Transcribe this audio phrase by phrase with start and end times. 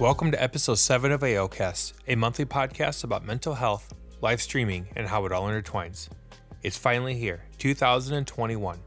[0.00, 3.92] Welcome to episode 7 of AOcast, a monthly podcast about mental health,
[4.22, 6.08] live streaming, and how it all intertwines.
[6.62, 8.78] It's finally here, 2021.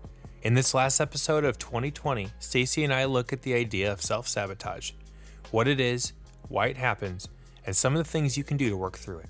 [0.41, 4.27] In this last episode of 2020, Stacy and I look at the idea of self
[4.27, 4.93] sabotage,
[5.51, 6.13] what it is,
[6.47, 7.29] why it happens,
[7.63, 9.29] and some of the things you can do to work through it.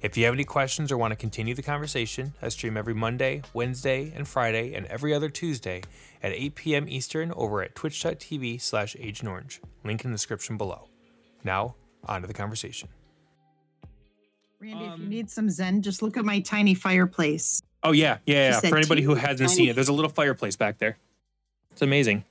[0.00, 3.42] If you have any questions or want to continue the conversation, I stream every Monday,
[3.52, 5.82] Wednesday, and Friday, and every other Tuesday
[6.22, 6.88] at 8 p.m.
[6.88, 9.60] Eastern over at twitch.tv slash Agent Orange.
[9.84, 10.88] Link in the description below.
[11.44, 11.74] Now,
[12.06, 12.88] on to the conversation.
[14.60, 17.62] Randy, if you Um, need some zen, just look at my tiny fireplace.
[17.82, 18.70] Oh, yeah, yeah, yeah.
[18.70, 20.98] For anybody who hasn't tiny- seen it, there's a little fireplace back there.
[21.72, 22.24] It's amazing.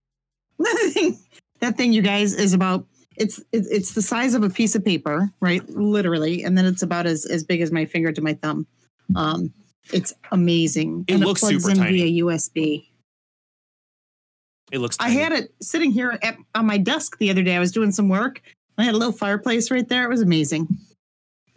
[0.58, 1.18] that thing,
[1.60, 4.84] that thing, you guys, is about it's it's it's the size of a piece of
[4.84, 5.68] paper, right?
[5.68, 8.66] Literally, and then it's about as as big as my finger to my thumb.
[9.14, 9.52] Um,
[9.92, 11.04] it's amazing.
[11.08, 11.98] It and looks plugs super in tiny.
[12.10, 12.87] via USB.
[14.72, 17.56] It looks I had it sitting here at, on my desk the other day.
[17.56, 18.42] I was doing some work.
[18.76, 20.04] I had a little fireplace right there.
[20.04, 20.68] It was amazing.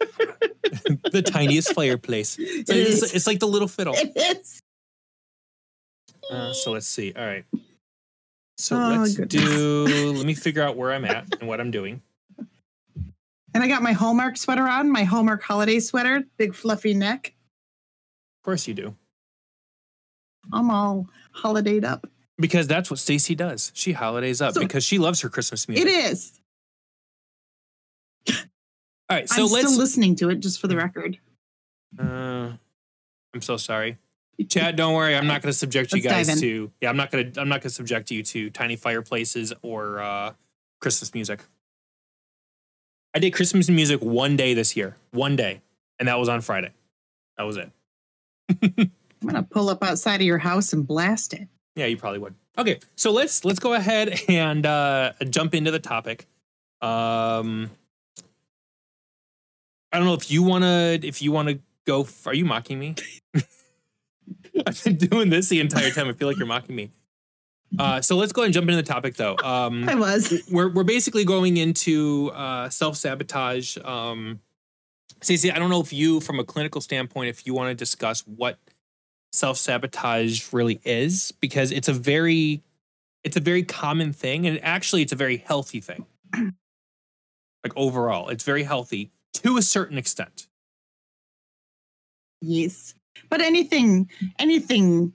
[0.00, 2.36] the tiniest fireplace.
[2.38, 3.94] It's, It it's- it's like the little fiddle.
[3.96, 4.60] It is.
[6.30, 7.12] Uh, so let's see.
[7.16, 7.44] All right.
[8.58, 9.44] So Oh, let's goodness.
[9.44, 10.12] do.
[10.16, 12.00] Let me figure out where I'm at and what I'm doing.
[13.54, 17.34] And I got my Hallmark sweater on, my Hallmark holiday sweater, big fluffy neck.
[18.40, 18.94] Of course you do,
[20.52, 22.06] I'm all holidayed up.
[22.42, 23.72] Because that's what Stacy does.
[23.74, 25.86] She holidays up So- because she loves her Christmas music.
[25.86, 26.38] It is.
[28.28, 28.36] All
[29.18, 29.28] right.
[29.28, 29.66] So I'm let's.
[29.68, 31.18] still listening to it, just for the record.
[31.98, 32.52] uh,
[33.34, 33.98] I'm so sorry.
[34.48, 35.14] Chad, don't worry.
[35.14, 36.70] I'm not going to subject you guys to.
[36.80, 37.40] Yeah, I'm not going to.
[37.40, 40.32] I'm not going to subject you to tiny fireplaces or uh,
[40.80, 41.44] Christmas music.
[43.14, 45.60] I did Christmas music one day this year, one day,
[45.98, 46.70] and that was on Friday.
[47.36, 47.70] That was it.
[48.62, 48.90] I'm
[49.28, 51.46] gonna pull up outside of your house and blast it.
[51.76, 52.34] Yeah, you probably would.
[52.58, 56.26] Okay, so let's let's go ahead and uh, jump into the topic.
[56.80, 57.70] Um,
[59.92, 62.02] I don't know if you wanna if you wanna go.
[62.02, 62.94] f- Are you mocking me?
[64.66, 66.08] I've been doing this the entire time.
[66.08, 66.90] I feel like you're mocking me.
[67.78, 69.34] Uh, so let's go ahead and jump into the topic, though.
[69.42, 70.42] Um, I was.
[70.50, 73.78] we're we're basically going into uh, self sabotage.
[73.82, 74.40] Um,
[75.22, 78.20] Stacey, I don't know if you, from a clinical standpoint, if you want to discuss
[78.26, 78.58] what
[79.32, 82.62] self sabotage really is, because it's a very
[83.24, 86.06] it's a very common thing, and actually, it's a very healthy thing.
[86.34, 90.48] like overall, it's very healthy to a certain extent.
[92.40, 92.94] Yes.
[93.28, 95.12] But anything, anything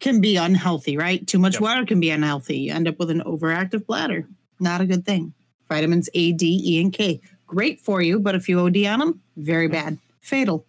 [0.00, 1.26] can be unhealthy, right?
[1.26, 1.62] Too much Yep.
[1.62, 2.58] water can be unhealthy.
[2.58, 4.28] You end up with an overactive bladder.
[4.60, 5.34] Not a good thing.
[5.68, 7.20] Vitamins A, D, E, and K.
[7.46, 9.98] Great for you, but if you OD on them, very bad.
[10.20, 10.64] Fatal.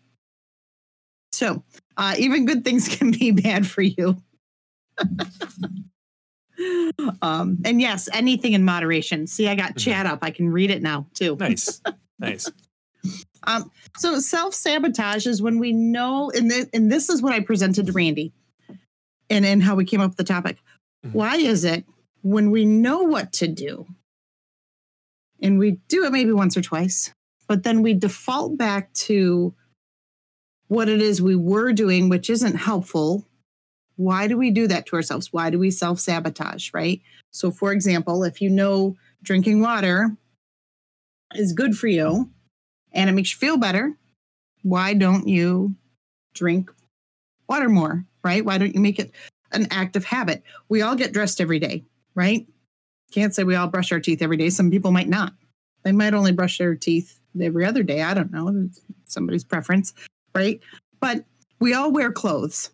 [1.32, 1.64] So,
[1.98, 4.18] uh, even good things can be bad for you.
[7.22, 9.28] um, and yes, anything in moderation.
[9.28, 9.78] See, I got Mhm.
[9.80, 10.20] chat up.
[10.22, 11.36] I can read it now too.
[11.40, 11.82] Nice,
[12.20, 12.52] nice.
[13.46, 17.40] Um, so self sabotage is when we know, and, th- and this is what I
[17.42, 18.32] presented to Randy,
[19.30, 20.58] and and how we came up with the topic.
[21.06, 21.14] Mhm.
[21.14, 21.86] Why is it
[22.22, 23.88] when we know what to do,
[25.42, 27.12] and we do it maybe once or twice,
[27.48, 29.54] but then we default back to
[30.68, 33.26] what it is we were doing, which isn't helpful?
[33.96, 35.32] Why do we do that to ourselves?
[35.32, 36.72] Why do we self sabotage?
[36.74, 37.02] Right.
[37.32, 40.16] So, for example, if you know drinking water
[41.36, 42.30] is good for you
[42.92, 43.96] and it makes you feel better,
[44.64, 45.76] why don't you
[46.34, 46.72] drink
[47.48, 48.44] water more, right?
[48.44, 49.12] Why don't you make it
[49.52, 50.44] an active habit?
[50.70, 51.84] We all get dressed every day,
[52.16, 52.48] right?
[53.12, 54.50] Can't say we all brush our teeth every day.
[54.50, 55.34] Some people might not.
[55.84, 58.02] They might only brush their teeth every other day.
[58.02, 58.48] I don't know.
[58.66, 59.94] It's somebody's preference,
[60.36, 60.60] right?
[61.00, 61.26] But
[61.60, 62.72] we all wear clothes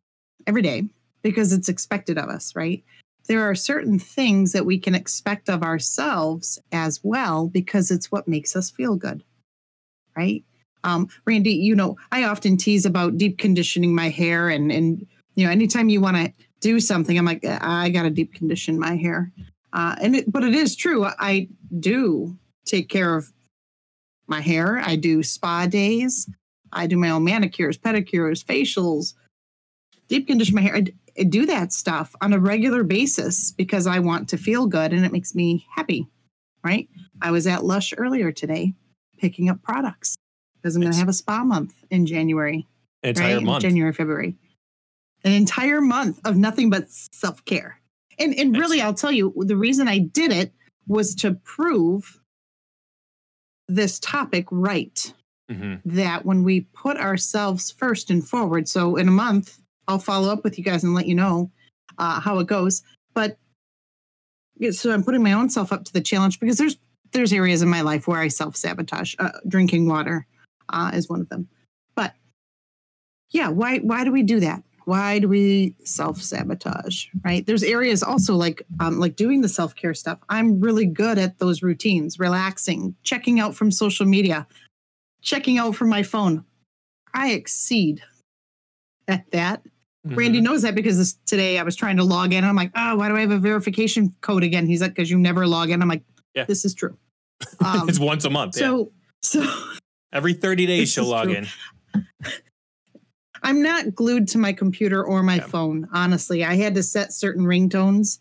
[0.47, 0.87] every day
[1.21, 2.83] because it's expected of us, right?
[3.27, 8.27] There are certain things that we can expect of ourselves as well because it's what
[8.27, 9.23] makes us feel good
[10.19, 10.43] right?
[10.83, 15.05] Um, Randy, you know, I often tease about deep conditioning my hair, and and
[15.35, 18.79] you know, anytime you want to do something, I'm like, I got to deep condition
[18.79, 19.31] my hair,
[19.73, 21.05] uh, and it, but it is true.
[21.05, 21.47] I
[21.79, 23.31] do take care of
[24.27, 24.79] my hair.
[24.79, 26.29] I do spa days.
[26.74, 29.13] I do my own manicures, pedicures, facials,
[30.07, 30.75] deep condition my hair.
[30.75, 35.06] I do that stuff on a regular basis because I want to feel good and
[35.06, 36.07] it makes me happy,
[36.63, 36.89] right?
[37.21, 38.74] I was at Lush earlier today
[39.18, 40.16] picking up products
[40.56, 42.68] because I'm going to have a spa month in January,
[43.04, 43.44] entire right?
[43.44, 43.62] month.
[43.62, 44.36] January, February.
[45.24, 47.80] An entire month of nothing but self care.
[48.18, 48.86] And, and really, Nice.
[48.86, 50.54] I'll tell you, the reason I did it
[50.88, 52.19] was to prove
[53.68, 55.13] this topic right.
[55.50, 55.81] Mhm.
[55.86, 60.44] That when we put ourselves first and forward, so in a month, I'll follow up
[60.44, 61.51] with you guys and let you know
[61.98, 62.84] uh, how it goes.
[63.13, 63.38] But
[64.72, 66.78] so I'm putting my own self up to the challenge because there's
[67.12, 69.16] there's areas in my life where I self sabotage.
[69.19, 70.28] Uh, drinking water
[70.69, 71.48] uh, is one of them.
[71.96, 72.13] But
[73.31, 74.63] yeah, why why do we do that?
[74.86, 77.07] Why do we self sabotage?
[77.24, 77.46] Right?
[77.46, 80.19] There's areas also like um, like doing the self care stuff.
[80.30, 84.48] I'm really good at those routines, relaxing, checking out from social media,
[85.21, 86.44] checking out from my phone.
[87.13, 88.01] I exceed
[89.07, 89.63] at that.
[90.06, 90.44] Randy Mhm.
[90.44, 92.38] knows that because this, today I was trying to log in.
[92.39, 94.66] And I'm like, oh, why do I have a verification code again?
[94.66, 95.81] He's like, because you never log in.
[95.81, 96.04] I'm like,
[96.36, 96.45] Yeah.
[96.45, 96.98] this is true.
[97.66, 98.56] Um, it's once a month.
[98.57, 98.68] yeah.
[98.68, 99.63] so, so
[100.13, 101.36] Every 30 days she'll log true.
[101.38, 101.48] in.
[103.44, 105.48] I'm not glued to my computer or my Yeah.
[105.48, 105.88] phone.
[105.94, 108.19] Honestly, I had to set certain ringtones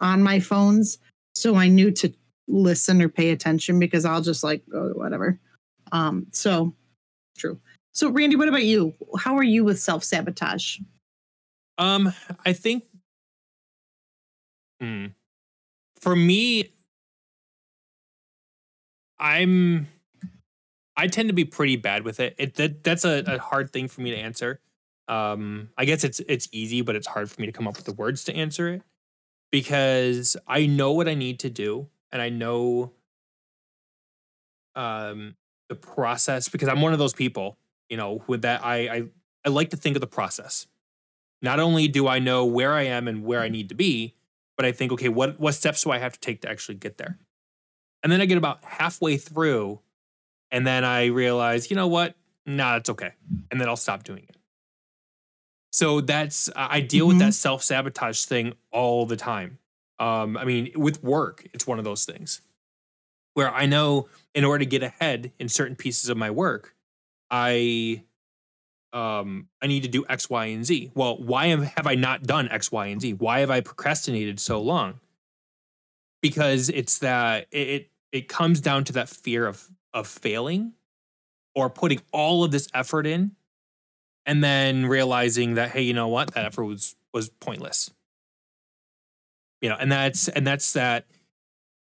[0.00, 0.98] on my phones
[1.34, 2.12] so I knew to
[2.48, 5.38] listen or pay attention because I'll just like oh, whatever.
[5.92, 6.74] Um, so
[7.36, 7.60] true.
[7.92, 8.94] So, Randy, what about you?
[9.18, 10.78] How are you with self sabotage?
[11.78, 12.12] Um,
[12.44, 12.84] I think
[14.80, 15.06] Hmm.
[16.00, 16.72] for me,
[19.18, 19.86] I'm
[20.96, 22.34] I tend to be pretty bad with it.
[22.38, 24.60] It that that's a, a hard thing for me to answer.
[25.08, 27.86] Um, I guess it's it's easy, but it's hard for me to come up with
[27.86, 28.82] the words to answer it
[29.50, 32.92] because I know what I need to do and I know
[34.76, 35.34] um
[35.70, 37.56] the process because I'm one of those people,
[37.88, 39.02] you know, with that I I,
[39.46, 40.66] I like to think of the process
[41.42, 44.14] not only do I know where I am and where I need to be,
[44.56, 46.98] but I think, okay, what what steps do I have to take to actually get
[46.98, 47.18] there?
[48.02, 49.80] And then I get about halfway through,
[50.50, 52.14] and then I realize, you know what?
[52.46, 53.12] Nah, it's okay.
[53.50, 54.36] And then I'll stop doing it.
[55.72, 59.58] So that's I deal with that self sabotage thing all the time.
[59.98, 62.40] Um, I mean, with work, it's one of those things
[63.34, 66.74] where I know in order to get ahead in certain pieces of my work,
[67.30, 68.04] I
[68.92, 70.90] um I need to do X, Y, and Z.
[70.94, 73.14] Well, why have, I not done X, Y, and Z?
[73.14, 75.00] Why have I procrastinated so long?
[76.22, 80.72] Because it's that it, it comes down to that fear of of failing
[81.54, 83.32] or putting all of this effort in
[84.26, 86.34] and then realizing that hey, you know what?
[86.34, 87.90] That effort was was pointless.
[89.60, 91.06] You know, and that's and that's that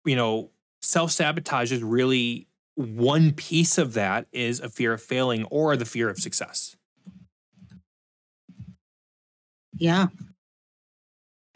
[0.05, 0.51] you know,
[0.83, 6.09] self-sabotage is really one piece of that is a fear of failing or the fear
[6.09, 6.77] of success.
[9.75, 10.09] Yeah,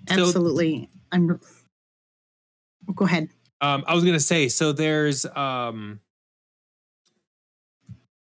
[0.09, 0.89] So- absolutely.
[1.11, 1.41] I'm.
[2.89, 3.29] oh, Go ahead.
[3.61, 6.01] Um, I was gonna say, so there's um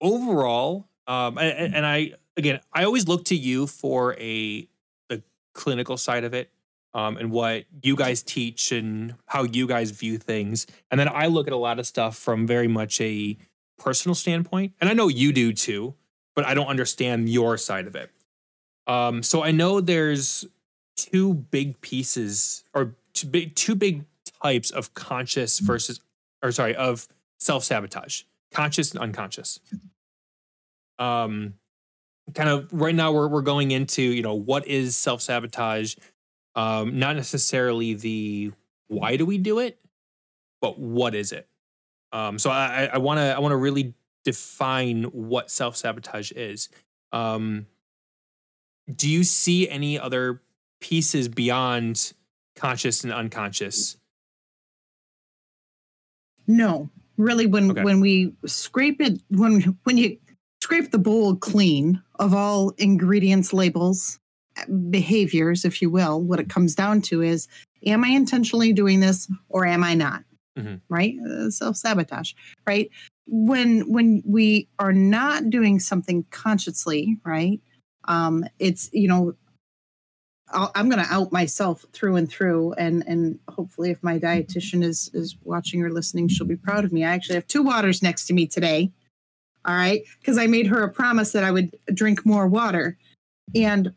[0.01, 4.68] overall, um, and, and I again, I always look to you for a
[5.10, 5.24] the
[5.54, 6.51] clinical side of it,
[6.94, 11.28] um, and what you guys teach and how you guys view things, and then I
[11.28, 13.38] look at a lot of stuff from very much a
[13.78, 15.95] personal standpoint, and I know you do too,
[16.36, 18.12] but I don't understand your side of it.
[18.88, 20.45] Um, so I know there's
[20.95, 24.06] two big pieces or two big two big
[24.42, 26.00] types of conscious versus
[26.42, 27.07] or sorry of
[27.40, 29.60] self-sabotage conscious and unconscious.
[31.00, 31.56] Um
[32.34, 35.95] kind of right now we're, we're going into you know what is self-sabotage
[36.56, 38.52] um not necessarily the
[38.88, 39.80] why do we do it
[40.62, 41.48] but what is it
[42.12, 46.70] um so i i want to i want to really define what self-sabotage is
[47.12, 47.66] um
[48.95, 50.42] do you see any other
[50.80, 52.14] pieces beyond
[52.56, 53.98] conscious and unconscious
[56.45, 57.45] No, really.
[57.48, 57.83] When Okay.
[57.83, 60.18] when we scrape it, when when you
[60.62, 64.19] scrape the bowl clean of all ingredients, labels,
[64.90, 67.48] behaviors, if you will, what it comes down to is:
[67.86, 70.24] Am I intentionally doing this, or am I not?
[70.57, 70.81] Mhm.
[70.90, 72.33] Right, uh, self sabotage.
[72.68, 72.90] Right.
[73.28, 77.60] When when we are not doing something consciously, right?
[78.07, 79.33] Um, it's you know
[80.50, 84.83] I'll, I'm going to out myself through and through, and and hopefully, if my dietitian
[84.83, 87.04] is is watching or listening, she'll be proud of me.
[87.04, 88.92] I actually have two waters next to me today.
[89.66, 92.98] All right, because I made her a promise that I would drink more water,
[93.56, 93.94] and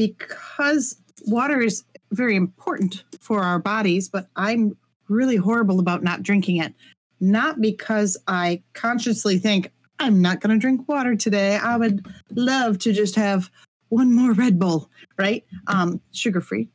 [0.00, 4.74] because water is very important for our bodies, but I'm
[5.08, 6.72] really horrible about not drinking it.
[7.20, 11.56] Not because I consciously think I'm not going to drink water today.
[11.56, 13.50] I would love to just have
[13.90, 14.88] one more Red Bull,
[15.18, 15.44] right?
[15.66, 16.70] Um, sugar free.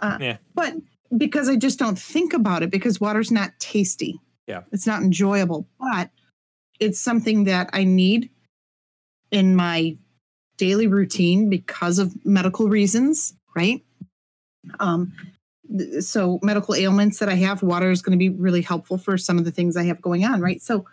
[0.00, 0.36] Uh, Yeah.
[0.54, 0.74] But
[1.16, 4.20] because I just don't think about it because water's not tasty.
[4.46, 4.64] Yeah.
[4.70, 6.10] It's not enjoyable, but
[6.78, 8.28] it's something that I need
[9.30, 9.96] in my
[10.56, 13.82] daily routine because of medical reasons, right?
[14.80, 15.12] Um,
[16.00, 19.38] so medical ailments that I have, water is going to be really helpful for some
[19.38, 20.62] of the things I have going on, right?
[20.62, 20.84] So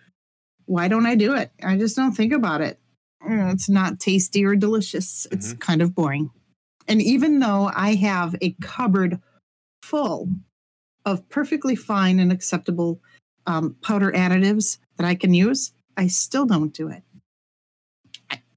[0.66, 1.52] why don't I do it?
[1.64, 2.80] I just don't think about it.
[3.28, 5.28] Mm, It's not tasty or delicious.
[5.32, 6.32] It's kind of boring.
[6.88, 9.20] And even though I have a cupboard
[9.84, 10.30] full
[11.06, 13.00] of perfectly fine and acceptable
[13.46, 17.04] um, powder additives that I can use, I still don't do it.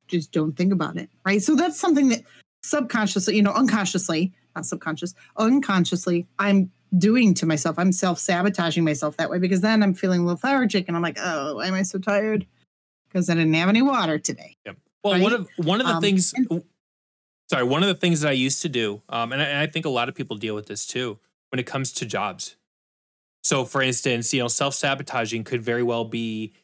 [0.09, 1.09] Just don't think about it.
[1.25, 1.43] Right.
[1.43, 2.23] So that's something that
[2.63, 7.79] subconsciously, you know, unconsciously, not subconscious, unconsciously, I'm doing to myself.
[7.79, 11.57] I'm self sabotaging myself that way because then I'm feeling lethargic and I'm like, oh,
[11.57, 12.47] why am I so tired?
[13.09, 14.57] Because I didn't have any water today.
[14.67, 14.77] Yep.
[15.03, 15.23] Well, Right?
[15.23, 16.65] one of one of the Um, things, and-
[17.51, 19.67] sorry, one of the things that I used to do, um, and, I, and I
[19.67, 21.19] think a lot of people deal with this too
[21.51, 22.57] when it comes to jobs.
[23.43, 26.55] So, for instance, you know, self sabotaging could very well be,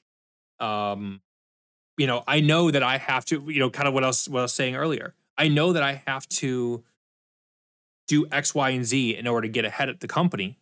[0.60, 1.20] um,
[2.00, 4.38] you know, I know that I have to, you know, kind of what else what
[4.38, 5.14] I was saying earlier.
[5.36, 6.82] I know that I have to
[8.08, 10.58] do X, Y, and Z in order to get ahead at the company,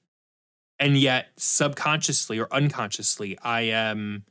[0.80, 4.24] and yet subconsciously or unconsciously, I am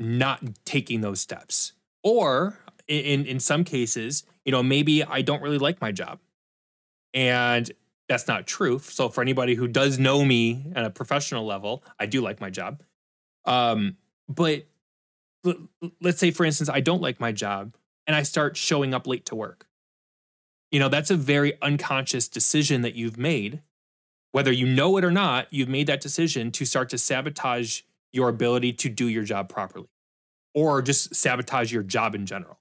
[0.00, 1.72] not taking those steps.
[2.02, 6.20] Or in in some cases you know maybe i don't really like my job.
[7.14, 7.70] And
[8.08, 8.78] that's not true.
[8.78, 12.50] So for anybody who does know me at a professional level i do like my
[12.50, 12.82] job.
[13.44, 13.96] Um
[14.28, 14.66] but
[16.00, 17.74] let's say for instance i don't like my job
[18.06, 19.66] and i start showing up late to work
[20.70, 23.62] you know that's a very unconscious decision that you've made
[24.32, 28.28] whether you know it or not you've made that decision to start to sabotage your
[28.28, 29.88] ability to do your job properly
[30.56, 32.58] or just sabotage your job in general.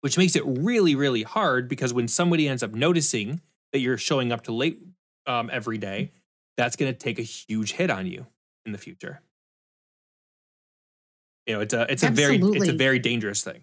[0.00, 3.42] Which makes it really, really hard because when somebody ends up noticing
[3.72, 4.80] that you're showing up to late
[5.26, 6.12] um, every day,
[6.56, 8.26] that's going to take a huge hit on you
[8.66, 9.20] in the future.
[11.46, 13.62] You know, it's a it's a very it's a very dangerous thing.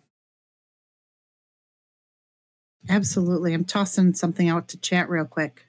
[2.90, 3.54] Absolutely.
[3.54, 5.66] I'm tossing something out to chat real quick.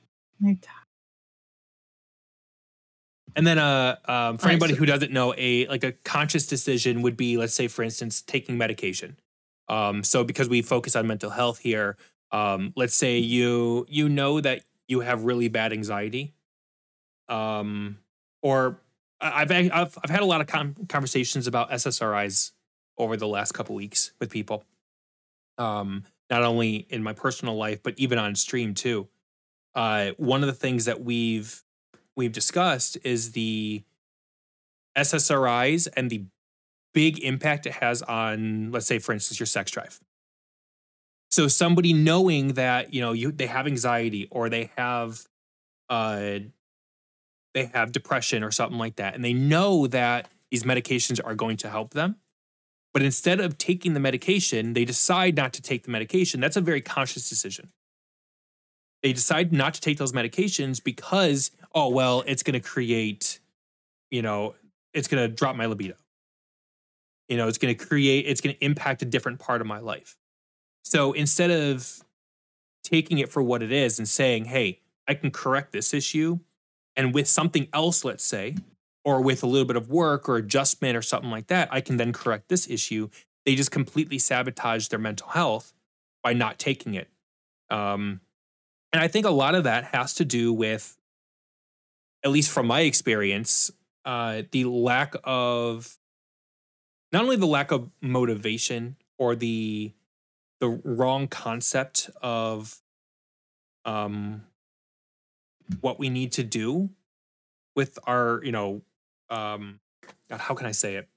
[3.34, 7.02] And then, uh, um, for anybody so- who doesn't know, a like a conscious decision
[7.02, 9.16] would be, let's say, for instance, taking medication.
[9.68, 11.96] Um, so because we focus on mental health here,
[12.30, 16.34] um, let's say you you know that you have really bad anxiety,
[17.28, 17.98] um,
[18.42, 18.80] or
[19.22, 22.52] I've I've I've had a lot of con conversations about SSRIs
[22.98, 24.64] over the last couple weeks with people,
[25.58, 29.08] um, not only in my personal life but even on stream too.
[29.74, 31.62] Uh, one of the things that we've
[32.16, 33.82] we've discussed is the
[34.96, 36.24] SSRIs and the
[36.92, 40.00] big impact it has on, let's say, for instance, your sex drive.
[41.30, 45.26] So somebody knowing that you know you they have anxiety or they have
[45.88, 46.40] uh
[47.54, 51.56] they have depression or something like that, and they know that these medications are going
[51.58, 52.16] to help them.
[52.92, 56.40] But instead of taking the medication, they decide not to take the medication.
[56.40, 57.70] That's a very conscious decision
[59.02, 63.40] they decide not to take those medications because oh well it's going to create
[64.10, 64.54] you know
[64.94, 65.94] it's going to drop my libido
[67.28, 69.78] you know it's going to create it's going to impact a different part of my
[69.78, 70.16] life
[70.82, 72.02] so instead of
[72.84, 76.38] taking it for what it is and saying hey i can correct this issue
[76.96, 78.54] and with something else let's say
[79.04, 81.96] or with a little bit of work or adjustment or something like that i can
[81.96, 83.08] then correct this issue.
[83.44, 85.72] They just completely sabotage their mental health
[86.22, 87.08] by not taking it.
[87.70, 88.20] Um,
[88.92, 90.96] and I think a lot of that has to do with,
[92.24, 93.70] at least from my experience,
[94.04, 95.96] uh, the lack of
[97.12, 99.92] not only the lack of motivation or the
[100.60, 102.80] the wrong concept of
[103.84, 104.44] um,
[105.80, 106.90] what we need to do
[107.74, 108.82] with our, you know,
[109.30, 109.80] um,
[110.28, 111.08] God, how can I say it?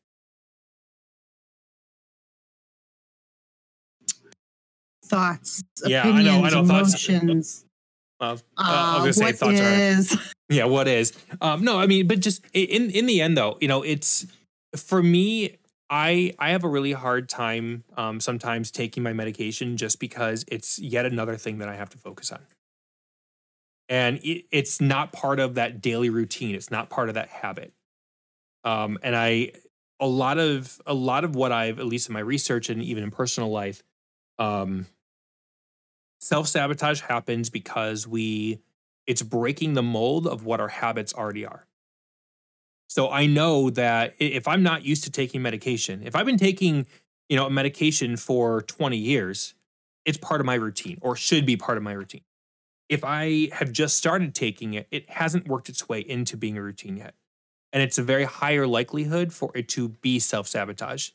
[5.06, 7.66] Thoughts, Yeah, I know, I opinions, know, thoughts- emotions.
[8.20, 9.64] Uh, uh, I was gonna say what thoughts are
[10.50, 13.68] yeah what is um no i mean but just in in the end though you
[13.68, 14.26] know it's
[14.78, 15.58] for me
[15.90, 20.80] i i have a really hard time um sometimes taking my medication just because it's
[20.80, 22.40] yet another thing that i have to focus on
[23.90, 27.74] and it, it's not part of that daily routine it's not part of that habit
[28.64, 29.52] um and i
[30.00, 33.04] a lot of a lot of what i've at least in my research and even
[33.04, 33.84] in personal life
[34.40, 34.86] um
[36.20, 38.60] self-sabotage happens because we
[39.06, 41.68] it's breaking the mold of what our habits already are.
[42.88, 46.88] So I know that if I'm not used to taking medication, if I've been taking,
[47.30, 49.54] you know, a medication for 20 years,
[50.06, 52.22] it's part of my routine or should be part of my routine.
[52.90, 56.62] If I have just started taking it, it hasn't worked its way into being a
[56.62, 57.16] routine yet.
[57.74, 61.10] And it's a very higher likelihood for it to be self-sabotage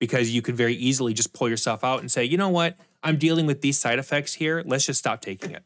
[0.00, 2.76] because you could very easily just pull yourself out and say, "You know what?
[3.02, 4.62] I'm dealing with these side effects here.
[4.66, 5.62] Let's just stop taking it."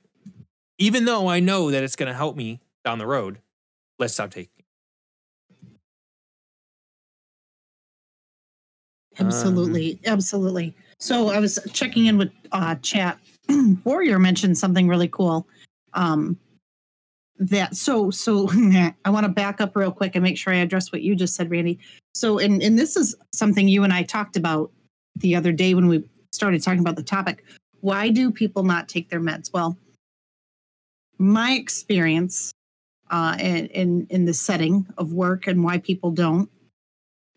[0.79, 3.39] even though I know that it's going to help me down the road,
[3.99, 4.65] let's stop taking it.
[9.19, 10.75] Um, Absolutely, absolutely.
[10.99, 13.19] So I was checking in with uh, chat.
[13.85, 15.47] Warrior mentioned something really cool.
[15.95, 16.39] Um,
[17.39, 18.49] that so so
[19.05, 21.35] i want to back up real quick and make sure i address what you just
[21.35, 21.79] said randy.
[22.15, 24.73] So and and this is something you and i talked about
[25.17, 27.45] the other day when we started talking about the topic.
[27.81, 29.53] Why do people not take their meds?
[29.53, 29.77] Well
[31.19, 32.53] my experience
[33.11, 36.51] uh, in, in in the setting of work and why people don't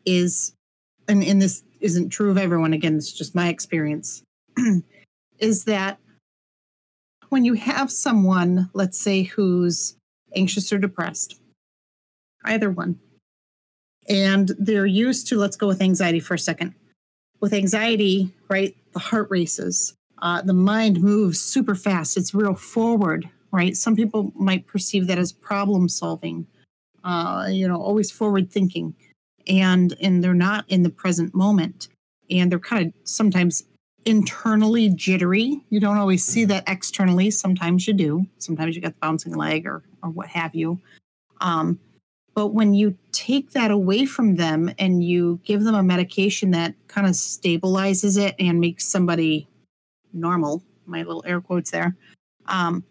[0.05, 0.53] is
[1.07, 2.73] and, and this isn't true of everyone.
[2.73, 4.23] Again it's just my experience
[5.39, 6.00] is that
[7.29, 9.96] when you have someone, let's say, who's
[10.36, 11.39] anxious or depressed,
[12.46, 13.00] either one,
[14.08, 16.74] and they're used to, let's go with anxiety for a second.
[17.39, 23.29] With anxiety, right, the heart races, uh, the mind moves super fast, it's real forward,
[23.51, 23.77] right?
[23.77, 26.48] Some people might perceive that as problem solving,
[27.03, 28.96] uh, you know, always forward thinking.
[29.48, 31.88] And and they're not in the present moment.
[32.29, 33.63] And they're kind of sometimes
[34.05, 35.61] internally jittery.
[35.69, 36.49] You don't always see mm-hmm.
[36.49, 37.31] that externally.
[37.31, 38.25] Sometimes you do.
[38.37, 40.79] Sometimes you get the bouncing leg or or what have you.
[41.41, 41.79] Um,
[42.33, 46.73] but when you take that away from them and you give them a medication that
[46.87, 49.47] kind of stabilizes it and makes somebody
[50.13, 51.95] normal, my little air quotes there,
[52.45, 52.83] um,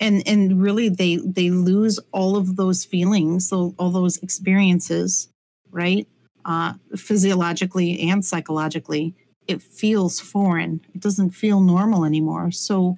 [0.00, 5.28] and and really they they lose all of those feelings, so all those experiences,
[5.70, 6.08] right?
[6.44, 9.14] Uh, physiologically and psychologically,
[9.50, 10.80] it feels foreign.
[10.94, 12.52] It doesn't feel normal anymore.
[12.52, 12.96] So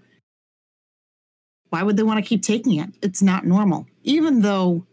[1.71, 2.91] why would they want to keep taking it?
[3.01, 4.87] It's not normal, even though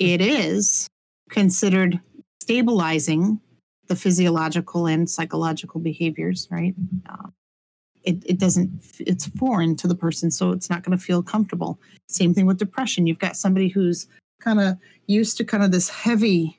[0.00, 0.88] it is
[1.28, 2.00] considered
[2.42, 3.40] stabilizing
[3.88, 6.74] the physiological and psychological behaviors, right?
[7.08, 7.28] Uh,
[8.04, 11.78] it, it doesn't, it's foreign to the person, so it's not going to feel comfortable.
[12.08, 13.06] Same thing with depression.
[13.06, 14.06] You've got somebody who's
[14.40, 16.58] kind of used to kind of this heavy,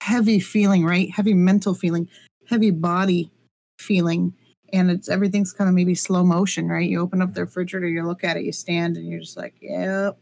[0.00, 1.10] heavy feeling, right?
[1.10, 2.08] Heavy mental feeling,
[2.48, 3.30] heavy body
[3.78, 4.34] feeling
[4.72, 6.88] and it's everything's kind of maybe slow motion, right?
[6.88, 9.54] You open up the refrigerator, you look at it, you stand, and you're just like,
[9.60, 10.18] yep.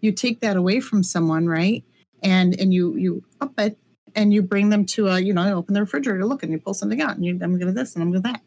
[0.00, 1.84] You take that away from someone, right?
[2.22, 3.78] And and you you up it
[4.14, 6.74] and you bring them to a, you know, open the refrigerator, look, and you pull
[6.74, 8.42] something out, and you I'm gonna this and I'm gonna that.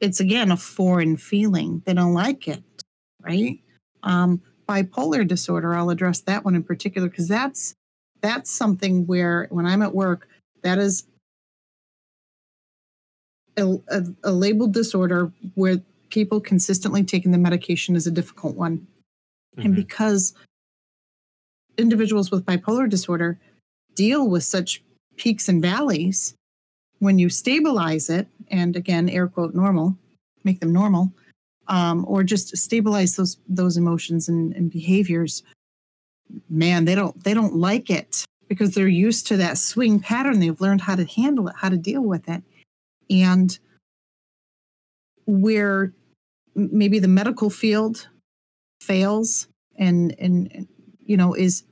[0.00, 1.82] It's again a foreign feeling.
[1.86, 2.62] They don't like it,
[3.22, 3.58] right?
[4.02, 7.74] Um, bipolar disorder, I'll address that one in particular because that's
[8.20, 10.28] that's something where when I'm at work,
[10.62, 11.04] that is
[13.58, 15.78] a, a, a labeled disorder where
[16.10, 18.78] people consistently taking the medication is a difficult one.
[18.78, 19.60] Mm-hmm.
[19.62, 20.34] And because
[21.76, 23.38] individuals with bipolar disorder
[23.94, 24.82] deal with such
[25.16, 26.34] peaks and valleys,
[27.00, 29.96] when you stabilize it, and again, air quote normal,
[30.44, 31.12] make them normal,
[31.68, 35.42] um, or just stabilize those those emotions and, and behaviors,
[36.48, 40.40] man, they don't they don't like it because they're used to that swing pattern.
[40.40, 42.42] They've learned how to handle it, how to deal with it
[43.10, 43.58] and
[45.26, 45.92] where
[46.54, 48.08] maybe the medical field
[48.80, 50.66] fails and and
[51.04, 51.64] you know is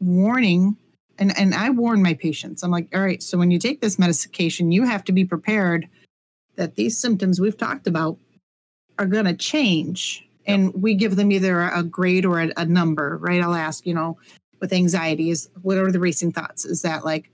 [0.00, 0.76] warning
[1.18, 2.62] and and I warn my patients.
[2.62, 5.88] I'm like all right so when you take this medication you have to be prepared
[6.56, 8.18] that these symptoms we've talked about
[8.98, 13.18] are going to change and we give them either a grade or a, a number
[13.18, 13.42] right?
[13.42, 14.18] I'll ask you know
[14.60, 16.64] with anxiety is what are the racing thoughts?
[16.64, 17.30] Is that like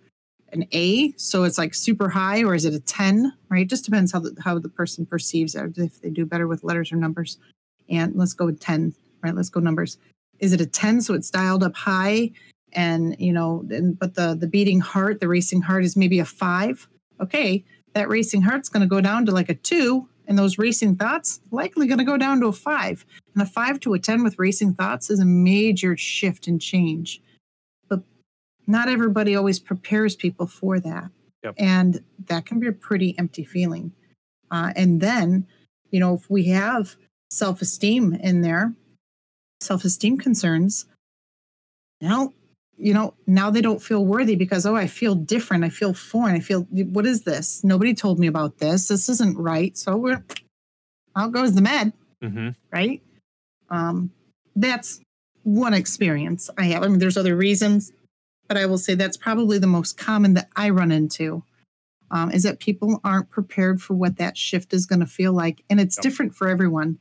[0.53, 3.33] an A, so it's like super high, or is it a 10?
[3.49, 3.67] Right?
[3.67, 6.93] Just depends how the, how the person perceives it, if they do better with letters
[6.93, 7.38] or numbers.
[7.88, 9.35] And let's go with 10, right?
[9.35, 9.99] Let's go numbers.
[10.38, 11.01] Is it a 10?
[11.01, 12.31] So it's dialed up high,
[12.73, 16.25] and you know, and, but the the beating heart, the racing heart is maybe a
[16.25, 16.88] five.
[17.21, 20.97] Okay, that racing heart's going to go down to like a two, and those racing
[20.97, 23.05] thoughts likely going to go down to a five.
[23.35, 27.23] And a five to a 10 with racing thoughts is a major shift and change
[28.66, 31.11] not everybody always prepares people for that.
[31.42, 31.55] Yep.
[31.59, 33.92] And that can be a pretty empty feeling.
[34.51, 35.46] Uh, and then,
[35.90, 36.96] you know, if we have
[37.31, 38.75] self esteem in there,
[39.61, 40.87] self esteem concerns,
[42.01, 42.33] now,
[42.77, 45.64] you know, now they don't feel worthy because, oh, I feel different.
[45.64, 46.35] I feel foreign.
[46.35, 47.62] I feel, what is this?
[47.64, 48.88] Nobody told me about this.
[48.88, 49.77] This isn't right.
[49.77, 50.25] So we're,
[51.16, 52.51] out goes the med, mm-hmm.
[52.72, 53.03] right?
[53.70, 54.11] Um,
[54.57, 55.01] that's
[55.44, 56.83] one experience I have.
[56.83, 57.92] I mean, there's other reasons
[58.53, 61.43] but I will say that's probably the most common that I run into
[62.11, 65.65] um, is that people aren't prepared for what that shift is going to feel like,
[65.71, 66.03] and it's yep.
[66.03, 66.99] different for everyone.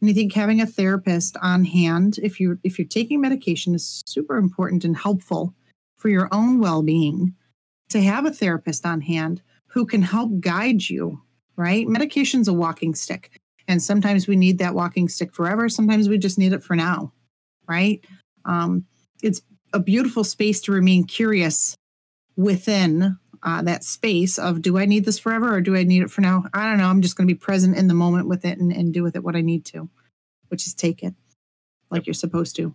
[0.00, 4.02] And I think having a therapist on hand, if you if you're taking medication, is
[4.06, 5.54] super important and helpful
[5.98, 7.32] for your own well-being.
[7.90, 11.22] To have a therapist on hand who can help guide you,
[11.54, 11.86] right?
[11.86, 15.68] Medication's a walking stick, and sometimes we need that walking stick forever.
[15.68, 17.12] Sometimes we just need it for now,
[17.68, 18.04] right?
[18.44, 18.84] Um,
[19.22, 21.76] it's a beautiful space to remain curious
[22.36, 26.10] within uh, that space of do I need this forever or do I need it
[26.10, 26.44] for now?
[26.54, 26.88] I don't know.
[26.88, 29.16] I'm just going to be present in the moment with it and, and do with
[29.16, 29.88] it what I need to,
[30.48, 31.14] which is take it.
[31.90, 32.74] like you're supposed to.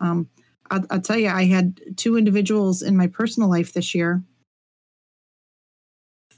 [0.00, 0.28] Um,
[0.70, 4.22] I'll, I'll tell you, I had two individuals in my personal life this year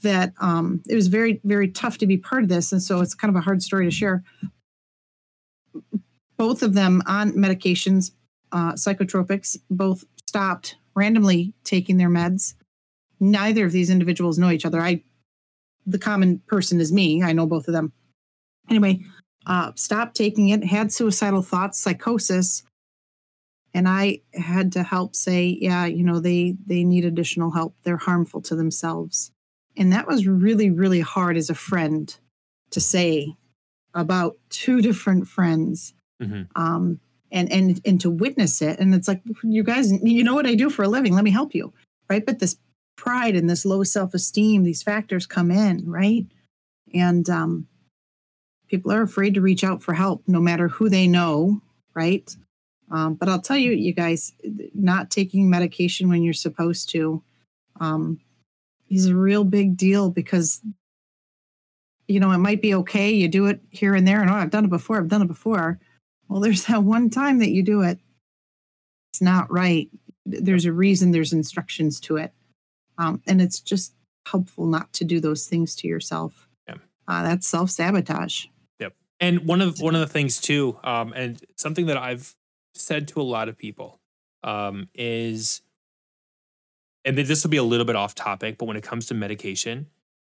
[0.01, 2.71] that um, it was very, very tough to be part of this.
[2.71, 4.23] And so it's kind of a hard story to share.
[6.37, 8.11] Both of them on medications,
[8.51, 12.53] uh, psychotropics, both stopped randomly taking their meds.
[13.19, 14.81] Neither of these individuals know each other.
[14.81, 15.03] I,
[15.85, 17.23] the common person is me.
[17.23, 17.91] I know both of them.
[18.69, 19.01] Anyway,
[19.45, 22.63] uh, stopped taking it, had suicidal thoughts, psychosis,
[23.73, 27.75] and I had to help say, yeah, you know, they they need additional help.
[27.83, 29.31] They're harmful to themselves,
[29.77, 32.15] and that was really really hard as a friend
[32.71, 33.35] to say
[33.93, 35.93] about two different friends.
[36.21, 36.43] Mm-hmm.
[36.61, 36.99] Um,
[37.31, 38.79] and and and to witness it.
[38.79, 41.13] And it's like you guys you know what i do for a living?
[41.13, 41.73] Let me help you
[42.09, 42.25] right?
[42.25, 42.57] But this
[42.97, 46.25] pride and this low self-esteem these factors come in right?
[46.93, 47.67] And um
[48.67, 51.61] people are afraid to reach out for help no matter who they know
[51.93, 52.35] right?
[52.91, 54.33] Um, but i'll tell you you guys
[54.73, 57.23] not taking medication when you're supposed to
[57.79, 58.19] um,
[58.89, 60.61] is a real big deal because
[62.07, 63.11] you know it might be okay.
[63.11, 64.97] You do it here and there and oh i've done it before.
[64.97, 65.79] I've done it before
[66.29, 67.99] well there's that one time that you do it
[69.11, 69.89] it's not right
[70.25, 72.31] there's a reason there's instructions to it
[72.97, 73.93] um, and it's just
[74.27, 76.75] helpful not to do those things to yourself Yeah.
[77.07, 78.45] uh, that's self-sabotage
[78.79, 78.93] Yep.
[79.19, 82.35] And one of one of the things too, um, and something that I've
[82.73, 83.99] said to a lot of people
[84.43, 85.61] um, is,
[87.03, 89.87] and this will be a little bit off topic, but when it comes to medication,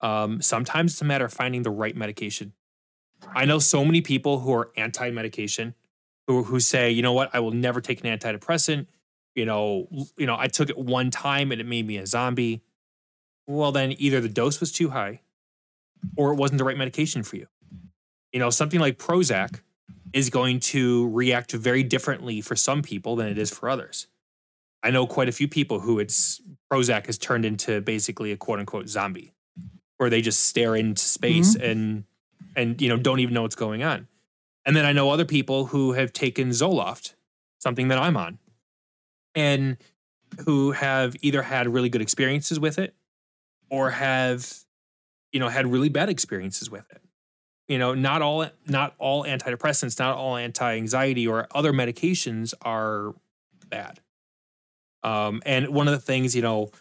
[0.02, 2.54] um, sometimes it's a matter of finding the right medication.
[3.36, 5.76] I know so many people who are anti-medication,
[6.32, 8.88] who who say, you know what, I will never take an antidepressant.
[9.36, 12.62] You know, you know, I took it one time and it made me a zombie.
[13.48, 15.22] Well, then either the dose was too high,
[16.18, 17.48] or it wasn't the right medication for you
[18.32, 19.62] you know, something like Prozac
[20.14, 24.08] is going to react very differently for some people than it is for others.
[24.84, 26.42] I know quite a few people who it's
[26.72, 29.34] Prozac has turned into basically a quote unquote zombie,
[29.98, 31.70] where they just stare into space mm-hmm.
[31.70, 32.04] and
[32.56, 34.08] and you know don't even know what's going on.
[34.66, 37.14] And then I know other people who have taken Zoloft,
[37.60, 38.38] something that I'm on,
[39.36, 39.78] and
[40.46, 42.96] who have either had really good experiences with it
[43.70, 44.54] or have
[45.32, 47.02] you know had really bad experiences with it.
[47.68, 53.14] You know not all not all antidepressants not all anti-anxiety or other medications are
[53.70, 54.00] bad.
[55.04, 56.72] Um and one of the things you know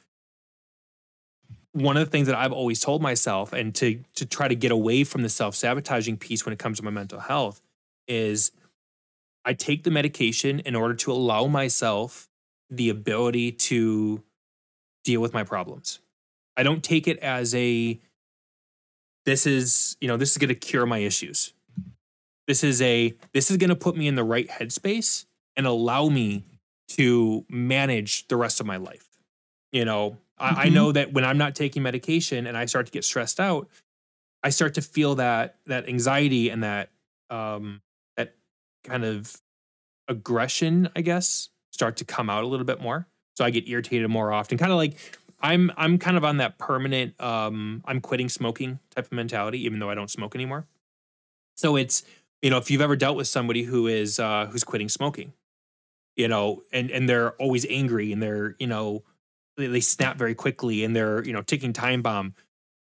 [1.72, 4.72] one of the things that i've always told myself and to to try to get
[4.72, 7.62] away from the self-sabotaging piece when it comes to my mental health
[8.10, 8.52] is
[9.44, 12.28] i take the medication in order to allow myself
[12.70, 14.22] the ability to
[15.04, 15.98] deal with my problems.
[16.56, 17.98] I don't take it as a
[19.26, 21.52] this is you know this is going to cure my issues.
[22.46, 25.24] This is a this is going to put me in the right headspace
[25.56, 26.44] and allow me
[26.90, 29.08] to manage the rest of my life.
[29.72, 30.72] You know I, I Mhm.
[30.72, 33.68] know that when i'm not taking medication and i start to get stressed out
[34.42, 36.90] i start to feel that that anxiety and that
[37.30, 37.89] um that
[38.84, 39.36] kind of
[40.08, 44.08] aggression i guess start to come out a little bit more so i get irritated
[44.10, 44.96] more often kind of like
[45.40, 49.78] I'm I'm kind of on that permanent um I'm quitting smoking type of mentality, even
[49.78, 50.66] though I don't smoke anymore.
[51.56, 52.04] So it's
[52.42, 55.32] you know if you've ever dealt with somebody who is uh, who's quitting smoking,
[56.16, 59.02] you know, and and they're always angry and they're you know
[59.56, 62.34] they, they snap very quickly and they're you know ticking time bomb.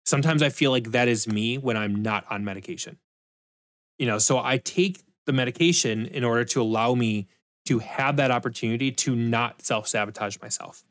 [0.05, 2.97] Sometimes I feel like that is me when I'm not on medication.
[3.97, 7.27] You know, so I take the medication in order to allow me
[7.65, 10.83] to have that opportunity to not self sabotage myself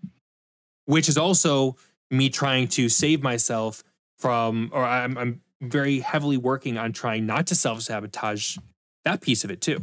[0.86, 1.76] which is also
[2.10, 3.82] me trying to save myself
[4.18, 8.58] from, or I'm, I'm very heavily working on trying not to self sabotage
[9.04, 9.82] that piece of it too.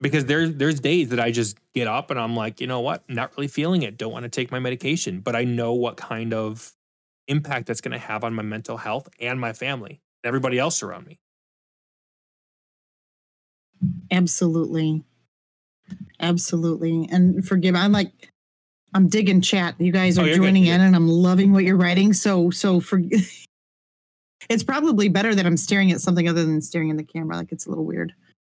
[0.00, 3.02] Because there's there's days that I just get up and I'm like, you know what,
[3.08, 6.32] not really feeling it, don't want to take my medication, but I know what kind
[6.32, 6.72] of
[7.26, 10.82] impact that's going to have on my mental health and my family, and everybody else
[10.82, 11.18] around me.
[14.10, 15.04] Absolutely.
[16.20, 17.08] Absolutely.
[17.10, 18.32] And forgive I'm like
[18.94, 19.74] I'm digging chat.
[19.78, 22.12] You guys Oh, are good, joining you're in and I'm loving what you're writing.
[22.12, 23.00] So so for
[24.48, 27.36] it's probably better that I'm staring at something other than staring in the camera.
[27.36, 28.14] Like it's a little weird.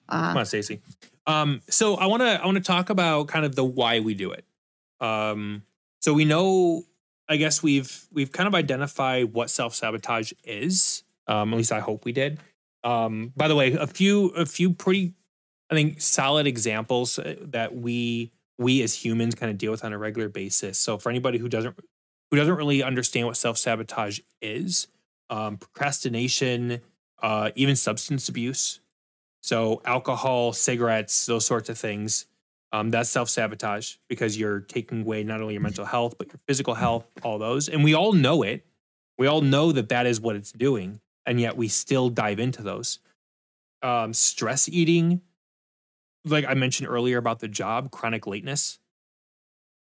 [0.09, 0.81] Come Uh on, Stacey.
[1.27, 4.15] Um, so I want to I want to talk about kind of the why we
[4.15, 4.45] do it.
[5.01, 5.63] Um,
[6.01, 6.85] so we know,
[7.29, 11.05] I guess we've we've kind of identified what self sabotage is.
[11.27, 12.41] Um, at least I hope we did.
[12.85, 15.15] Um, by the way, a few a few pretty,
[15.71, 19.93] I think, solid examples uh, that we we as humans kind of deal with on
[19.93, 20.79] a regular basis.
[20.79, 21.79] So for anybody who doesn't
[22.31, 24.89] who doesn't really understand what self sabotage is,
[25.31, 26.81] um, procrastination,
[27.23, 28.81] uh, even substance abuse
[29.43, 32.27] So alcohol, cigarettes, those sorts of things.
[32.73, 36.41] Um, that's self sabotage because you're taking away not only your mental health but your
[36.47, 38.65] physical health, all those, and we all know it.
[39.19, 42.63] We all know that that is what it's doing, and yet we still dive into
[42.63, 42.99] those.
[43.83, 45.23] Um, stress eating,
[46.25, 48.79] like I mentioned earlier about the job, chronic lateness.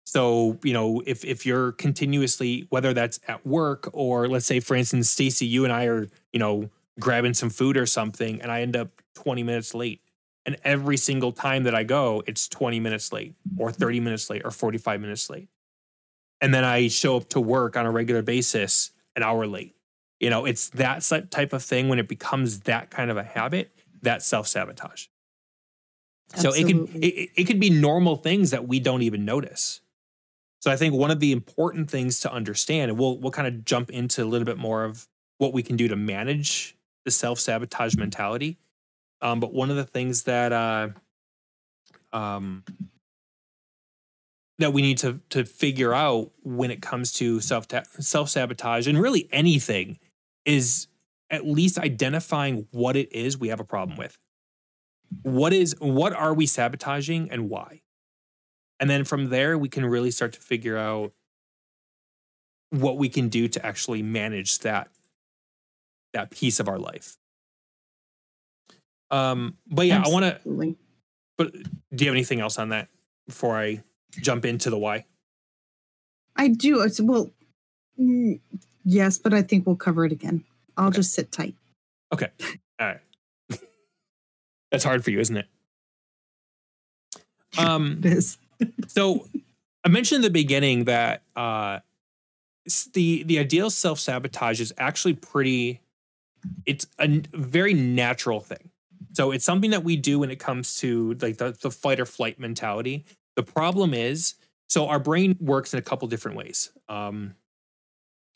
[0.04, 4.74] So, you know, if if you're continuously, whether that's at work or let's say, for
[4.74, 8.62] instance, Stacy, you and I are, you know, grabbing some food or something, and I
[8.62, 10.00] end up 20 minutes late.
[10.46, 14.42] And every single time that I go, it's 20 minutes late or 30 minutes late
[14.44, 15.48] or 45 minutes late.
[16.40, 19.74] And then I show up to work on a regular basis an hour late.
[20.20, 23.72] You know, it's that type of thing when it becomes that kind of a habit,
[24.02, 25.06] that self sabotage.
[26.36, 29.80] So it could it, it could be normal things that we don't even notice.
[30.60, 33.64] So I think one of the important things to understand, and we'll we'll kind of
[33.64, 37.40] jump into a little bit more of what we can do to manage the self
[37.40, 38.58] sabotage mentality.
[39.22, 40.88] Um, but one of the things that uh,
[42.12, 42.62] um,
[44.58, 47.66] that we need to to figure out when it comes to self
[47.98, 49.98] self sabotage and really anything
[50.50, 50.88] is
[51.30, 54.18] at least identifying what it is we have a problem with.
[55.22, 57.82] What is what are we sabotaging and why?
[58.80, 61.12] And then from there we can really start to figure out
[62.70, 64.88] what we can do to actually manage that
[66.12, 67.16] that piece of our life.
[69.10, 70.28] Um, but yeah, Absolutely.
[70.46, 70.76] I want to.
[71.36, 72.88] But do you have anything else on that
[73.26, 73.82] before I
[74.20, 75.06] jump into the why?
[76.36, 76.82] I do.
[76.82, 77.30] It's, well,
[77.98, 78.40] mm,
[78.84, 80.44] yes, but I think we'll cover it again.
[80.76, 80.96] I'll okay.
[80.96, 81.54] just sit tight.
[82.12, 82.28] Okay.
[82.80, 83.00] All right.
[84.70, 85.46] That's hard for you, isn't it?
[87.58, 88.38] Um, it is.
[88.86, 89.26] so
[89.84, 91.80] I mentioned in the beginning that uh,
[92.92, 95.80] the the ideal self sabotage is actually pretty.
[96.64, 98.70] It's a very natural thing.
[99.14, 102.06] So it's something that we do when it comes to like the, the fight or
[102.06, 103.04] flight mentality.
[103.34, 104.34] The problem is,
[104.68, 106.70] so our brain works in a couple different ways.
[106.88, 107.34] Um,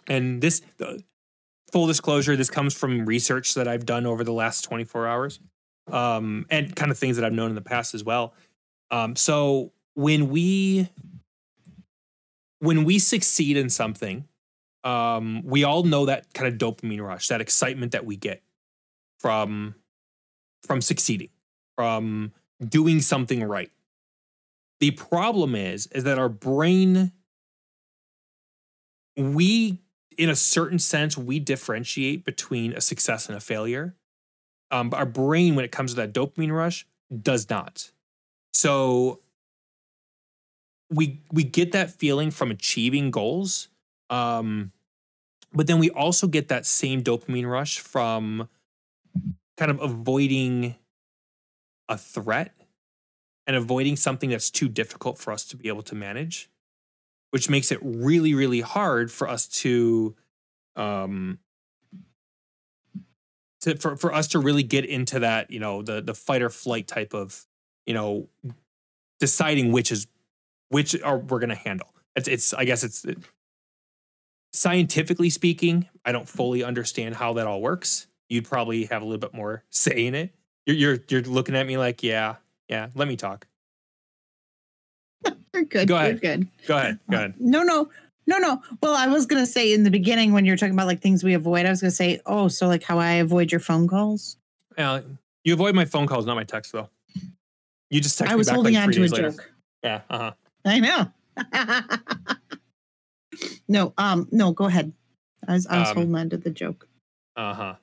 [0.08, 1.02] and this, the,
[1.72, 5.40] full disclosure, this comes from research that I've done over the last 24 hours,
[5.90, 8.34] um, and kind of things that I've known in the past as well.
[8.90, 10.88] Um, so when we
[12.60, 14.26] when we succeed in something,
[14.84, 18.42] um, we all know that kind of dopamine rush, that excitement that we get
[19.18, 19.74] from
[20.62, 21.30] from succeeding,
[21.76, 22.32] from
[22.66, 23.70] doing something right.
[24.80, 27.12] The problem is, is that our brain,
[29.16, 29.78] we,
[30.18, 33.94] in a certain sense, we differentiate between a success and a failure.
[34.70, 36.86] Um, but our brain, when it comes to that dopamine rush,
[37.22, 37.90] does not.
[38.52, 39.20] So
[40.90, 43.68] we we get that feeling from achieving goals,
[44.10, 44.72] um,
[45.52, 48.48] but then we also get that same dopamine rush from
[49.56, 50.74] kind of avoiding
[51.88, 52.54] a threat
[53.46, 56.48] and avoiding something that's too difficult for us to be able to manage,
[57.34, 60.14] which makes it really, really hard for us to,
[60.76, 61.40] um,
[63.62, 66.48] to for, for us to really get into that, you know, the the fight or
[66.48, 67.44] flight type of,
[67.86, 68.28] you know,
[69.18, 70.06] deciding which is
[70.68, 71.88] which are we're gonna handle.
[72.14, 73.18] It's it's I guess it's it,
[74.52, 79.18] scientifically speaking, I don't fully understand how that all works you'd probably have a little
[79.18, 80.34] bit more say in it.
[80.66, 82.36] You're you're you're looking at me like, yeah,
[82.68, 82.90] yeah.
[82.94, 83.48] Let me talk.
[85.54, 85.88] You're good.
[85.88, 86.20] Go ahead.
[86.22, 86.48] You're good.
[86.66, 86.98] Go ahead.
[87.10, 87.34] Go ahead.
[87.38, 87.88] No, no,
[88.26, 88.62] no, no.
[88.82, 91.34] Well, I was gonna say in the beginning when you're talking about like things we
[91.34, 94.36] avoid, I was gonna say, oh, so like how I avoid your phone calls.
[94.76, 95.00] Yeah,
[95.44, 96.88] you avoid my phone calls, not my text though.
[97.90, 99.30] You just text I was me back holding like on to a later.
[99.30, 99.52] joke.
[99.82, 100.00] Yeah.
[100.10, 100.32] Uh huh.
[100.64, 101.10] I know.
[103.68, 103.92] no.
[103.98, 104.28] Um.
[104.32, 104.52] No.
[104.52, 104.92] Go ahead.
[105.46, 106.88] I was I was um, holding on to the joke.
[107.36, 107.74] Uh huh.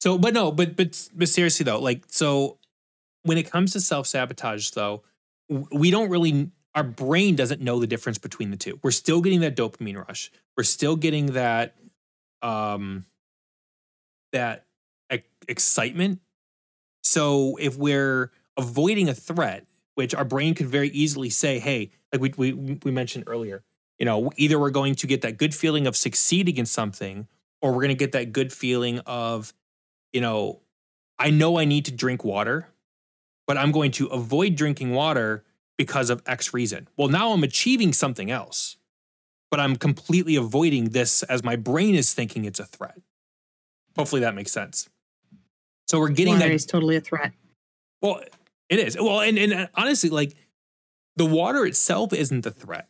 [0.00, 2.58] So, but no, but but but seriously though, like so,
[3.22, 5.02] when it comes to self sabotage, though,
[5.48, 6.50] we don't really.
[6.74, 8.80] Our brain doesn't know the difference between the two.
[8.82, 10.30] We're still getting that dopamine rush.
[10.56, 11.76] We're still getting that,
[12.42, 13.06] um,
[14.32, 14.64] that
[15.48, 16.20] excitement.
[17.02, 22.36] So if we're avoiding a threat, which our brain could very easily say, "Hey," like
[22.36, 23.62] we we we mentioned earlier,
[23.98, 27.28] you know, either we're going to get that good feeling of succeeding in something,
[27.62, 29.52] or we're going to get that good feeling of
[30.12, 30.60] you know,
[31.18, 32.68] I know I need to drink water,
[33.46, 35.44] but I'm going to avoid drinking water
[35.76, 36.88] because of X reason.
[36.96, 38.76] Well, now I'm achieving something else,
[39.50, 43.00] but I'm completely avoiding this as my brain is thinking it's a threat.
[43.96, 44.88] Hopefully that makes sense.
[45.86, 47.32] So we're getting water that is totally a threat.
[48.00, 48.20] Well,
[48.68, 48.96] it is.
[48.96, 50.34] Well, and, and uh, honestly, like
[51.16, 52.88] the water itself isn't the threat,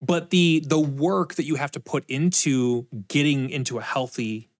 [0.00, 4.50] but the the work that you have to put into getting into a healthy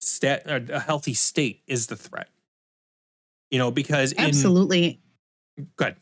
[0.00, 2.28] stat, a healthy state is the threat.
[3.50, 5.00] You know, because in, Absolutely.
[5.76, 5.96] Good.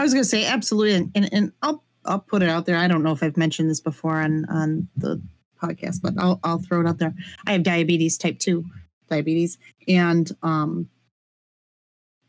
[0.00, 2.76] I was going to say absolutely, and, and and I'll I'll put it out there.
[2.76, 5.20] I don't know if I've mentioned this before on on the
[5.62, 7.14] podcast, but I'll I'll throw it out there.
[7.46, 8.64] I have diabetes type two
[9.10, 10.88] diabetes, and um,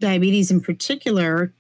[0.02, 1.54] diabetes in particular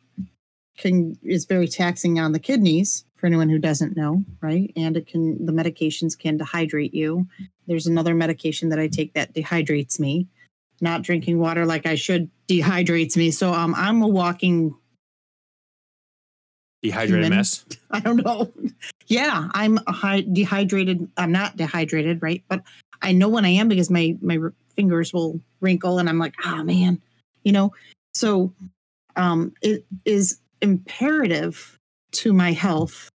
[0.77, 4.73] can is very taxing on the kidneys for anyone who doesn't know, right?
[4.75, 7.25] And it can the medications can dehydrate you.
[7.67, 10.27] There's another medication that I take that dehydrates me.
[10.81, 13.31] Not drinking water like I should dehydrates me.
[13.31, 14.75] So um, I'm a walking
[16.83, 17.37] Dehydrated Human.
[17.37, 17.65] mess.
[17.91, 18.51] I don't know.
[19.07, 21.07] Yeah, I'm a high, dehydrated.
[21.17, 22.43] I'm not dehydrated, right?
[22.47, 22.63] But
[23.01, 24.39] I know when I am because my my
[24.75, 27.01] fingers will wrinkle, and I'm like, oh man,
[27.43, 27.73] you know.
[28.13, 28.51] So,
[29.15, 31.77] um, it is imperative
[32.13, 33.09] to my health.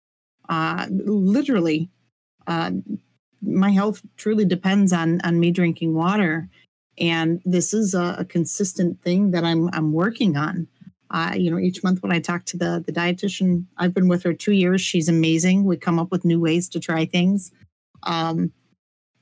[0.49, 1.89] Uh, literally,
[2.47, 2.71] uh,
[3.41, 6.47] my health truly depends on on me drinking water,
[6.97, 10.67] and this is a, a consistent thing that I'm I'm working on
[11.11, 14.23] uh, you know, each month when I talk to the the dietitian, I've been with
[14.23, 14.81] her two years.
[14.81, 15.63] She's amazing.
[15.63, 17.51] We come up with new ways to try things,
[18.03, 18.51] um,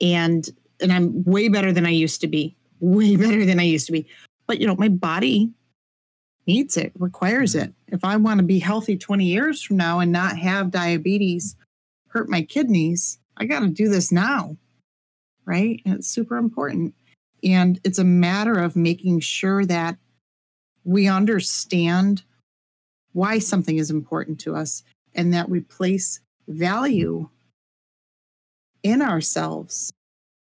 [0.00, 0.48] and
[0.80, 2.56] and I'm way better than I used to be.
[2.80, 4.08] Way better than I used to be.
[4.46, 5.52] But you know, my body
[6.46, 7.72] needs it, requires it.
[7.88, 11.56] If I want to be healthy 20 years from now and not have diabetes
[12.08, 14.56] hurt my kidneys, I got to do this now,
[15.44, 15.80] right?
[15.84, 16.94] And it's super important.
[17.42, 19.96] And it's a matter of making sure that
[20.86, 22.22] we understand
[23.12, 24.82] why something is important to us
[25.14, 27.28] and that we place value
[28.82, 29.92] in ourselves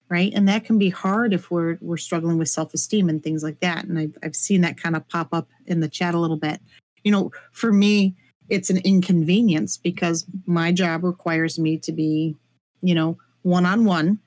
[0.09, 0.31] right?
[0.35, 3.85] And that can be hard if we're we're struggling with self-esteem and things like that.
[3.85, 6.59] And i've, I've seen that kind of pop up in the chat a little bit.
[7.03, 8.15] You know for me
[8.47, 12.35] it's an inconvenience because my job requires me to be
[12.81, 14.19] you know one-on-one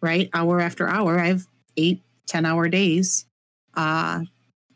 [0.00, 0.28] right?
[0.34, 3.26] Hour after hour i have eight ten hour days
[3.74, 4.20] uh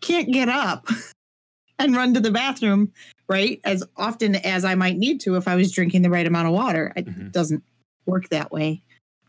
[0.01, 0.87] can't get up
[1.79, 2.93] and run to the bathroom,
[3.29, 3.61] right?
[3.65, 6.55] As often as I might need to if I was drinking the right amount of
[6.55, 6.93] water.
[6.97, 7.33] It Mhm.
[7.33, 7.63] doesn't
[8.07, 8.83] work that way.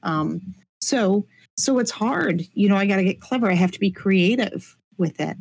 [0.03, 1.25] Um, so,
[1.57, 2.45] so it's hard.
[2.53, 3.49] You know, I got to get clever.
[3.49, 5.37] I have to be creative with it.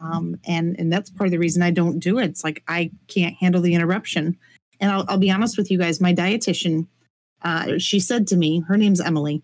[0.00, 2.24] Um, and and that's part of the reason I don't do it.
[2.24, 4.36] It's like I can't handle the interruption.
[4.80, 6.00] And I'll, I'll be honest with you guys.
[6.00, 6.86] My dietitian,
[7.42, 9.42] uh, she said to me, her name's Emily.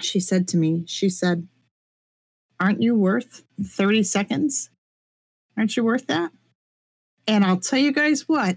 [0.00, 1.48] She said to me, she said,
[2.60, 4.70] aren't you worth 30 seconds?
[5.56, 6.32] Aren't you worth that?
[7.26, 8.56] And I'll tell you guys what,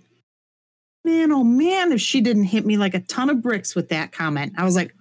[1.04, 4.12] man, oh man, if she didn't hit me like a ton of bricks with that
[4.12, 4.94] comment, I was like,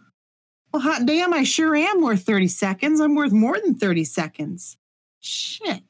[0.72, 3.00] well, hot damn, I sure am worth 30 seconds.
[3.00, 4.76] I'm worth more than 30 seconds.
[5.20, 5.82] Shit.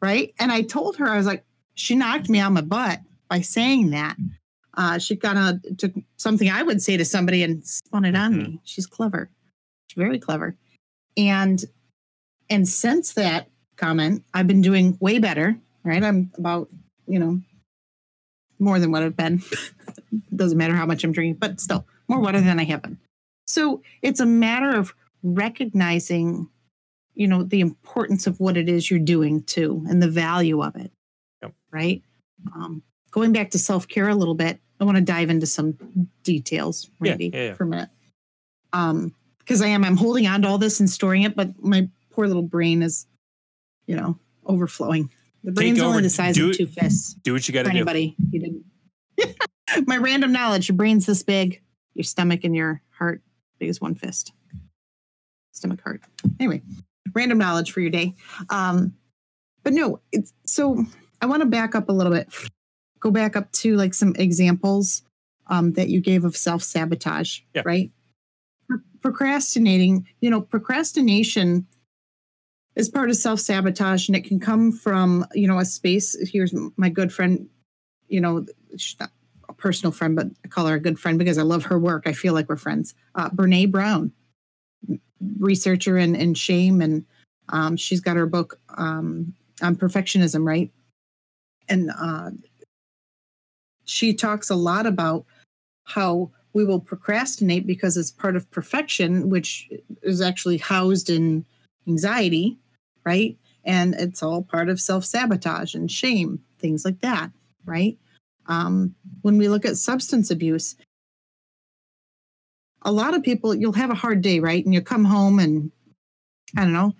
[0.00, 0.34] Right.
[0.38, 1.44] And I told her, I was like,
[1.74, 4.16] she knocked me on my butt by saying that.
[4.74, 8.36] Uh, she kind of took something I would say to somebody and spun it on
[8.36, 8.60] me.
[8.64, 9.30] She's clever.
[9.88, 10.54] She's very clever.
[11.16, 11.64] And
[12.48, 16.02] and since that comment, I've been doing way better, right?
[16.02, 16.68] I'm about,
[17.06, 17.40] you know,
[18.58, 19.42] more than what I've been.
[20.34, 22.98] Doesn't matter how much I'm drinking, but still more water than I have been.
[23.46, 26.48] So it's a matter of recognizing,
[27.14, 30.76] you know, the importance of what it is you're doing too and the value of
[30.76, 30.90] it.
[31.42, 31.52] Yep.
[31.70, 32.02] Right.
[32.54, 35.78] Um, going back to self care a little bit, I want to dive into some
[36.22, 37.54] details, Yeah, Randy, yeah, yeah.
[37.54, 37.88] for a minute.
[38.72, 41.88] Um, because I am, I'm holding on to all this and storing it, but my
[42.16, 43.06] poor little brain is,
[43.86, 45.10] you know, overflowing.
[45.44, 45.90] The brain's over.
[45.90, 47.14] only the size of it- two fists.
[47.22, 47.76] Do what you got to do.
[47.76, 49.36] anybody, you didn't.
[49.86, 51.62] my random knowledge: your brain's this big,
[51.94, 53.22] your stomach and your heart
[53.60, 54.32] big as one fist.
[55.52, 56.02] Stomach, heart.
[56.40, 56.62] Anyway,
[57.14, 58.14] random knowledge for your day.
[58.50, 58.94] Um,
[59.62, 60.84] but no, it's so.
[61.22, 62.28] I want to back up a little bit.
[63.00, 65.02] Go back up to like some examples
[65.46, 67.40] um, that you gave of self sabotage.
[67.54, 67.62] Yeah.
[67.64, 67.90] Right.
[69.00, 70.06] Procrastinating.
[70.20, 71.66] You know, procrastination
[72.76, 76.16] is part of self sabotage, and it can come from you know a space.
[76.30, 77.48] Here's my good friend.
[78.08, 78.46] You know,
[79.48, 82.04] a personal friend, but I call her a good friend because I love her work.
[82.06, 82.94] I feel like we're friends.
[83.16, 84.12] Uh, Brene Brown,
[85.38, 87.04] researcher in, in shame, and
[87.48, 90.70] um, she's got her book um, on perfectionism, right?
[91.68, 92.30] And uh,
[93.84, 95.24] she talks a lot about
[95.84, 99.68] how we will procrastinate because it's part of perfection, which
[100.02, 101.44] is actually housed in
[101.86, 102.58] anxiety,
[103.06, 103.38] right?
[103.64, 107.30] And it's all part of self sabotage and shame, things like that,
[107.64, 107.96] right?
[108.46, 110.76] Um, when we look at substance abuse,
[112.82, 114.64] a lot of people, you'll have a hard day, right?
[114.64, 115.72] And you come home and
[116.56, 116.94] I don't know,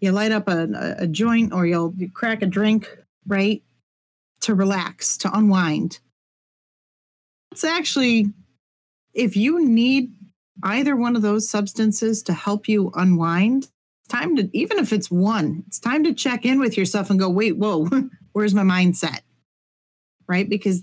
[0.00, 2.88] you light up a, a, joint or you'll you crack a drink,
[3.26, 3.62] right?
[4.42, 6.00] To relax, to unwind.
[7.52, 8.26] It's actually,
[9.14, 10.12] if you need
[10.62, 13.68] either one of those substances to help you unwind,
[14.10, 17.28] time to even if it's one it's time to check in with yourself and go
[17.28, 17.88] wait whoa
[18.32, 19.20] where's my mindset?
[20.28, 20.48] Right?
[20.48, 20.82] Because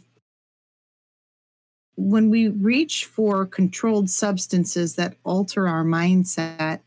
[1.96, 6.80] when we reach for controlled substances that alter our mindset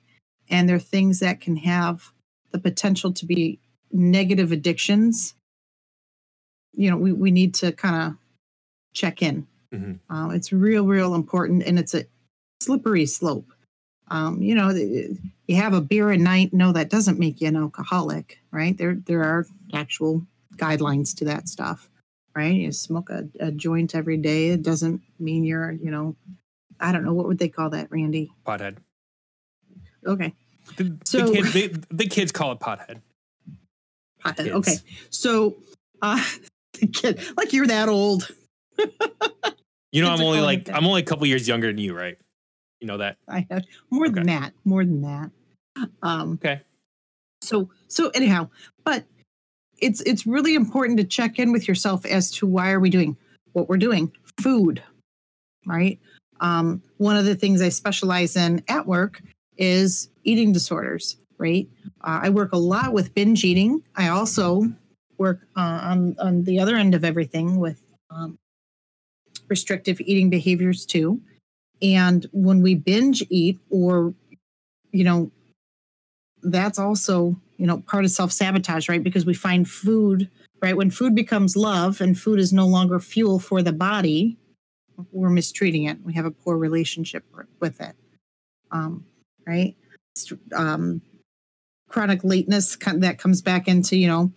[0.49, 2.12] and they're things that can have
[2.53, 3.59] the potential to be
[3.93, 5.34] negative addictions
[6.72, 8.16] you know we, we need to kind of
[8.95, 9.47] check in.
[9.72, 10.01] Mhm.
[10.11, 12.05] uh, it's real real important and it's a
[12.61, 13.53] slippery slope
[14.11, 17.56] um, you know you have a beer a night no that doesn't make you an
[17.56, 20.22] alcoholic right there there are actual
[20.56, 21.88] guidelines to that stuff
[22.34, 26.14] right you smoke a, a joint every day it doesn't mean you're you know
[26.80, 28.76] i don't know what would they call that randy Pothead.
[30.06, 30.34] okay
[30.76, 33.00] The, So- the, kid, the, the kids call it pothead.
[34.24, 34.36] Pothead.
[34.36, 34.50] Kids.
[34.56, 34.74] okay
[35.11, 35.56] so
[36.02, 36.22] uh
[36.80, 38.30] the kid like you're that old
[39.92, 40.70] You know, Kids I'm only like.
[40.72, 42.16] I'm only a couple years younger than you, right?
[42.81, 43.16] You know that.
[43.28, 45.31] I have more than that, more than that.
[46.03, 46.62] Um, Okay.
[47.43, 48.49] So so anyhow,
[48.85, 49.05] but
[49.78, 53.16] it's it's really important to check in with yourself as to why are we doing
[53.53, 54.12] what we're doing.
[54.41, 54.83] Food,
[55.66, 55.99] right?
[56.41, 59.22] Um, one of the things I specialize in at work
[59.57, 61.16] is eating disorders.
[61.39, 61.68] Right?
[62.03, 63.83] Uh, I work a lot with binge eating.
[63.97, 64.70] I also
[65.16, 68.39] work uh, on on the other end of everything with um,
[69.49, 71.20] restrictive eating behaviors too.
[71.83, 74.14] And when we binge eat, or
[74.93, 75.31] you know,
[76.43, 79.03] that's also you know part of self sabotage, right?
[79.03, 80.28] Because we find food,
[80.62, 80.76] right?
[80.76, 84.37] When food becomes love and food is no longer fuel for the body,
[85.12, 85.99] we're mistreating it.
[86.05, 87.24] We have a poor relationship
[87.61, 87.95] with it,
[88.70, 89.07] um,
[89.47, 89.74] right?
[90.55, 91.01] Um,
[91.91, 94.33] chronic lateness that comes back into you know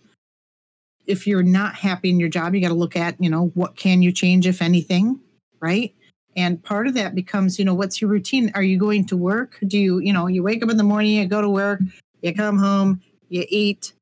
[1.06, 3.76] if you're not happy in your job you got to look at you know what
[3.76, 5.20] can you change if anything
[5.60, 5.94] right
[6.36, 8.50] and part of that becomes you know what's your routine?
[8.54, 9.58] Are you going to work?
[9.66, 11.80] Do you you know you wake up in the morning you go to work
[12.22, 13.92] you come home you eat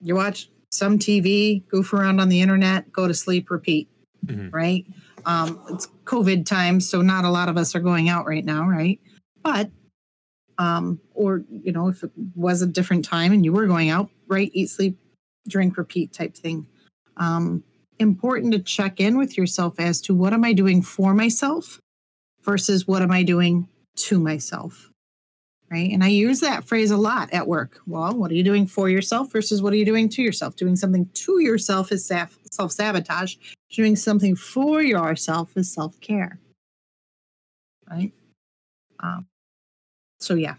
[0.00, 3.88] you watch some tv goof around on the internet go to sleep repeat
[4.26, 4.52] Mhm.
[4.52, 4.84] right?
[5.24, 8.66] Um it's covid times so not a lot of us are going out right now
[8.68, 9.00] right?
[9.42, 9.70] But
[10.58, 14.10] um or you know if it was a different time and you were going out
[14.26, 14.98] right eat sleep
[15.48, 16.66] drink repeat type thing.
[17.16, 17.62] Um
[17.98, 21.80] important to check in with yourself as to what am I doing for myself
[22.42, 24.90] versus what am I doing to myself.
[25.68, 25.90] Right.
[25.90, 27.80] And I use that phrase a lot at work.
[27.88, 30.54] Well, what are you doing for yourself versus what are you doing to yourself?
[30.54, 33.34] Doing something to yourself is self sabotage.
[33.72, 36.38] Doing something for yourself is self care.
[37.90, 38.12] Right.
[39.00, 39.26] Um,
[40.20, 40.54] so, yeah.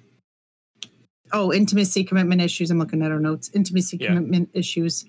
[1.31, 2.69] Oh, intimacy, commitment issues.
[2.69, 3.49] I'm looking at our notes.
[3.53, 4.07] Intimacy, Yeah.
[4.07, 5.05] commitment issues.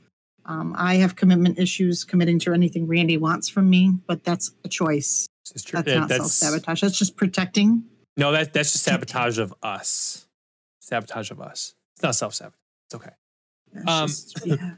[0.48, 4.68] Um, I have commitment issues committing to anything Randy wants from me, but that's a
[4.68, 5.28] choice.
[5.54, 5.62] It's.
[5.70, 6.80] That's not self sabotage.
[6.80, 7.84] That's just protecting.
[8.16, 10.26] No, that that's just sabotage of us.
[10.80, 11.74] Sabotage of us.
[11.94, 12.58] It's not self sabotage.
[12.86, 13.10] It's okay.
[13.74, 14.74] That's Um, just, yeah,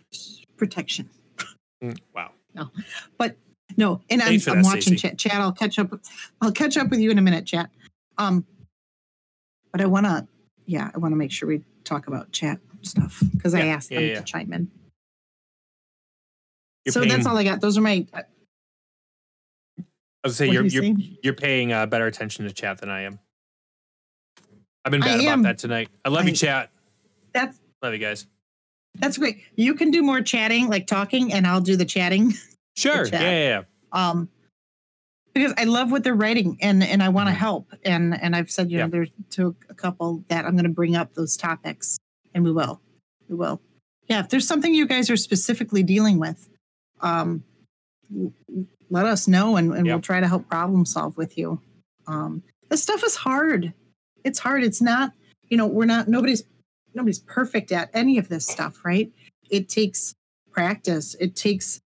[0.57, 1.09] protection.
[1.83, 2.33] Mm, Wow.
[2.55, 2.71] No,
[3.17, 3.37] but
[3.79, 5.17] no, and I'm, I'm that, watching chat.
[5.17, 5.99] Chat, I'll catch up.
[6.43, 7.71] I'll catch up with you in a minute, chat.
[8.19, 8.45] Um,
[9.73, 10.29] but I want to,
[10.67, 13.91] yeah, I want to make sure we talk about chat stuff because I Yeah, asked
[13.91, 14.15] yeah, them yeah.
[14.17, 14.71] to chime in.
[16.85, 17.61] You're so paying, that's all I got.
[17.61, 18.07] Those are my.
[18.15, 18.25] I
[20.25, 21.17] was say you're you you're saying?
[21.23, 23.19] you're paying uh, better attention to chat than I am.
[24.85, 25.41] I've been I bad am.
[25.41, 25.89] about that tonight.
[26.05, 26.71] I love you, chat.
[27.33, 28.27] That's Love you guys.
[28.97, 29.43] that's great.
[29.57, 32.35] You can do more chatting, like talking, and I'll do the chatting.
[32.77, 33.05] Sure.
[33.05, 33.23] Yeah, chat.
[33.23, 33.63] yeah, yeah.
[33.93, 34.29] um
[35.35, 37.39] because I love what they're writing and and I want to Mhm.
[37.39, 38.85] help and and I've said you Yeah.
[38.85, 41.99] know there's to a couple that I'm going to bring up those topics
[42.33, 42.81] and we will
[43.29, 43.61] we will
[44.07, 46.49] yeah if there's something you guys are specifically dealing with
[47.03, 47.43] um
[48.91, 49.95] let us know and, and Yeah.
[49.95, 51.61] we'll try to help problem solve with you
[52.07, 53.73] um this stuff is hard
[54.25, 55.13] it's hard it's not
[55.49, 56.45] you know we're not nobody's
[56.95, 59.13] nobody's perfect at any of this stuff right
[59.51, 60.15] it takes
[60.53, 61.81] practice it takes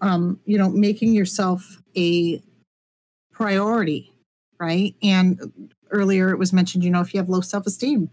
[0.00, 2.42] um, you know, making yourself a
[3.32, 4.12] priority,
[4.60, 4.94] right?
[5.02, 8.08] And earlier it was mentioned, you know, if you have low self esteem,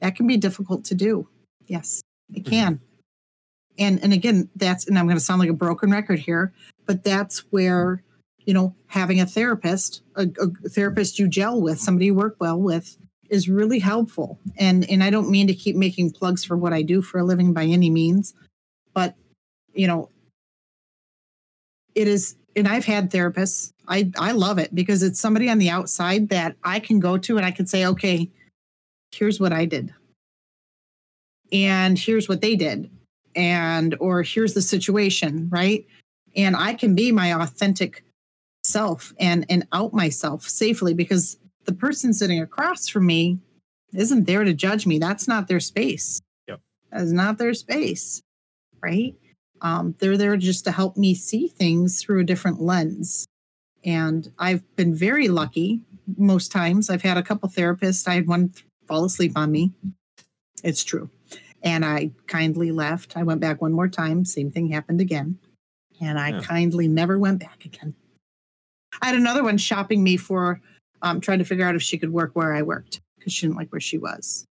[0.00, 1.26] that can be difficult to do.
[1.66, 2.02] Yes,
[2.34, 2.50] it Mhm.
[2.50, 2.80] can.
[3.80, 6.52] And and again, that's and I'm going to sound like a broken record here,
[6.86, 8.04] but that's where
[8.38, 12.60] you know having a therapist, a, a therapist you gel with, somebody you work well
[12.60, 12.96] with,
[13.30, 14.38] is really helpful.
[14.58, 17.24] And and I don't mean to keep making plugs for what I do for a
[17.24, 18.34] living by any means,
[18.92, 19.14] but
[19.72, 20.10] you know,
[21.94, 23.72] it is and I've had therapists.
[23.88, 27.38] I I love it because it's somebody on the outside that I can go to
[27.38, 28.30] and I can say, "Okay,
[29.12, 29.94] here's what I did."
[31.52, 32.90] And here's what they did.
[33.34, 35.86] And or here's the situation, right?
[36.36, 38.04] And I can be my authentic
[38.64, 43.38] self and and out myself safely because the person sitting across from me
[43.92, 44.98] isn't there to judge me.
[44.98, 46.20] That's not their space.
[46.48, 46.60] Yep.
[46.90, 48.20] That is not their space.
[48.82, 49.14] Right.
[49.62, 53.26] Um, they're there just to help me see things through a different lens.
[53.84, 55.80] And I've been very lucky
[56.16, 56.90] most times.
[56.90, 58.08] I've had a couple therapists.
[58.08, 58.52] I had one
[58.86, 59.72] fall asleep on me.
[60.62, 61.10] It's true.
[61.62, 63.16] And I kindly left.
[63.16, 64.24] I went back one more time.
[64.24, 65.38] Same thing happened again.
[66.00, 66.40] And I Yeah.
[66.40, 67.94] kindly never went back again.
[69.02, 70.60] I had another one shopping me for
[71.02, 73.56] um, trying to figure out if she could work where I worked because she didn't
[73.56, 74.44] like where she was.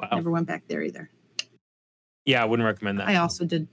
[0.00, 0.08] Wow.
[0.12, 1.10] Never went back there either.
[2.24, 3.08] Yeah, I wouldn't recommend that.
[3.08, 3.68] I also did.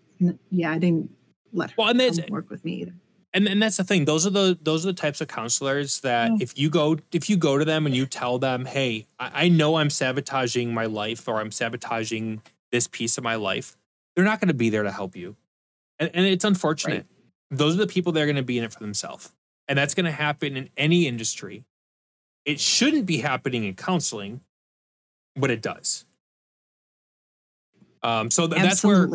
[0.50, 1.12] Yeah, I didn't
[1.52, 2.94] let her Well, and that's- work with me either.
[3.34, 6.30] and and that's the thing those are the those are the types of counselors that
[6.40, 9.50] if you go if you go to them and you tell them hey I, I
[9.50, 12.44] know i'm sabotaging my life or i'm sabotaging
[12.74, 13.78] this piece of my life
[14.16, 15.36] they're not going to be there to help you.
[15.98, 17.08] And, and it's unfortunate.
[17.50, 19.32] Those are the people that are going to be in it for themselves.
[19.68, 21.64] And that's going to happen in any industry.
[22.46, 24.42] It shouldn't be happening in counseling
[25.36, 26.06] but it does.
[28.02, 29.10] Um, so th- that's where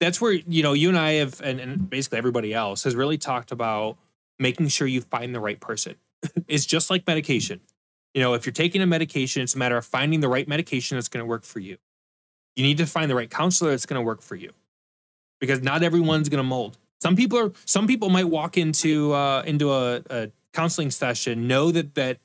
[0.00, 3.18] that's where you know you and I have, and, and basically everybody else has really
[3.18, 3.96] talked about
[4.38, 5.94] making sure you find the right person.
[6.48, 7.60] it's just like medication.
[8.14, 10.96] You know, if you're taking a medication, it's a matter of finding the right medication
[10.96, 11.76] that's going to work for you.
[12.56, 14.52] You need to find the right counselor that's going to work for you,
[15.40, 16.78] because not everyone's going to mold.
[17.02, 17.52] Some people are.
[17.64, 22.18] Some people might walk into uh, into a, a counseling session, know that that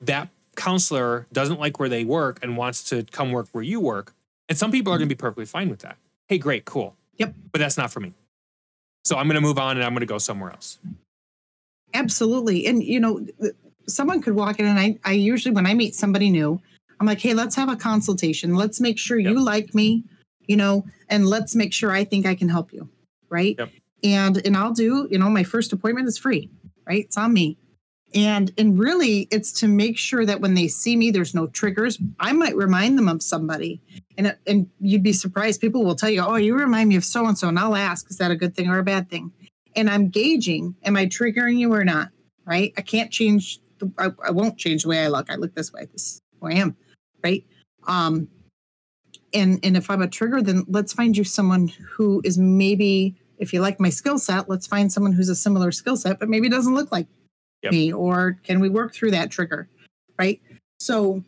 [0.00, 4.14] that counselor doesn't like where they work and wants to come work where you work,
[4.48, 5.96] and some people are going to be perfectly fine with that.
[6.28, 6.94] Hey, great, cool.
[7.16, 7.34] Yep.
[7.52, 8.12] But that's not for me.
[9.04, 10.78] So I'm going to move on and I'm going to go somewhere else.
[11.94, 12.66] Absolutely.
[12.66, 13.26] And you know,
[13.86, 16.60] someone could walk in and I, I usually when I meet somebody new,
[17.02, 18.54] I'm like, hey, let's have a consultation.
[18.54, 19.32] Let's make sure Yep.
[19.32, 20.04] you like me,
[20.46, 22.88] you know, and let's make sure I think I can help you.
[23.28, 23.56] Right.
[23.58, 23.70] Yep.
[24.04, 26.48] And and I'll do, you know, my first appointment is free,
[26.86, 27.04] right?
[27.04, 27.58] It's on me.
[28.14, 31.98] And and really it's to make sure that when they see me, there's no triggers.
[32.20, 33.82] I might remind them of somebody.
[34.16, 35.60] And and you'd be surprised.
[35.60, 37.48] People will tell you, oh, you remind me of so and so.
[37.48, 39.32] And I'll ask, is that a good thing or a bad thing?
[39.74, 42.10] and I'm gauging, am I triggering you or not?
[42.46, 42.72] Right?
[42.76, 43.58] I can't change.
[43.78, 45.30] The, I, I won't change the way I look.
[45.30, 45.86] I look this way.
[45.90, 46.76] This is who I am.
[47.22, 47.44] Right?
[47.86, 48.28] Um,
[49.34, 53.52] and and if I'm a trigger, then let's find you someone who is maybe, if
[53.52, 56.48] you like my skill set, let's find someone who's a similar skill set, but maybe
[56.48, 57.06] doesn't look like
[57.62, 57.72] Yep.
[57.72, 57.92] me.
[57.92, 59.68] Or can we work through that trigger?
[60.18, 60.40] Right?
[60.80, 61.22] So,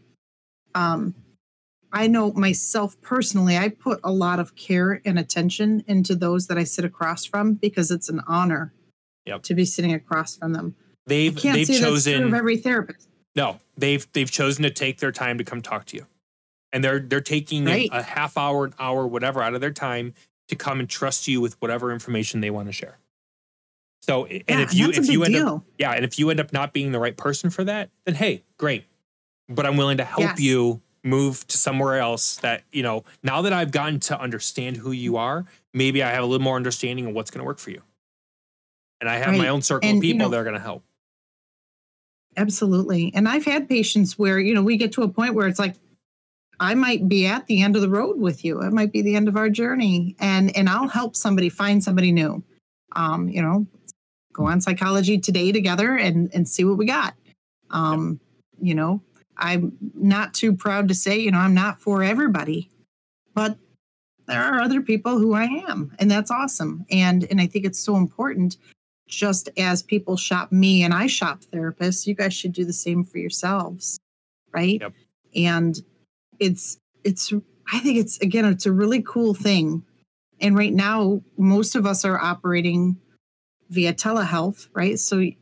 [0.74, 1.14] um,
[1.92, 6.58] I know myself personally, I put a lot of care and attention into those that
[6.58, 8.72] I sit across from because it's an honor
[9.26, 9.44] Yep.
[9.44, 10.74] to be sitting across from them.
[11.06, 13.08] They've can't they've say that's true of chosen every therapist.
[13.36, 16.06] No, they've they've chosen to take their time to come talk to you.
[16.72, 17.88] And they're they're taking Right.
[17.92, 20.14] a half hour, an hour, whatever out of their time
[20.48, 22.98] to come and trust you with whatever information they want to share.
[24.02, 26.52] So and Yeah, if you if you end up yeah, and if you end up
[26.52, 28.84] not being the right person for that, then hey, great.
[29.48, 30.40] But I'm willing to help Yes.
[30.40, 34.90] you move to somewhere else that, you know, now that I've gotten to understand who
[34.90, 37.70] you are, maybe I have a little more understanding of what's going to work for
[37.70, 37.82] you.
[39.02, 40.60] And I have my own circle And, of you people know- that are going to
[40.60, 40.82] help.
[42.36, 43.12] Absolutely.
[43.14, 45.76] And I've had patients where, you know, we get to a point where it's like,
[46.60, 48.60] I might be at the end of the road with you.
[48.62, 50.16] It might be the end of our journey.
[50.20, 52.42] And and I'll help somebody find somebody new.
[52.92, 53.66] Um, you know,
[54.32, 57.14] go on psychology today together and and see what we got.
[57.70, 58.20] Um,
[58.60, 59.02] you know,
[59.36, 62.70] I'm not too proud to say, you know, I'm not for everybody,
[63.34, 63.56] but
[64.26, 66.86] there are other people who I am, and that's awesome.
[66.90, 68.56] And and I think it's so important
[69.08, 73.04] just as people shop me and I shop therapists, you guys should do the same
[73.04, 73.98] for yourselves.
[74.52, 74.80] Right.
[74.80, 74.92] Yep.
[75.36, 75.82] And
[76.38, 77.32] it's, it's,
[77.72, 79.82] I think it's, again, it's a really cool thing.
[80.40, 82.96] And right now, most of us are operating
[83.70, 84.98] via telehealth, right?
[84.98, 85.34] So it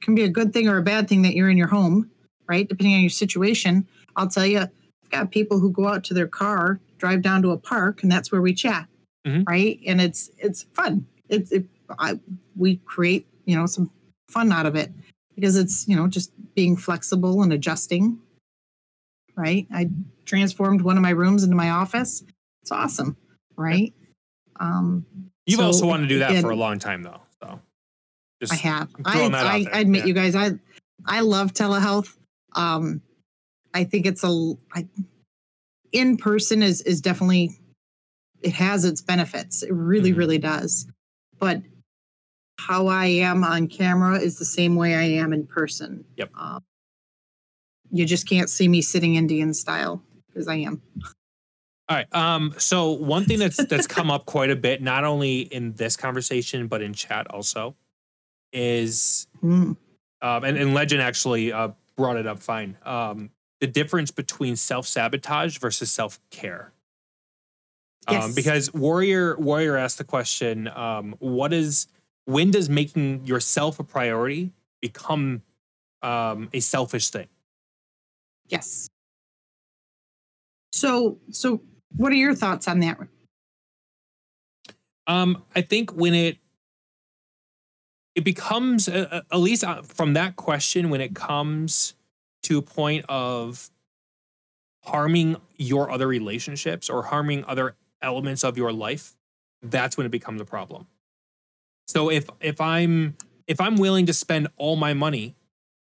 [0.00, 2.10] can be a good thing or a bad thing that you're in your home,
[2.48, 2.68] right?
[2.68, 3.86] Depending on your situation.
[4.16, 7.50] I'll tell you, I've got people who go out to their car, drive down to
[7.50, 8.86] a park, and that's where we chat,
[9.26, 9.46] Mhm.
[9.46, 9.80] right?
[9.86, 11.06] And it's, it's fun.
[11.28, 11.64] It's, it,
[11.98, 12.18] I,
[12.56, 13.90] we create, you know, some
[14.28, 14.92] fun out of it
[15.34, 18.18] because it's, you know, just being flexible and adjusting.
[19.36, 19.66] Right.
[19.72, 19.90] I
[20.24, 22.22] transformed one of my rooms into my office.
[22.62, 23.16] It's awesome.
[23.56, 23.92] Right.
[24.60, 25.04] Um,
[25.46, 27.20] You've so, also wanted to do that for a long time, though.
[27.42, 27.60] So
[28.40, 28.88] just I have.
[29.04, 30.06] I, throwing that out I, I admit yeah.
[30.06, 30.52] you guys, I,
[31.04, 32.16] I love telehealth.
[32.54, 33.02] Um,
[33.74, 34.86] I think it's a, I,
[35.92, 37.58] in person is, is definitely,
[38.40, 39.62] it has its benefits.
[39.62, 40.16] It really, Mhm.
[40.16, 40.86] really does.
[41.38, 41.62] But
[42.66, 46.04] how I am on camera is the same way I am in person.
[46.16, 46.30] Yep.
[46.38, 46.62] Um,
[47.90, 50.82] you just can't see me sitting Indian style because I am.
[51.88, 52.14] All right.
[52.14, 52.54] Um.
[52.58, 56.66] So one thing that's that's come up quite a bit, not only in this conversation
[56.66, 57.76] but in chat also,
[58.52, 59.76] is Mm.
[60.22, 62.76] um and, and Legend actually uh brought it up fine.
[62.84, 66.72] Um, the difference between self sabotage versus self care.
[68.06, 68.34] Um, Yes.
[68.34, 71.86] because Warrior Warrior asked the question, um, what is
[72.26, 75.42] when does making yourself a priority become
[76.02, 77.28] um, a selfish thing?
[78.48, 78.88] Yes.
[80.72, 81.62] So, so
[81.96, 82.98] what are your thoughts on that?
[85.06, 86.38] Um, I think when it
[88.14, 91.94] it becomes uh, uh, at least uh, from that question when it comes
[92.44, 93.70] to a point of
[94.84, 99.16] harming your other relationships or harming other elements of your life,
[99.62, 100.86] that's when it becomes a problem.
[101.88, 103.16] So if if I'm
[103.46, 105.34] if I'm willing to spend all my money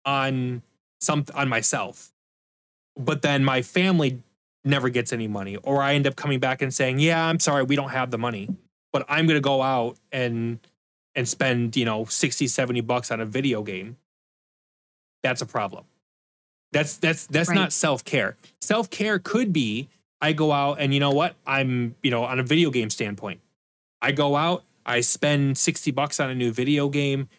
[0.06, 0.62] on
[1.00, 2.12] some on myself,
[2.98, 4.22] but then my family
[4.64, 7.64] never gets any money, or I end up coming back and saying, "Yeah, I'm sorry,
[7.64, 8.50] we don't have the money."
[8.94, 10.60] but I'm going to go out and
[11.16, 13.98] and spend, you know, 60, 70 bucks on a video game.
[15.24, 15.86] That's a problem.
[16.72, 17.56] That's that's that's Right.
[17.56, 18.38] not self-care.
[18.62, 19.90] Self-care could be
[20.22, 21.36] I go out and you know what?
[21.48, 23.40] I'm, you know, on a video game standpoint.
[24.02, 27.30] I go out, I spend 60 bucks on a new video game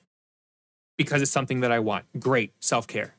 [0.96, 2.04] because it's something that I want.
[2.18, 3.14] Great, self-care.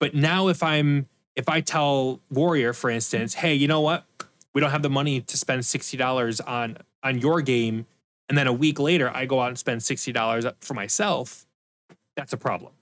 [0.00, 4.04] But now if I'm if I tell Warrior for instance, "Hey, you know what?
[4.54, 7.86] We don't have the money to spend $60 on on your game
[8.28, 11.46] and then a week later I go out and spend $60 for myself,
[12.16, 12.72] that's a problem.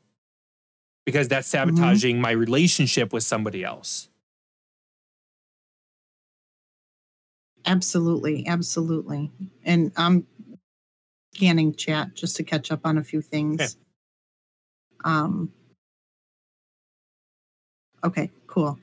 [1.05, 1.77] Because that's mm-hmm.
[1.77, 4.09] sabotaging my relationship with somebody else.
[7.65, 9.31] Absolutely, absolutely.
[9.65, 10.27] And I'm
[11.37, 13.61] scanning chat just to catch up on a few things.
[13.61, 13.73] Okay.
[15.05, 15.53] Um.
[18.03, 18.79] Okay, cool.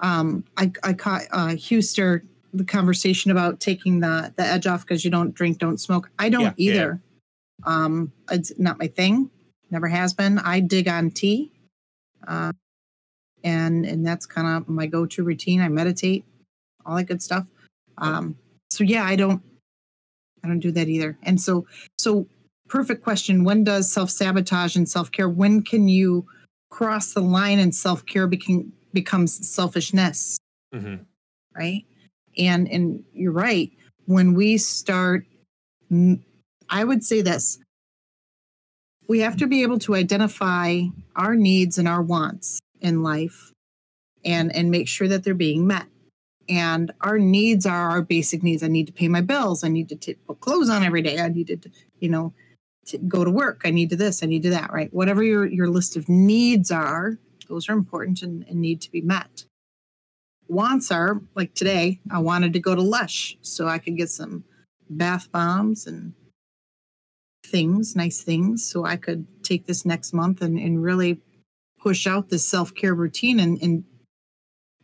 [0.00, 2.22] Um, I I caught uh, Huster
[2.54, 6.10] the conversation about taking the the edge off because you don't drink, don't smoke.
[6.18, 6.80] I don't Yeah, yeah, yeah.
[6.80, 7.00] either.
[7.64, 9.30] Um, it's not my thing.
[9.70, 10.38] Never has been.
[10.38, 11.52] I dig on tea,
[12.26, 12.52] uh,
[13.44, 15.60] and and that's kind of my go-to routine.
[15.60, 16.24] I meditate,
[16.86, 17.46] all that good stuff.
[17.98, 18.36] Um,
[18.70, 19.42] so yeah, I don't,
[20.44, 21.16] I don't do that either.
[21.22, 21.66] And so,
[21.98, 22.26] so
[22.68, 23.44] perfect question.
[23.44, 25.28] When does self sabotage and self care?
[25.28, 26.26] When can you
[26.70, 30.38] cross the line and self care become becomes selfishness?
[30.74, 31.00] Mhm.
[31.56, 31.84] right
[32.38, 33.72] and and you're right
[34.06, 35.26] when we start
[36.68, 37.58] i would say this
[39.08, 40.82] we have to be able to identify
[41.16, 43.50] our needs and our wants in life
[44.24, 45.86] and and make sure that they're being met
[46.50, 48.62] and our needs are our basic needs.
[48.62, 49.64] I need to pay my bills.
[49.64, 51.18] I need to t- put clothes on every day.
[51.18, 51.70] I need to
[52.00, 52.34] you know
[52.86, 53.62] to go to work.
[53.64, 54.22] I need to this.
[54.22, 54.92] I need to that right?
[54.92, 57.18] Whatever your your list of needs are
[57.50, 59.44] those are important and, and need to be met.
[60.48, 64.42] Wants are like today i wanted to go to lush so i could get some
[64.88, 66.12] bath bombs and
[67.46, 71.20] things nice things so i could take this next month and, and really
[71.80, 73.84] push out this self-care routine and, and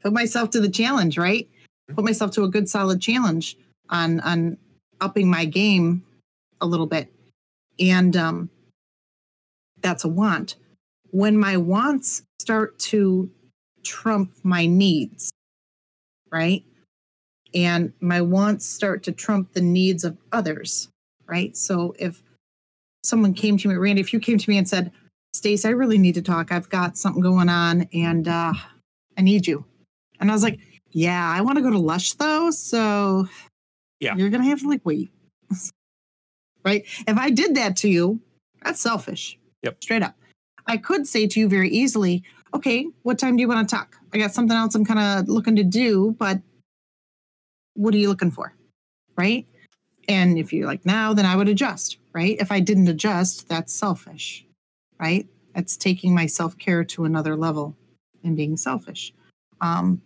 [0.01, 1.49] put myself to the challenge right
[1.95, 3.57] put myself to a good solid challenge
[3.91, 4.57] on on
[5.01, 6.03] upping my game
[6.61, 7.13] a little bit
[7.79, 8.51] and um
[9.83, 10.57] that's a want
[11.11, 13.31] when my wants start to
[13.85, 15.33] trump my needs
[16.31, 16.65] right?
[17.55, 20.89] And my wants start to trump the needs of others,
[21.27, 21.57] right?
[21.57, 22.23] So if
[23.03, 24.93] someone came to me, Randy, if you came to me and said,
[25.33, 26.51] Stace, I really need to talk.
[26.51, 28.53] I've got something going on and uh,
[29.17, 29.65] I need you.
[30.21, 30.59] And I was like,
[30.93, 32.51] yeah, I want to go to Lush though.
[32.51, 33.29] So
[34.01, 34.17] Yeah.
[34.17, 35.11] you're going to have to like wait.
[36.65, 36.85] right?
[37.07, 38.21] If I did that to you,
[38.63, 39.39] that's selfish.
[39.63, 39.83] Yep.
[39.83, 40.17] Straight up.
[40.67, 42.25] I could say to you very easily,
[42.55, 43.97] okay, what time do you want to talk?
[44.13, 46.41] I got something else I'm kind of looking to do, but
[47.75, 48.55] what are you looking for?
[49.17, 49.47] Right.
[50.09, 51.99] And if you're like, now, then I would adjust.
[52.13, 52.37] Right.
[52.41, 54.45] If I didn't adjust, that's selfish.
[54.99, 55.27] Right.
[55.55, 57.77] That's taking my self care to another level
[58.25, 59.13] and being selfish.
[59.61, 60.01] Um,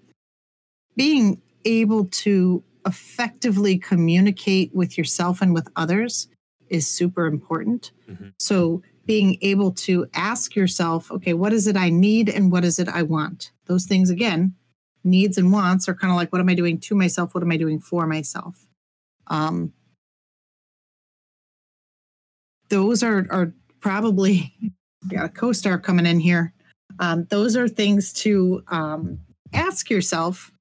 [1.00, 6.28] being able to effectively communicate with yourself and with others
[6.68, 7.90] is super important.
[8.06, 8.34] Mhm.
[8.38, 12.78] So, being able to ask yourself, okay, what is it I need and what is
[12.78, 13.50] it I want?
[13.64, 14.54] Those things, again,
[15.02, 17.34] needs and wants are kind of like, what am I doing to myself?
[17.34, 18.66] What am I doing for myself?
[19.28, 19.72] Um,
[22.68, 24.54] those are, are probably,
[25.08, 26.52] got a co star coming in here.
[26.98, 29.18] Um, those are things to um,
[29.54, 30.52] ask yourself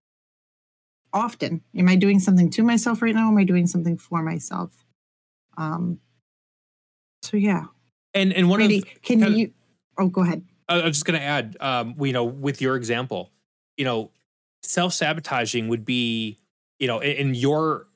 [1.13, 1.61] often.
[1.75, 3.27] Am I doing something to myself right now?
[3.27, 4.71] Am I doing something for myself?
[5.57, 5.99] Um,
[7.21, 7.65] so, yeah.
[8.13, 9.51] And and one Randy, of can you?
[9.97, 10.43] Oh, go ahead.
[10.67, 13.31] I I was just going to add, um, you know, with your example,
[13.77, 14.11] you know,
[14.63, 16.37] self sabotaging would be,
[16.79, 17.87] you know, in, in your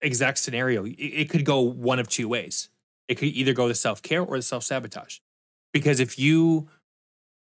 [0.00, 2.68] exact scenario, it, it could go one of two ways.
[3.08, 5.18] It could either go to self care or the self sabotage,
[5.72, 6.68] because if you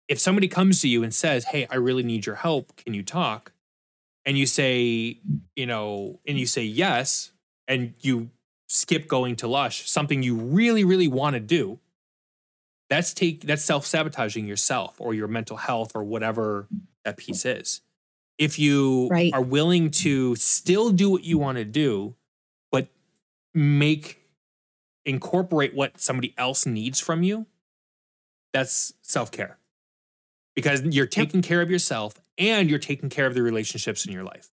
[0.07, 3.03] if somebody comes to you and says, Hey, I really need your help, can you
[3.03, 3.53] talk?
[4.25, 5.19] And you say,
[5.55, 7.31] you know, and you say yes,
[7.67, 8.29] and you
[8.67, 11.79] skip going to Lush, something you really, really want to do,
[12.89, 16.67] that's take that's self-sabotaging yourself or your mental health or whatever
[17.03, 17.81] that piece is.
[18.37, 19.33] If you Right.
[19.33, 22.15] are willing to still do what you want to do,
[22.71, 22.89] but
[23.53, 24.19] make
[25.05, 27.45] incorporate what somebody else needs from you,
[28.53, 29.57] that's self-care.
[30.55, 34.23] Because you're taking care of yourself and you're taking care of the relationships in your
[34.23, 34.49] life.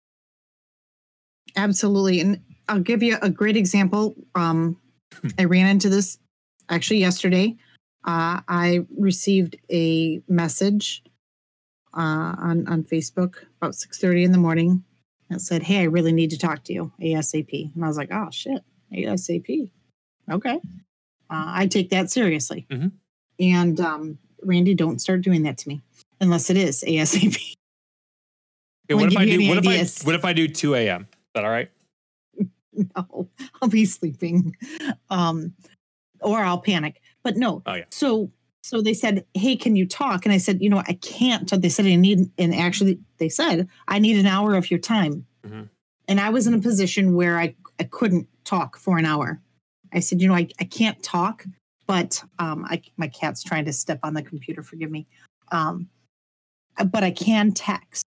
[1.57, 2.21] Absolutely.
[2.21, 4.15] And I'll give you a great example.
[4.35, 4.77] Um,
[5.39, 6.19] I ran into this
[6.69, 7.57] actually yesterday.
[8.05, 11.03] Uh, I received a message
[11.95, 14.85] uh, on on Facebook about six thirty in the morning
[15.31, 18.11] that said, "Hey, I really need to talk to you ASAP." And I was like,
[18.13, 18.63] "Oh shit,
[18.93, 19.71] ASAP."
[20.31, 20.59] Okay, uh,
[21.31, 22.67] I take that seriously.
[22.71, 22.93] Mhm.
[23.41, 25.83] And um, Randy, don't start doing that to me
[26.21, 27.55] unless it is ASAP.
[28.91, 31.03] Okay, what if I do what if I what if I do 2 a.m.?
[31.03, 31.71] Is that all right?
[32.73, 33.29] no,
[33.61, 34.57] I'll be sleeping.
[35.11, 35.53] Um,
[36.21, 37.03] or I'll panic.
[37.23, 37.63] But no.
[37.67, 37.85] Oh, yeah.
[37.91, 38.31] So
[38.63, 40.25] so they said, Hey, can you talk?
[40.25, 41.51] And I said, you know, I can't.
[41.61, 45.27] They said I need and actually they said, I need an hour of your time.
[45.47, 45.69] Mhm.
[46.09, 49.39] And I was in a position where I, I couldn't talk for an hour.
[49.93, 51.45] I said, you know, I, I can't talk,
[51.87, 55.07] but um I my cat's trying to step on the computer, forgive me.
[55.53, 55.89] Um
[56.93, 58.05] but I can text.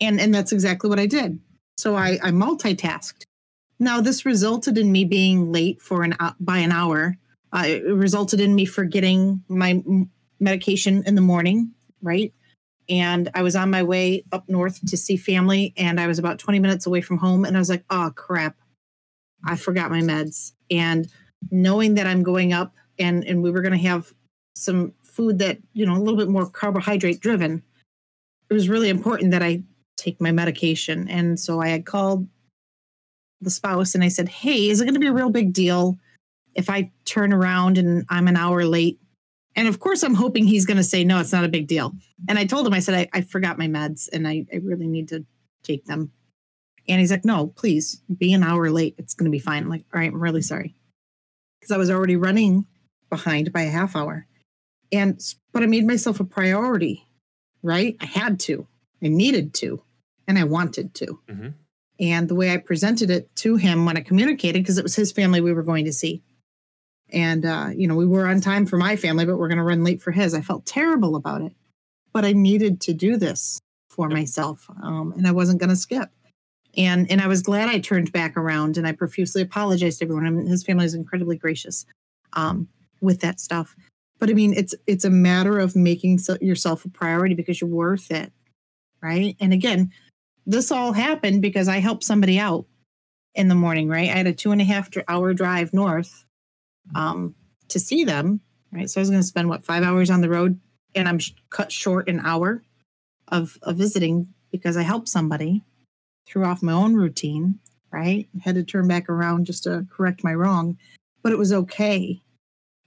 [0.00, 1.38] And and that's exactly what I did.
[1.78, 3.24] So I, I multitasked.
[3.78, 7.16] Now this resulted in me being late for an hou- by an hour.
[7.52, 9.82] Uh, it resulted in me forgetting my
[10.38, 11.72] medication in the morning,
[12.02, 12.32] right?
[12.88, 16.38] And I was on my way up north to see family, and I was about
[16.38, 18.56] 20 minutes away from home, and I was like, "Oh crap,
[19.44, 21.08] I forgot my meds." And
[21.50, 24.12] knowing that I'm going up, and and we were going to have
[24.54, 27.62] some food that you know a little bit more carbohydrate driven,
[28.50, 29.62] it was really important that I
[30.00, 31.08] take my medication.
[31.08, 32.26] And so I had called
[33.40, 35.98] the spouse and I said, Hey, is it going to be a real big deal
[36.54, 38.98] if I turn around and I'm an hour late?
[39.56, 41.92] And of course, I'm hoping he's going to say, No, it's not a big deal.
[42.28, 44.86] And I told him, I said, I, I forgot my meds and I, I really
[44.86, 45.24] need to
[45.62, 46.12] take them.
[46.88, 48.94] And he's like, No, please be an hour late.
[48.98, 49.64] It's going to be fine.
[49.64, 50.74] I'm like, All right, I'm really sorry.
[51.60, 52.66] Because I was already running
[53.10, 54.26] behind by a half hour.
[54.92, 55.20] And,
[55.52, 57.06] but I made myself a priority,
[57.62, 57.96] right?
[58.00, 58.66] I had to,
[59.02, 59.82] I needed to,
[60.30, 61.20] and I wanted to.
[61.28, 61.54] Mhm.
[61.98, 65.12] And the way I presented it to him when I communicated, because it was his
[65.12, 66.22] family we were going to see.
[67.12, 69.64] And, uh, you know, we were on time for my family, but we're going to
[69.64, 70.32] run late for his.
[70.32, 71.52] I felt terrible about it,
[72.12, 73.60] but I needed to do this
[73.90, 74.70] for myself.
[74.82, 76.08] Um, and I wasn't going to skip.
[76.76, 80.26] And, and I was glad I turned back around and I profusely apologized to everyone.
[80.26, 81.84] I mean, his family is incredibly gracious
[82.34, 82.68] um,
[83.00, 83.74] with that stuff.
[84.20, 87.70] But I mean, it's it's a matter of making so, yourself a priority because you're
[87.70, 88.30] worth it,
[89.02, 89.34] right?
[89.40, 89.90] And again,
[90.50, 92.66] this all happened because I helped somebody out
[93.34, 94.10] in the morning, right?
[94.10, 96.24] I had a two and a half hour drive north
[96.94, 97.34] um,
[97.68, 98.40] to see them,
[98.72, 98.90] right?
[98.90, 100.58] So I was going to spend what five hours on the road,
[100.94, 102.64] and I'm sh- cut short an hour
[103.28, 105.62] of, of visiting because I helped somebody,
[106.26, 107.60] threw off my own routine,
[107.92, 108.28] right?
[108.42, 110.76] Had to turn back around just to correct my wrong,
[111.22, 112.20] but it was okay.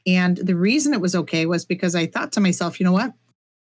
[0.05, 3.13] And the reason it was okay was because I thought to myself, you know what?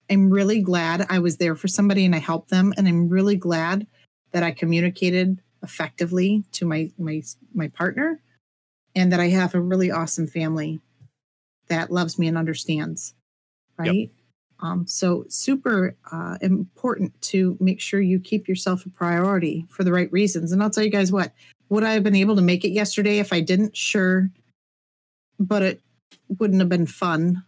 [0.09, 2.73] I'm really glad I was there for somebody and I helped them.
[2.77, 3.85] And I'm really glad
[4.31, 7.21] that I communicated effectively to my my
[7.53, 8.21] my partner
[8.95, 10.79] and that I have a really awesome family
[11.67, 13.13] that loves me and understands.
[13.77, 14.11] Right.
[14.61, 19.93] Um, so super uh, important to make sure you keep yourself a priority for the
[19.93, 20.51] right reasons.
[20.51, 21.31] And I'll tell you guys what,
[21.69, 23.77] would I have been able to make it yesterday if I didn't?
[23.77, 24.29] Sure.
[25.39, 25.81] But it
[26.39, 27.43] wouldn't have been fun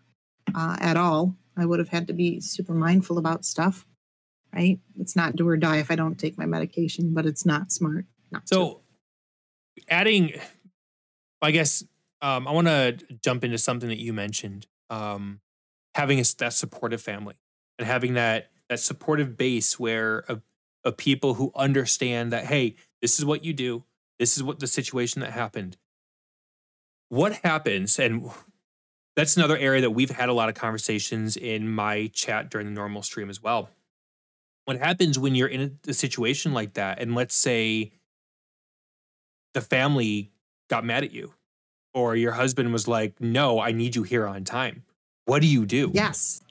[0.56, 1.36] uh, at all.
[1.58, 3.86] I would have had to be super mindful about stuff,
[4.54, 4.80] right?
[5.00, 8.06] It's not do or die if I don't take my medication, but it's not smart.
[8.32, 8.56] Not to.
[8.56, 8.82] So,
[9.90, 10.34] adding,
[11.42, 11.84] I guess,
[12.22, 14.68] um, I want to jump into something that you mentioned.
[14.90, 15.42] Um,
[15.96, 17.36] having a, that supportive family
[17.78, 20.42] and having that that supportive base where of,
[20.86, 23.84] of people who understand that hey, this is what you do.
[24.20, 25.78] This is what the situation that happened.
[27.10, 28.30] What happens, and
[29.16, 32.74] that's another area that we've had a lot of conversations in my chat during the
[32.74, 33.70] normal stream as well.
[34.66, 37.92] What happens when you're in a, situation like that, and let's say
[39.54, 40.32] the family
[40.70, 41.34] got mad at you
[41.94, 44.84] or your husband was like no i need you here on time
[45.26, 46.42] what do you do Yes.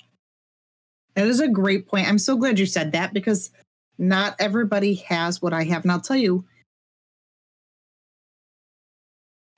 [1.14, 2.08] That is a great point.
[2.08, 3.50] I'm so glad you said that because
[3.98, 5.82] not everybody has what I have.
[5.82, 6.44] And I'll tell you,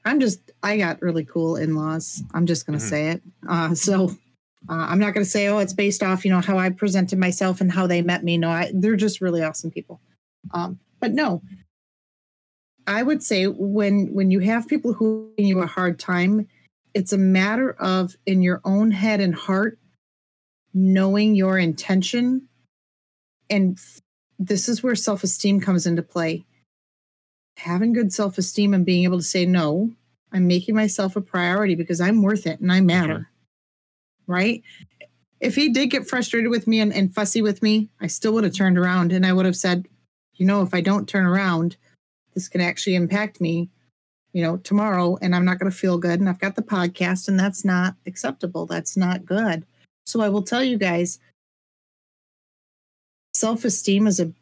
[0.05, 2.23] I'm just, I got really cool in laws.
[2.35, 2.89] I'm just going to Mhm.
[2.89, 3.23] say it.
[3.49, 4.11] Uh, so
[4.69, 7.19] Uh, I'm not going to say, oh, it's based off, you know, how I presented
[7.19, 8.39] myself and how they met me.
[8.39, 10.01] No, I, they're just really awesome people.
[10.55, 11.43] Um, but no,
[12.87, 16.47] I would say when when you have people who give you a hard time,
[16.95, 19.79] it's a matter of in your own head and heart
[20.73, 22.49] knowing your intention,
[23.51, 23.79] and
[24.39, 26.45] this is where self esteem comes into play.
[27.57, 29.91] Having good self esteem and being able to say no,
[30.33, 33.29] I'm making myself a priority because I'm worth it and I matter
[34.27, 34.63] right?
[35.41, 38.45] If he did get frustrated with me and, and fussy with me, I still would
[38.45, 39.87] have turned around and I would have said,
[40.35, 41.77] you know, if I don't turn around,
[42.35, 43.69] this can actually impact me,
[44.33, 46.21] you know, tomorrow and I'm not going to feel good.
[46.21, 48.67] And I've got the podcast and that's not acceptable.
[48.67, 49.67] That's not good.
[50.07, 51.19] So I will tell you guys
[53.35, 54.33] self esteem is a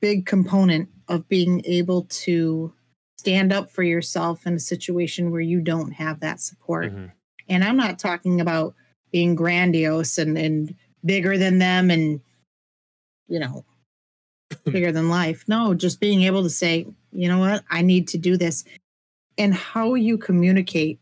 [0.00, 2.72] big component of being able to
[3.18, 6.92] stand up for yourself in a situation where you don't have that support.
[6.92, 7.06] Mm-hmm.
[7.48, 8.74] And I'm not talking about
[9.12, 10.74] being grandiose and and
[11.04, 12.20] bigger than them and
[13.28, 13.64] you know
[14.64, 15.44] bigger than life.
[15.46, 17.64] No just being able to say you know what?
[17.70, 18.64] I need to do this.
[19.38, 20.98] And how you communicate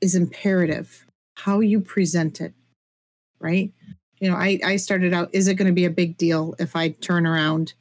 [0.00, 1.06] is imperative.
[1.36, 2.54] How you present it
[3.42, 3.72] right?
[4.20, 6.76] You know i i started out is it going to be a big deal if
[6.76, 7.74] i turn around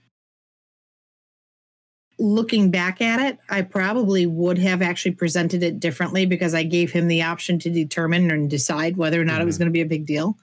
[2.21, 6.91] looking back at it, I probably would have actually presented it differently because I gave
[6.91, 9.41] him the option to determine and decide whether or not mm-hmm.
[9.41, 9.63] it was mm-hmm.
[9.63, 10.37] going to be a big deal.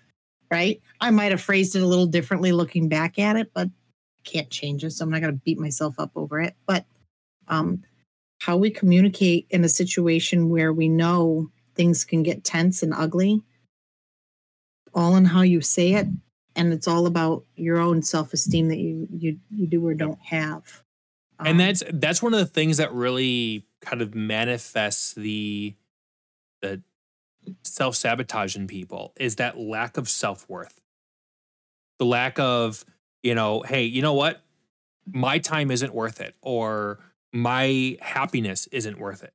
[0.51, 0.83] Right.
[1.01, 4.51] I might have phrased it a little differently looking back at it, but I can't
[4.51, 4.91] change it.
[4.91, 6.57] So I'm not going to beat myself up over it.
[6.67, 6.85] But
[7.47, 7.83] um,
[8.41, 13.43] how we communicate in a situation where we know things can get tense and ugly,
[14.95, 16.07] all in how you say it.
[16.57, 20.21] And it's all about your own self esteem that you, you, you do or don't
[20.23, 20.83] have
[21.41, 25.75] and um, that's that's one of the things that really kind of manifests the
[26.63, 26.83] the
[27.65, 30.81] self sabotage in people is that lack of self worth,
[31.99, 32.85] the lack of
[33.23, 34.43] you know, hey, you know what,
[35.07, 36.99] my time isn't worth it, or
[37.33, 39.35] my happiness isn't worth it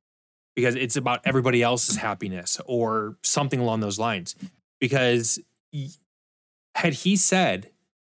[0.54, 4.34] because it's about everybody else's happiness or something along those lines.
[4.80, 5.38] Because
[6.74, 7.70] had he said,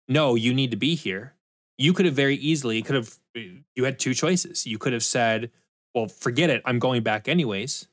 [0.09, 1.34] no, you need to be here,
[1.78, 4.66] you could have very easily could have you had two choices.
[4.66, 5.51] You could have said,
[5.95, 7.89] well, forget it, I'm going back anyways.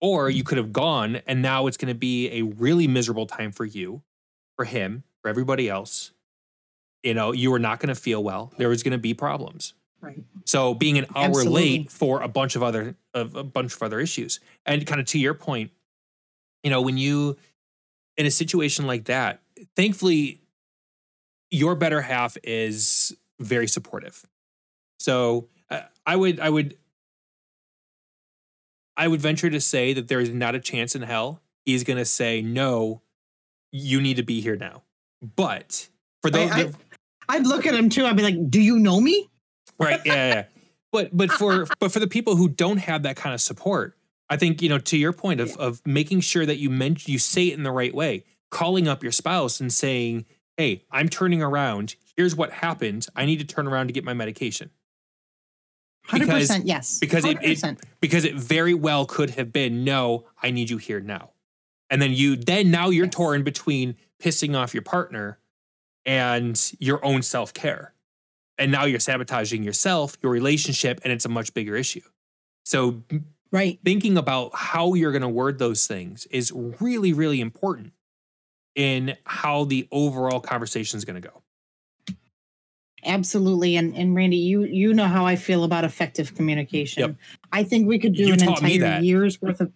[0.00, 3.50] Or you could have gone and now it's going to be a really miserable time
[3.50, 4.02] for you,
[4.54, 6.12] for him, for everybody else.
[7.02, 8.52] You know, you were not going to feel well.
[8.58, 9.74] There was going to be problems.
[10.00, 10.22] Right.
[10.44, 11.52] So being an hour Absolutely.
[11.52, 14.40] late for a bunch of other of a bunch of other issues.
[14.66, 15.70] And kind of to your point,
[16.62, 17.36] you know, when you
[18.16, 19.40] in a situation like that,
[19.74, 20.40] thankfully
[21.50, 24.24] your better half is very supportive.
[24.98, 26.76] So uh, I would I would
[28.96, 31.98] I would venture to say that there is not a chance in hell he's going
[31.98, 33.02] to say no.
[33.72, 34.84] You need to be here now.
[35.20, 35.88] But
[36.22, 36.70] for those, I,
[37.28, 38.06] I, would look at him too.
[38.06, 39.28] I'd be like, "Do you know me?"
[39.78, 40.00] Right.
[40.06, 40.14] Yeah.
[40.14, 40.44] yeah.
[40.92, 43.98] but but for but for the people who don't have that kind of support,
[44.30, 47.18] I think you know to your point of of making sure that you mention you
[47.18, 50.24] say it in the right way, calling up your spouse and saying,
[50.56, 51.96] "Hey, I'm turning around.
[52.16, 53.06] Here's what happened.
[53.16, 54.70] I need to turn around to get my medication."
[56.06, 56.98] Hundred percent, yes.
[56.98, 57.42] Because 100%.
[57.42, 61.30] It, it because it very well could have been no, I need you here now,
[61.90, 63.14] and then you then now you're yes.
[63.14, 65.38] torn between pissing off your partner
[66.04, 67.92] and your own self care,
[68.56, 72.02] and now you're sabotaging yourself, your relationship, and it's a much bigger issue.
[72.64, 73.02] So,
[73.50, 77.92] right, thinking about how you're going to word those things is really really important
[78.76, 81.42] in how the overall conversation is going to go
[83.06, 87.00] absolutely and and randy you you know how i feel about effective communication.
[87.02, 87.16] Yep.
[87.52, 89.72] i think we could do you an entire year's worth of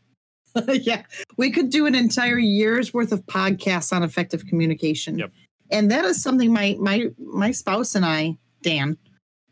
[0.68, 1.02] yeah
[1.36, 5.18] we could do an entire year's worth of podcasts on effective communication.
[5.18, 5.32] Yep.
[5.70, 8.96] and that is something my my my spouse and i dan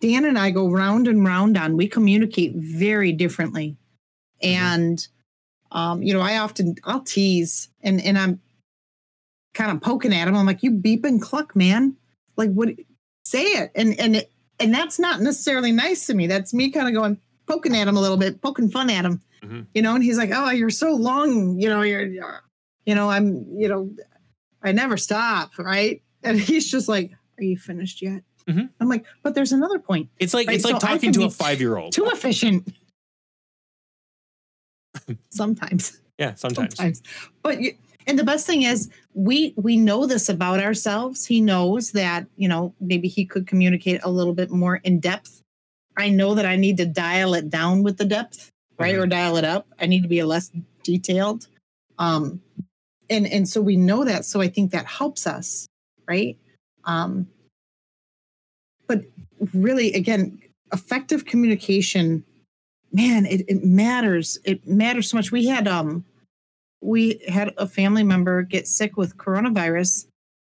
[0.01, 1.77] dan and i go round and round on.
[1.77, 3.77] We communicate very differently.
[4.43, 4.65] Mm-hmm.
[4.65, 5.09] and
[5.73, 8.41] um you know i often i'll tease and and i'm
[9.59, 10.37] kind of poking at him.
[10.37, 11.97] I'm like you beep and cluck man.
[12.37, 12.71] Like what
[13.29, 13.71] say it.
[13.75, 16.27] And and it, and that's not necessarily nice to me.
[16.27, 19.21] That's me kind of going poking at him a little bit, poking fun at him.
[19.43, 19.61] Mm-hmm.
[19.75, 21.61] You know, and he's like, "Oh, you're so long.
[21.61, 23.91] You know, you're, you know, I'm, you know,
[24.63, 28.67] I never stop, right?" And he's just like, "Are you finished yet?" Mm-hmm.
[28.81, 30.57] I'm like, "But there's another point." It's like right?
[30.57, 31.93] it's like so talking to a five year old.
[31.93, 32.73] Too efficient.
[35.31, 36.01] sometimes.
[36.19, 36.77] Yeah, sometimes.
[36.77, 37.03] Sometimes,
[37.43, 37.75] but you,
[38.09, 41.27] and the best thing is we we know this about ourselves.
[41.27, 45.43] He knows that you know maybe he could communicate a little bit more in depth.
[45.97, 49.03] I know that i need to dial it down with the depth right mm-hmm.
[49.03, 49.69] or dial it up.
[49.79, 50.51] I need to be a less
[50.83, 51.49] detailed.
[51.99, 52.41] Um
[53.11, 55.67] and and so we know that so i think that helps us
[56.09, 56.39] right?
[56.85, 57.29] Um
[58.87, 59.03] but
[59.53, 60.41] really again
[60.73, 62.25] effective communication
[62.91, 64.39] man it, it matters.
[64.45, 65.31] It matters so much.
[65.31, 66.07] We had um
[66.81, 70.07] we had a family member get sick with coronavirus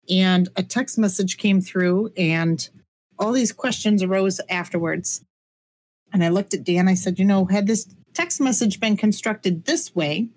[0.09, 2.69] and a text message came through and
[3.17, 5.23] all these questions arose afterwards
[6.13, 9.65] and i looked at dan i said you know had this text message been constructed
[9.65, 10.27] this way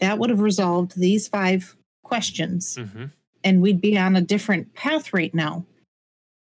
[0.00, 3.04] that would have resolved these five questions Mm-hmm.
[3.44, 5.64] and we'd be on a different path right now.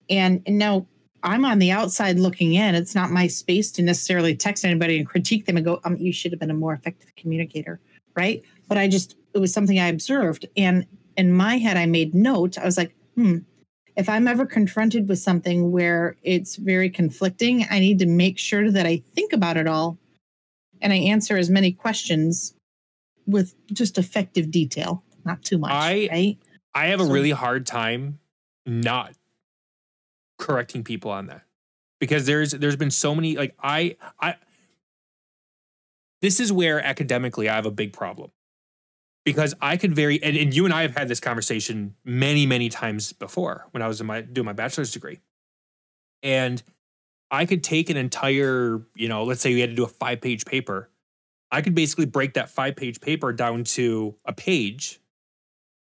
[0.10, 0.86] And, and now
[1.24, 2.76] I'm on the outside looking in.
[2.76, 6.14] It's not my space to necessarily text anybody and critique them and go, um, you
[6.14, 7.80] should have been a more effective communicator.
[8.18, 8.44] Right.
[8.68, 10.48] But I just, it was something I observed.
[10.58, 12.58] And in my head, I made note.
[12.58, 13.38] I was like, hmm,
[13.96, 18.72] if I'm ever confronted with something where it's very conflicting, I need to make sure
[18.72, 19.98] that I think about it all
[20.82, 22.54] and I answer as many questions
[23.26, 25.72] with just effective detail, not too much.
[25.72, 26.38] I- right.
[26.76, 28.20] I have a really hard time
[28.68, 29.14] not
[30.38, 31.42] correcting people on that
[32.00, 34.36] because there's there's been so many like I I
[36.22, 38.32] this is where academically I have a big problem.
[39.26, 42.70] Because I could very and, and you and I have had this conversation many many
[42.70, 45.20] times before when I was in my doing my bachelor's degree.
[46.24, 46.64] And
[47.30, 50.22] I could take an entire you know let's say we had to do a five
[50.22, 50.90] page paper.
[51.52, 55.02] I could basically break that five page paper down to a page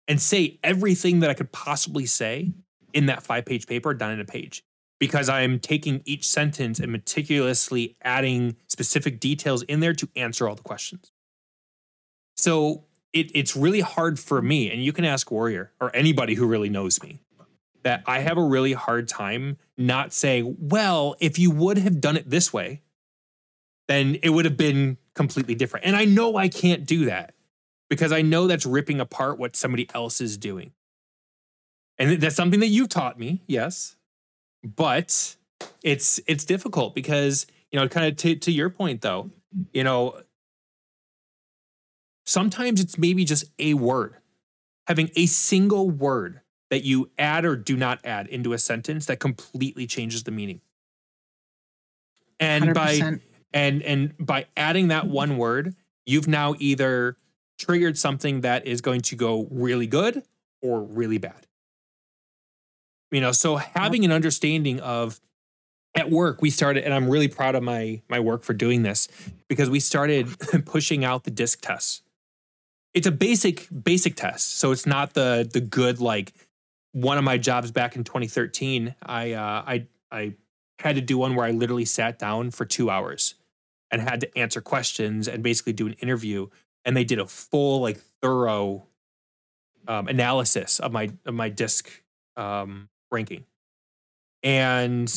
[0.08, 2.52] and say everything that I could possibly say
[2.94, 4.64] in that five page paper done in a page
[5.02, 10.54] because I'm taking each sentence and meticulously adding specific details in there to answer all
[10.54, 11.12] the questions.
[12.38, 16.46] So it, it's really hard for me, and you can ask Warrior or anybody who
[16.46, 17.20] really knows me,
[17.82, 22.16] that I have a really hard time not saying, well, if you would have done
[22.16, 22.84] it this way,
[23.88, 25.88] then it would have been completely different.
[25.88, 27.34] And I know I can't do that
[27.90, 30.74] because I know that's ripping apart what somebody else is doing.
[31.98, 33.96] And that's something that you've taught me, yes.
[34.64, 35.36] But
[35.84, 39.32] it's it's difficult because, you know, kind of to, to your point though,
[39.74, 40.22] you know,
[42.26, 44.16] sometimes it's maybe just a word.
[44.88, 49.20] Having a single word that you add or do not add into a sentence that
[49.20, 50.62] completely changes the meaning.
[52.40, 53.22] And by 100%.
[53.54, 57.18] and and by adding that one word you've now either
[57.60, 60.24] triggered something that is going to go really good
[60.62, 61.46] or really bad
[63.12, 65.20] you know so having an understanding of
[65.96, 69.08] at work we started and i'm really proud of my my work for doing this
[69.48, 70.28] because we started
[70.66, 72.02] pushing out the DISC tests.
[72.94, 76.34] It's a basic basic test so it's not the the good like
[76.94, 80.34] one of my jobs back in 2013 i uh i i
[80.80, 83.36] had to do one where i literally sat down for two hours
[83.92, 86.48] and had to answer questions and basically do an interview
[86.86, 88.88] and they did a full like thorough
[89.88, 92.04] um, analysis of my of my DISC
[92.38, 93.46] um, ranking.
[94.44, 95.12] And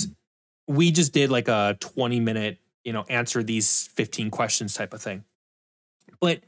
[0.66, 5.02] we just did like a 20 minute you know answer these 15 questions type of
[5.02, 5.24] thing.
[6.20, 6.40] But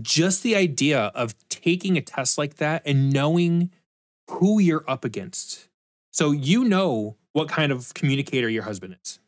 [0.00, 3.70] just the idea of taking a test like that and knowing
[4.28, 5.68] who you're up against.
[6.12, 9.18] So you know what kind of communicator your husband is.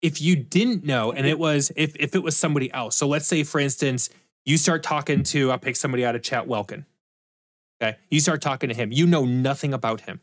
[0.00, 2.96] If you didn't know and it was if if it was somebody else.
[2.96, 4.10] So let's say for instance
[4.48, 6.86] you start talking to i'll pick somebody out of chat welkin
[7.80, 10.20] okay you start talking to him you know nothing about him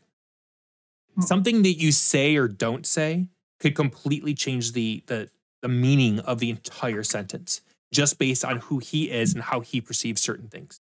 [1.16, 1.22] Hmm.
[1.22, 3.28] something that you say or don't say
[3.58, 5.30] could completely change the the
[5.62, 9.80] the meaning of the entire sentence just based on who he is and how he
[9.80, 10.78] perceives certain things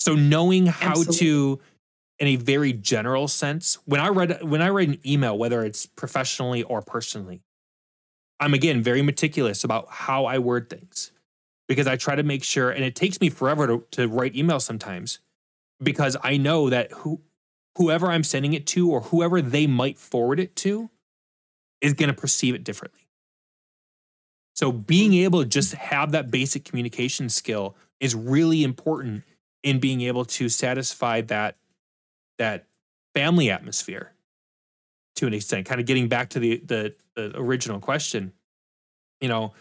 [0.00, 1.16] so knowing how Absolutely.
[1.18, 1.60] to
[2.18, 5.86] in a very general sense when i read when i write an email whether it's
[5.86, 7.40] professionally or personally
[8.40, 11.12] i'm again very meticulous about how i word things
[11.68, 14.62] because i try to make sure and it takes me forever to, to write emails
[14.62, 15.20] sometimes
[15.82, 17.20] because i know that who
[17.76, 20.90] whoever i'm sending it to or whoever they might forward it to
[21.84, 23.06] is going to perceive it differently.
[24.56, 25.18] So being hmm.
[25.18, 29.22] able to just have that basic communication skill is really important
[29.62, 31.56] in being able to satisfy that
[32.38, 32.66] that
[33.14, 34.12] family atmosphere
[35.16, 38.32] to an extent kind of getting back to the the, the original question.
[39.20, 39.52] You know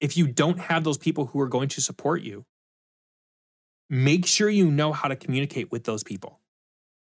[0.00, 2.44] if you don't have those people who are going to support you
[3.90, 6.40] make sure you know how to communicate with those people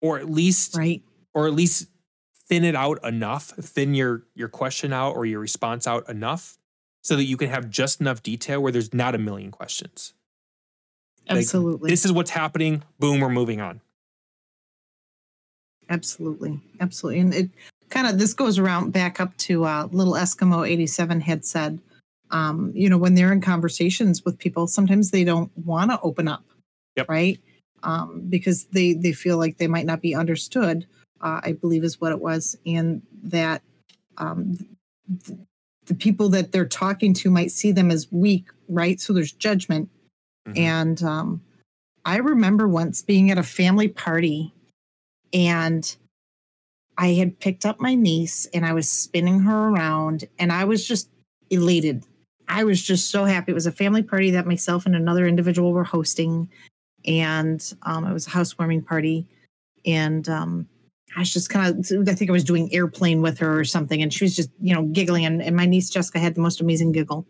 [0.02, 1.02] or at least right.
[1.34, 1.88] or at least
[2.48, 6.58] thin it out enough thin your your question out or your response out enough
[7.04, 10.14] so that you can have just enough detail where there's not a million questions
[11.30, 11.90] Like, Absolutely.
[11.90, 13.82] this is what's happening boom we're moving on
[15.92, 16.58] Absolutely.
[16.80, 17.20] Absolutely.
[17.20, 17.50] And it
[17.90, 21.80] kind of this goes around back up to uh, little Eskimo 87 had said,
[22.32, 26.30] um, you know, when they're in conversations with people, sometimes they don't want to open
[26.30, 26.46] up,
[26.98, 27.10] Yep.
[27.10, 27.40] right?
[27.84, 30.86] Um, because they they feel like they might not be understood.
[31.22, 33.62] Uh, I believe is what it was, and that
[34.18, 34.58] um,
[35.26, 35.40] th-
[35.86, 39.00] the people that they're talking to might see them as weak, right?
[39.00, 39.90] So there's judgment.
[40.48, 40.58] Mhm.
[40.58, 41.42] And um,
[42.06, 44.54] I remember once being at a family party,
[45.34, 45.96] and
[46.98, 50.88] I had picked up my niece and I was spinning her around, and I was
[50.88, 51.10] just
[51.50, 52.04] elated.
[52.48, 53.52] I was just so happy.
[53.52, 56.50] It was a family party that myself and another individual were hosting,
[57.06, 59.28] and um, it was a housewarming party.
[59.86, 60.68] And um,
[61.16, 64.02] I was just kind of, I think I was doing airplane with her or something,
[64.02, 65.26] and she was just, you know, giggling.
[65.26, 67.26] And, and my niece Jessica had the most amazing giggle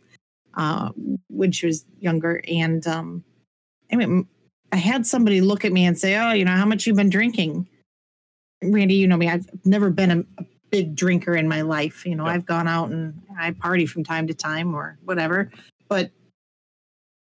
[0.56, 0.92] uh,
[1.30, 2.44] when she was younger.
[2.48, 3.24] And um,
[3.90, 4.24] anyway,
[4.72, 7.10] I had somebody look at me and say, "Oh, you know, how much you've been
[7.10, 7.68] drinking?"
[8.64, 9.28] Randy, you know me.
[9.28, 12.06] I've never been a, a big drinker in my life.
[12.06, 12.32] You know, Yeah.
[12.34, 15.52] I've gone out and I party from time to time or whatever,
[15.90, 16.12] but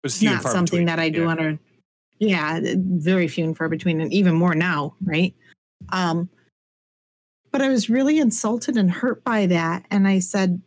[0.04, 1.28] it's not something that I do Yeah.
[1.28, 1.58] on a
[2.18, 5.34] yeah, very few and far between, and even more now, right?
[5.90, 6.28] Um,
[7.50, 10.60] but I was really insulted and hurt by that, and I said,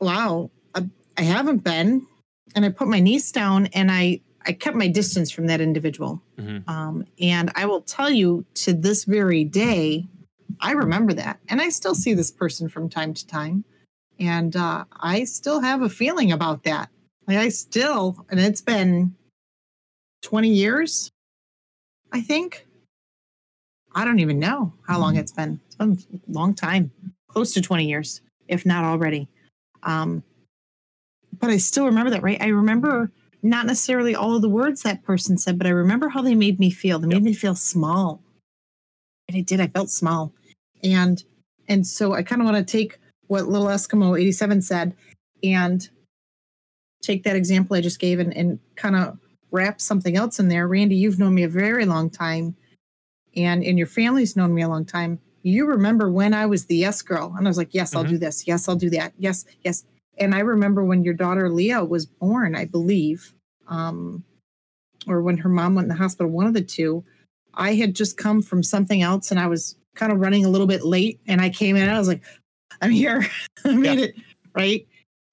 [0.00, 2.06] "Wow, I, I haven't been,"
[2.54, 6.20] and I put my niece down, and I I kept my distance from that individual.
[6.36, 6.68] Mhm.
[6.68, 10.08] Um, and I will tell you to this very day,
[10.60, 13.64] I remember that, and I still see this person from time to time,
[14.18, 16.88] and uh, I still have a feeling about that.
[17.28, 19.14] Like I still, and it's been
[20.22, 21.10] 20 years,
[22.12, 22.66] I think.
[23.94, 25.60] I don't even know how long it's been.
[25.66, 26.90] It's been a long time,
[27.28, 29.28] close to 20 years, if not already.
[29.82, 30.22] Um,
[31.38, 32.40] but I still remember that, right?
[32.40, 33.10] I remember
[33.42, 36.58] not necessarily all of the words that person said, but I remember how they made
[36.58, 36.98] me feel.
[36.98, 37.22] They made Yep.
[37.24, 38.22] me feel small.
[39.28, 39.60] And I did.
[39.60, 40.32] I felt small.
[40.82, 41.22] And
[41.68, 42.98] and so I kind of want to take
[43.28, 44.94] what little Eskimo 87 said
[45.42, 45.88] and
[47.02, 49.18] take that example I just gave and, and kind of
[49.52, 50.66] wrap something else in there.
[50.66, 52.56] Randy, you've known me a very long time,
[53.36, 55.20] and and your family's known me a long time.
[55.44, 58.10] You remember when I was the yes girl, and I was like, yes, I'll Mhm.
[58.10, 58.46] do this.
[58.46, 59.12] Yes, I'll do that.
[59.18, 59.84] Yes, yes.
[60.18, 63.34] And I remember when your daughter Leah was born, I believe,
[63.68, 64.24] um,
[65.06, 67.04] or when her mom went in the hospital, one of the two.
[67.54, 70.66] I had just come from something else, and I was kind of running a little
[70.66, 71.82] bit late, and I came in.
[71.82, 72.22] And I was like,
[72.80, 73.26] I'm here.
[73.64, 74.14] I made it
[74.54, 74.86] right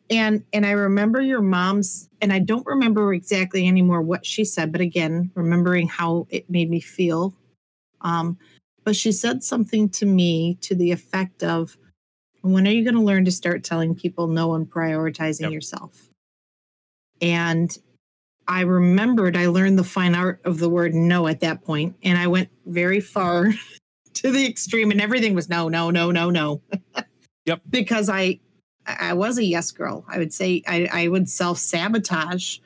[0.09, 4.71] and and i remember your mom's and i don't remember exactly anymore what she said
[4.71, 7.33] but again remembering how it made me feel
[8.01, 8.37] um
[8.83, 11.77] but she said something to me to the effect of
[12.41, 15.51] when are you going to learn to start telling people no and prioritizing Yep.
[15.51, 16.09] yourself
[17.21, 17.77] and
[18.47, 22.17] i remembered i learned the fine art of the word no at that point and
[22.17, 23.49] i went very far
[24.13, 26.61] to the extreme and everything was no no no no no
[27.45, 27.61] Yep.
[27.69, 28.39] because i
[28.99, 30.05] I was a yes girl.
[30.07, 32.59] I would say I, I would self sabotage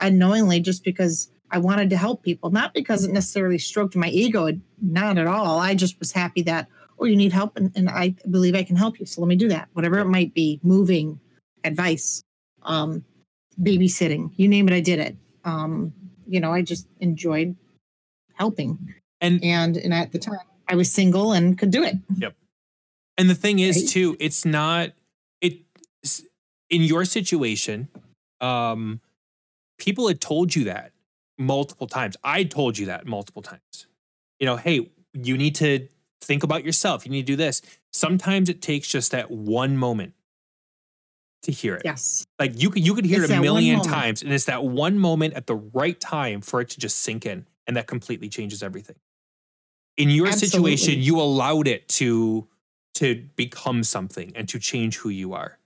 [0.00, 4.50] unknowingly just because I wanted to help people, not because it necessarily stroked my ego,
[4.80, 5.58] not at all.
[5.58, 6.68] I just was happy that,
[6.98, 9.06] oh, you need help, and, and I believe I can help you.
[9.06, 11.18] So let me do that, whatever it might be moving,
[11.64, 12.22] advice,
[12.62, 13.04] um,
[13.60, 15.16] babysitting, you name it, I did it.
[15.44, 15.92] Um,
[16.26, 17.56] you know, I just enjoyed
[18.34, 18.94] helping.
[19.20, 21.96] And And, and at the time, I was single and could do it.
[22.16, 22.34] Yep.
[23.18, 23.88] And the thing is, Right?
[23.88, 24.90] too, it's not
[26.68, 27.88] in your situation.
[28.40, 29.00] Um,
[29.78, 30.92] people had told you that
[31.38, 32.16] multiple times.
[32.22, 33.86] I told you that multiple times.
[34.38, 35.88] You know, hey, you need to
[36.20, 37.04] think about yourself.
[37.04, 37.62] You need to do this.
[37.92, 40.14] Sometimes it takes just that one moment
[41.42, 41.82] to hear it.
[41.84, 42.26] Yes.
[42.38, 44.98] Like you could you could hear It's it a million times, and it's that one
[44.98, 48.62] moment at the right time for it to just sink in, and that completely changes
[48.62, 48.96] everything.
[49.96, 52.46] In your situation, you allowed it to
[52.94, 55.58] to become something and to change who you are.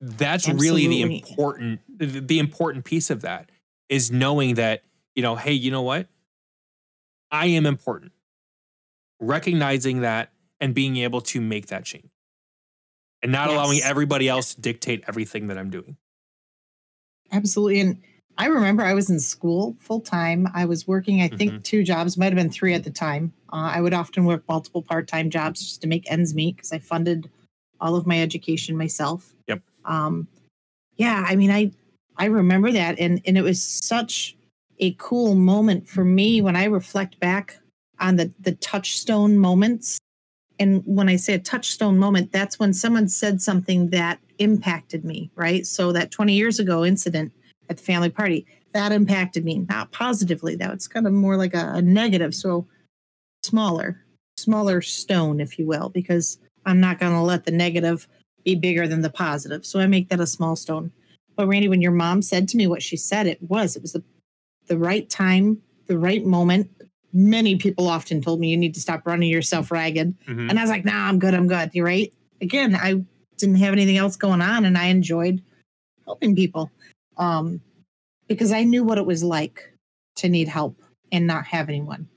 [0.00, 3.50] That's really the important the, important piece of that
[3.88, 4.82] is knowing that
[5.14, 6.08] you know, hey, you know what?
[7.30, 8.12] I am important.
[9.18, 12.10] Recognizing that and being able to make that change.
[13.22, 15.96] And not allowing everybody else to dictate everything that I'm doing.
[17.32, 17.80] Absolutely.
[17.80, 18.02] And
[18.38, 20.46] I remember I was in school full time.
[20.54, 21.62] I was working, I think, Mhm.
[21.64, 23.32] two jobs, might have been three at the time.
[23.50, 26.72] Uh, I would often work multiple part time jobs just to make ends meet because
[26.72, 27.30] I funded
[27.80, 29.34] all of my education myself.
[29.48, 29.62] Yep.
[29.86, 30.28] Um,
[30.96, 31.72] yeah, I mean, I
[32.16, 34.36] I remember that, and and it was such
[34.78, 37.58] a cool moment for me when I reflect back
[38.00, 39.98] on the the touchstone moments.
[40.58, 45.30] And when I say a touchstone moment, that's when someone said something that impacted me,
[45.34, 45.66] right?
[45.66, 47.30] So that 20 years ago incident
[47.68, 48.46] at the family party
[48.76, 50.54] that impacted me, not positively.
[50.54, 52.34] That was kind of more like a, a negative.
[52.34, 52.66] So
[53.42, 54.04] smaller,
[54.36, 58.06] smaller stone, if you will, because I'm not going to let the negative
[58.46, 59.66] be bigger than the positive.
[59.66, 60.92] So I make that a small stone.
[61.36, 63.92] But Randy, when your mom said to me what she said, it was, it was
[63.92, 64.02] the,
[64.68, 66.70] the right time, the right moment.
[67.12, 70.14] Many people often told me you need to stop running yourself ragged.
[70.26, 70.48] Mhm.
[70.48, 71.34] And I was like, nah, I'm good.
[71.34, 71.70] I'm good.
[71.74, 72.12] You're right.
[72.40, 73.04] Again, I
[73.36, 75.42] didn't have anything else going on and I enjoyed
[76.04, 76.70] helping people
[77.18, 77.60] um,
[78.28, 79.72] because I knew what it was like
[80.16, 82.08] to need help and not have anyone.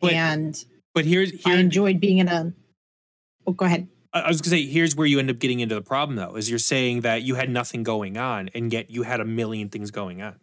[0.00, 0.64] But- and
[0.94, 2.52] But here's I enjoyed being in a.
[3.46, 3.86] Oh, go ahead.
[4.14, 6.48] I was gonna say, here's where you end up getting into the problem, though, is
[6.48, 9.90] you're saying that you had nothing going on, and yet you had a million things
[9.90, 10.36] going on.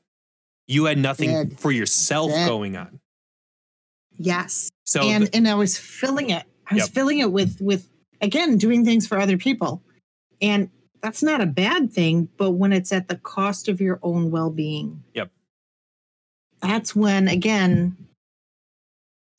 [0.68, 1.60] You had nothing Did.
[1.60, 2.48] for yourself Did.
[2.48, 3.00] going on.
[4.18, 4.70] Yes.
[4.86, 6.44] So and the- and I was filling it.
[6.70, 6.90] I was Yep.
[6.92, 7.90] filling it with with
[8.20, 9.82] again doing things for other people,
[10.42, 10.70] and
[11.02, 12.28] that's not a bad thing.
[12.38, 15.32] But when it's at the cost of your own well being, Yep.
[16.62, 17.98] That's when again,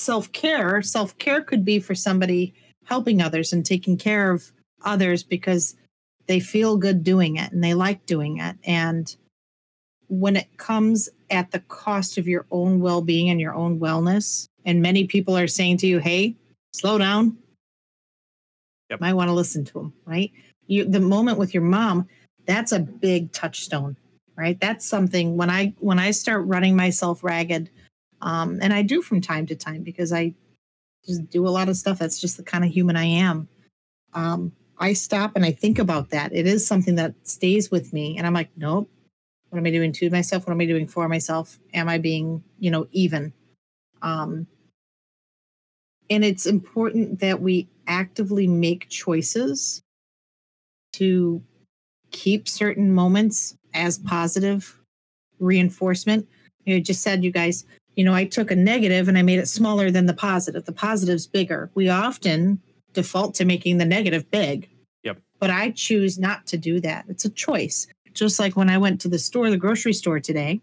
[0.01, 0.81] self care.
[0.83, 2.55] Self care could be for somebody
[2.85, 4.53] helping others and taking care of
[4.85, 5.77] others because
[6.27, 8.57] they feel good doing it and they like doing it.
[8.65, 9.15] And
[10.09, 14.47] when it comes at the cost of your own well being and your own wellness,
[14.65, 16.37] and many people are saying to you, hey,
[16.73, 17.39] slow down.
[18.91, 19.01] Yep.
[19.01, 20.31] Might want to listen to them, right?
[20.67, 22.09] You the moment with your mom,
[22.47, 23.97] that's a big touchstone,
[24.37, 24.61] right?
[24.61, 27.71] That's something when I when I start running myself ragged,
[28.21, 30.35] um, and I do from time to time because I
[31.07, 31.99] just do a lot of stuff.
[31.99, 33.49] That's just the kind of human I am.
[34.15, 36.35] Um, I stop and I think about that.
[36.35, 38.91] It is something that stays with me, and I'm like, nope.
[39.51, 40.47] What am I doing to myself?
[40.47, 41.59] What am I doing for myself?
[41.75, 43.35] Am I being, you know, even?
[44.01, 44.47] Um,
[46.09, 49.83] and it's important that we actively make choices
[50.95, 51.43] to
[52.11, 54.79] keep certain moments as positive
[55.39, 56.27] reinforcement.
[56.65, 57.65] You just said, you guys,
[57.97, 60.65] you know, I took a negative and I made it smaller than the positive.
[60.65, 61.71] The positive's bigger.
[61.75, 62.61] We often
[62.93, 64.69] default to making the negative big.
[65.03, 65.19] Yep.
[65.39, 67.05] But I choose not to do that.
[67.09, 67.87] It's a choice.
[68.13, 70.61] Just like when I went to the store, the grocery store today,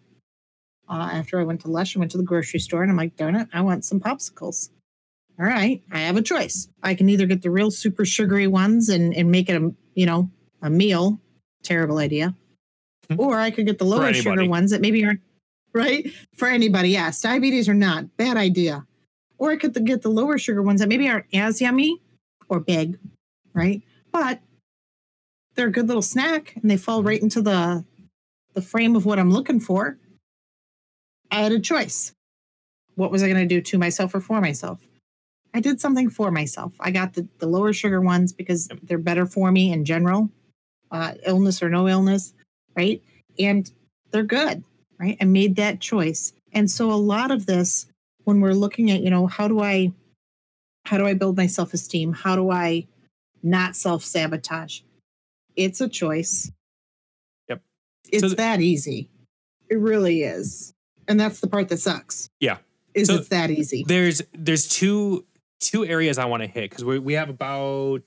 [0.87, 3.15] uh, after I went to Lush, I went to the grocery store and I'm like,
[3.15, 4.69] darn it, I want some popsicles.
[5.39, 6.67] All right, I have a choice.
[6.83, 10.05] I can either get the real super sugary ones and, and make it a you
[10.05, 10.29] know
[10.61, 11.19] a meal.
[11.63, 12.35] Terrible idea.
[13.09, 13.19] Hmm.
[13.19, 15.21] Or I could get the lower sugar ones that maybe aren't
[15.73, 16.89] right for anybody.
[16.89, 18.85] Yes, diabetes or not, bad idea.
[19.37, 22.01] Or I could get the lower sugar ones that maybe aren't as yummy
[22.49, 22.97] or big,
[23.53, 23.81] right?
[24.11, 24.41] But
[25.55, 27.85] they're a good little snack and they fall right into the
[28.53, 29.97] the frame of what I'm looking for.
[31.31, 32.13] I had a choice.
[32.95, 34.79] What was I going to do to myself or for myself?
[35.53, 36.73] I did something for myself.
[36.79, 40.29] I got the, the lower sugar ones because they're better for me in general,
[40.91, 42.33] uh, illness or no illness,
[42.75, 43.01] right?
[43.37, 43.71] And
[44.11, 44.63] they're good,
[44.99, 45.17] right?
[45.21, 46.33] I made that choice.
[46.53, 47.85] And so a lot of this,
[48.23, 49.93] when we're looking at, you know, how do I,
[50.85, 52.13] how do I build my self esteem?
[52.13, 52.87] How do I
[53.43, 54.81] not self sabotage?
[55.55, 56.51] It's a choice.
[57.47, 57.61] Yep.
[58.11, 59.09] It's So th- that easy.
[59.69, 60.73] It really is.
[61.07, 62.29] And that's the part that sucks.
[62.39, 62.57] Yeah.
[62.93, 63.83] Is So it's that easy.
[63.87, 65.25] there's there's two
[65.59, 68.01] two areas I want to hit because we we have about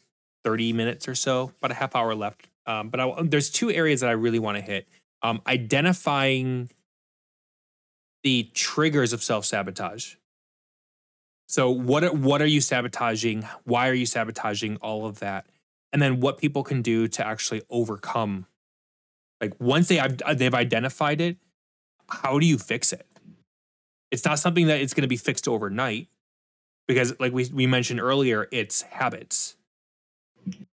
[0.45, 2.49] thirty minutes or so, about a half hour left.
[2.67, 4.89] Um, but I, there's two areas that I really want to hit.
[5.23, 6.69] Um, identifying
[8.23, 10.15] the triggers of self sabotage.
[11.49, 13.47] So what are, what are you sabotaging?
[13.65, 15.47] Why are you sabotaging all of that?
[15.93, 18.47] And then what people can do to actually overcome.
[19.41, 20.01] Like once they
[20.35, 21.37] they've identified it,
[22.09, 23.07] how do you fix it?
[24.11, 26.09] It's not something that it's going to be fixed overnight
[26.87, 29.57] because like we we mentioned earlier, it's habits.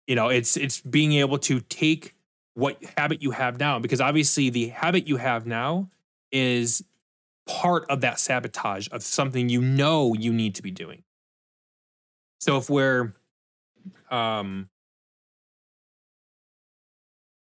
[0.06, 2.14] You know, it's it's being able to take
[2.54, 5.88] what habit you have now because obviously the habit you have now
[6.32, 6.84] is
[7.48, 11.02] part of that sabotage of something you know you need to be doing.
[12.38, 13.14] So if we're
[14.10, 14.68] um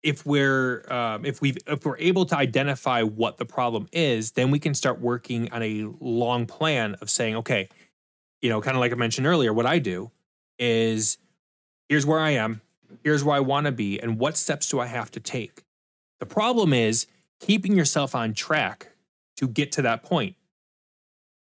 [0.03, 4.51] if we're um, if we if we're able to identify what the problem is, then
[4.51, 7.67] we can start working on a long plan of saying, okay,
[8.39, 10.11] you know, kind of like I mentioned earlier, what I do
[10.59, 11.17] is
[11.89, 12.61] here's where I am,
[13.03, 15.63] here's where I want to be, and what steps do I have to take.
[16.19, 17.07] The problem is
[17.39, 18.91] keeping yourself on track
[19.37, 20.35] to get to that point.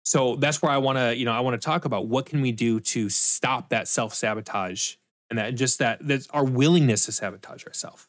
[0.04, 2.42] So that's where I want to, you know, I want to talk about what can
[2.42, 4.96] we do to stop that self sabotage
[5.30, 8.08] and that just that that's our willingness to sabotage ourselves.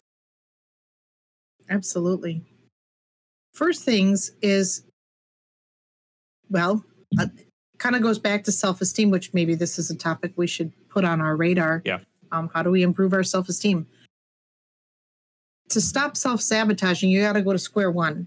[1.70, 2.42] Absolutely.
[3.52, 4.84] First things is,
[6.50, 6.84] well,
[7.18, 7.26] uh,
[7.78, 10.72] kind of goes back to self esteem, which maybe this is a topic we should
[10.88, 11.82] put on our radar.
[11.84, 12.00] Yeah.
[12.32, 13.86] Um, how do we improve our self esteem?
[15.70, 18.26] To stop self sabotaging, you got to go to square one.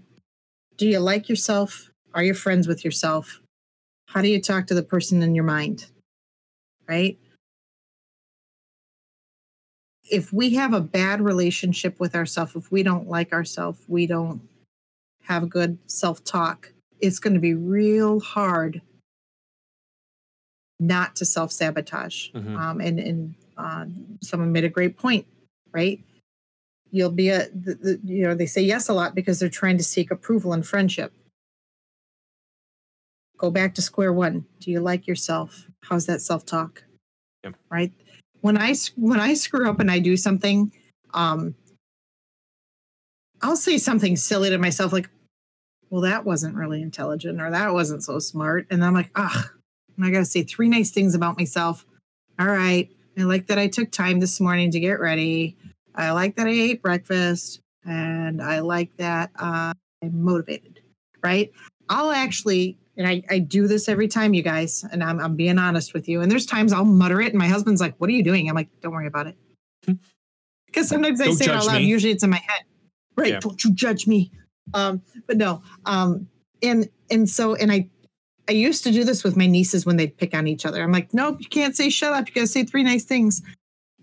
[0.78, 1.90] Do you like yourself?
[2.14, 3.40] Are you friends with yourself?
[4.06, 5.86] How do you talk to the person in your mind?
[6.88, 7.18] Right?
[10.10, 14.40] if we have a bad relationship with ourselves, if we don't like ourselves, we don't
[15.22, 18.80] have good self talk, it's going to be real hard
[20.80, 22.30] not to self sabotage.
[22.30, 22.58] Mhm.
[22.58, 23.86] Um, and and uh,
[24.22, 25.26] someone made a great point,
[25.72, 26.00] right?
[26.90, 29.76] You'll be a, the, the, you know, they say yes a lot because they're trying
[29.78, 31.12] to seek approval and friendship.
[33.36, 34.46] Go back to square one.
[34.60, 35.66] Do you like yourself?
[35.82, 36.82] How's that self talk?
[37.44, 37.54] Yep.
[37.70, 37.92] Right.
[38.40, 40.72] when i when I screw up and I do something,
[41.14, 41.54] um,
[43.42, 45.08] I'll say something silly to myself like,
[45.90, 49.46] "Well, that wasn't really intelligent, or that wasn't so smart," and I'm like, "Ugh."
[49.96, 51.84] And I got to say three nice things about myself.
[52.38, 52.88] All right.
[53.18, 55.56] I like that I took time this morning to get ready.
[55.94, 57.60] I like that I ate breakfast.
[57.84, 60.80] And I like that uh, I'm motivated.
[61.22, 61.50] Right.
[61.88, 65.58] I'll actually, and I, I do this every time, you guys, and I'm, I'm being
[65.58, 66.20] honest with you.
[66.20, 68.48] And there's times I'll mutter it, and my husband's like, What are you doing?
[68.48, 69.36] I'm like, Don't worry about it.
[70.66, 71.78] Because sometimes I Don't say it out loud.
[71.78, 71.86] me.
[71.86, 72.62] Usually it's in my head.
[73.16, 73.32] Right.
[73.32, 73.40] Yeah.
[73.40, 74.30] Don't you judge me.
[74.74, 75.62] Um, but no.
[75.86, 76.28] Um,
[76.62, 77.88] and and so and I
[78.48, 80.82] I used to do this with my nieces when they'd pick on each other.
[80.82, 82.28] I'm like, nope, you can't say shut up.
[82.28, 83.42] You got to say three nice things.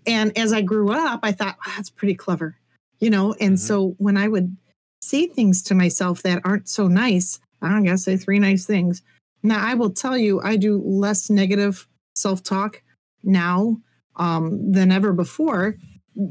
[0.06, 2.56] And as I grew up, I thought, wow, that's pretty clever,
[3.00, 3.34] you know?
[3.40, 3.58] And Mhm.
[3.58, 4.56] so when I would
[5.00, 9.02] say things to myself that aren't so nice, I don't gotta say three nice things.
[9.42, 12.82] Now, I will tell you, I do less negative self talk
[13.22, 13.80] now
[14.16, 15.76] um, than ever before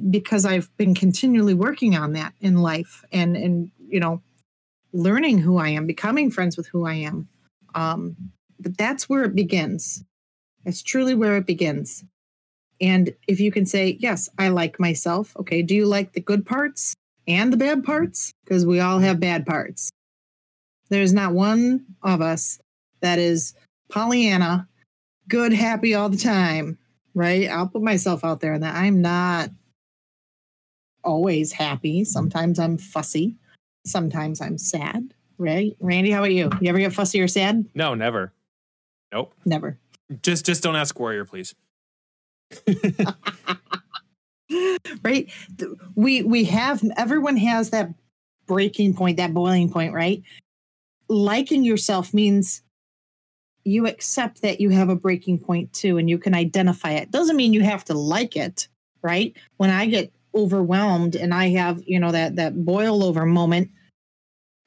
[0.09, 4.21] because I've been continually working on that in life and, and, you know,
[4.93, 7.27] learning who I am, becoming friends with who I am.
[7.75, 8.15] Um,
[8.59, 10.03] but that's where it begins.
[10.63, 12.03] That's truly where it begins.
[12.81, 15.35] And if you can say, yes, I like myself.
[15.37, 15.61] Okay.
[15.61, 16.93] Do you like the good parts
[17.27, 18.31] and the bad parts?
[18.43, 19.89] Because we all have bad parts.
[20.89, 22.59] There's not one of us
[23.01, 23.53] that is
[23.89, 24.67] Pollyanna,
[25.27, 26.77] good, happy all the time,
[27.13, 27.49] right?
[27.49, 29.49] I'll put myself out there and that I'm not
[31.03, 32.03] always happy.
[32.03, 33.35] Sometimes I'm fussy.
[33.85, 35.75] Sometimes I'm sad, right?
[35.79, 36.49] Randy, how about you?
[36.59, 37.65] You ever get fussy or sad?
[37.75, 38.33] No, never.
[39.11, 39.33] Nope.
[39.45, 39.77] Never.
[40.21, 41.55] Just just don't ask Warrior, please.
[45.03, 45.29] right?
[45.95, 47.89] We we have everyone has that
[48.47, 50.21] breaking point that boiling point right?
[51.09, 52.61] Liking yourself means
[53.63, 57.11] you accept that you have a breaking point too and you can identify it.
[57.11, 58.67] Doesn't mean you have to like it
[59.05, 59.37] right?
[59.57, 63.71] When i get overwhelmed and i have you know that that boil over moment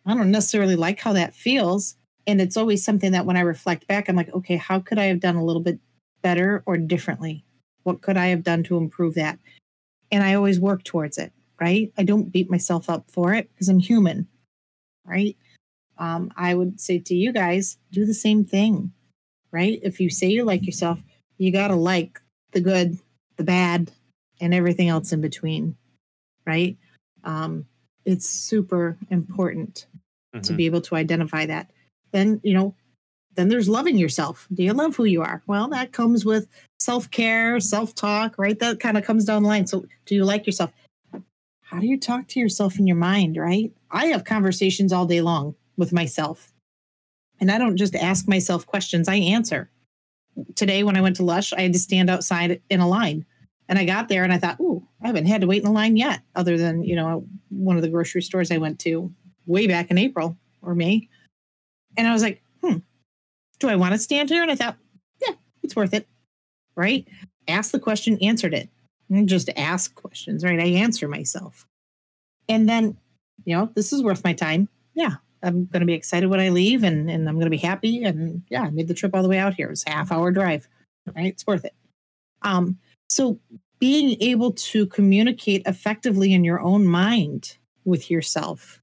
[0.07, 1.97] i don't necessarily like how that feels.
[2.27, 5.05] And it's always something that when i reflect back i'm like okay how could i
[5.05, 5.79] have done a little bit
[6.23, 7.45] better or differently
[7.85, 9.39] what could i have done to improve that
[10.11, 11.93] and I always work towards it, right?
[11.99, 14.27] I don't beat myself up for it because I'm human,
[15.05, 15.37] right?
[15.99, 18.93] Um, I would say to you guys, do the same thing,
[19.51, 19.79] right?
[19.83, 20.99] If you say you like yourself,
[21.39, 22.21] you got to like
[22.53, 22.99] the good,
[23.37, 23.91] the bad,
[24.41, 25.77] and everything else in between,
[26.47, 26.77] right?
[27.25, 27.67] Um,
[28.05, 29.87] it's super important
[30.43, 30.57] to Mhm.
[30.57, 31.71] be able to identify that.
[32.13, 32.75] Then, you know,
[33.39, 34.49] then there's loving yourself.
[34.53, 35.41] Do you love who you are?
[35.47, 36.49] Well, that comes with
[36.81, 38.59] self care, self talk, right?
[38.59, 39.69] That kind of comes down the line.
[39.69, 40.73] So, do you like yourself?
[41.63, 43.73] How do you talk to yourself in your mind, right?
[43.93, 46.53] I have conversations all day long with myself.
[47.39, 49.71] And I don't just ask myself questions, I answer.
[50.57, 53.25] Today, when I went to Lush, I had to stand outside in a line.
[53.69, 55.73] And I got there and I thought, ooh, I haven't had to wait in a
[55.73, 59.13] line yet, other than, you know, one of the grocery stores I went to
[59.47, 61.09] way back in April or May.
[61.97, 62.43] And I was like,
[63.59, 64.43] do I want to stand here?
[64.43, 64.77] And I thought,
[65.21, 66.07] yeah, it's worth it.
[66.77, 67.07] Right?
[67.49, 68.69] Ask the question, answered it.
[69.25, 70.61] Just ask questions, right?
[70.61, 71.67] I answer myself.
[72.49, 72.97] And then,
[73.45, 74.69] you know, this is worth my time.
[74.95, 75.15] Yeah.
[75.43, 78.03] I'm going to be excited when I leave and, and I'm going to be happy.
[78.03, 79.71] And yeah, I made the trip all the way out here.
[79.71, 80.69] It's a half hour drive,
[81.15, 81.27] right?
[81.27, 81.75] It's worth it.
[82.43, 82.79] Um,
[83.09, 83.39] so
[83.79, 88.83] being able to communicate effectively in your own mind with yourself,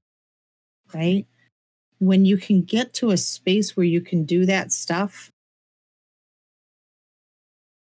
[0.94, 1.26] right?
[1.98, 5.30] When you can get to a space where you can do that stuff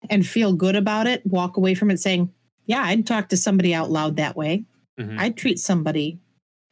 [0.09, 2.33] and feel good about it, walk away from it saying,
[2.67, 4.65] Yeah, I'd talk to somebody out loud that way.
[4.99, 5.19] Mhm.
[5.19, 6.19] I'd treat somebody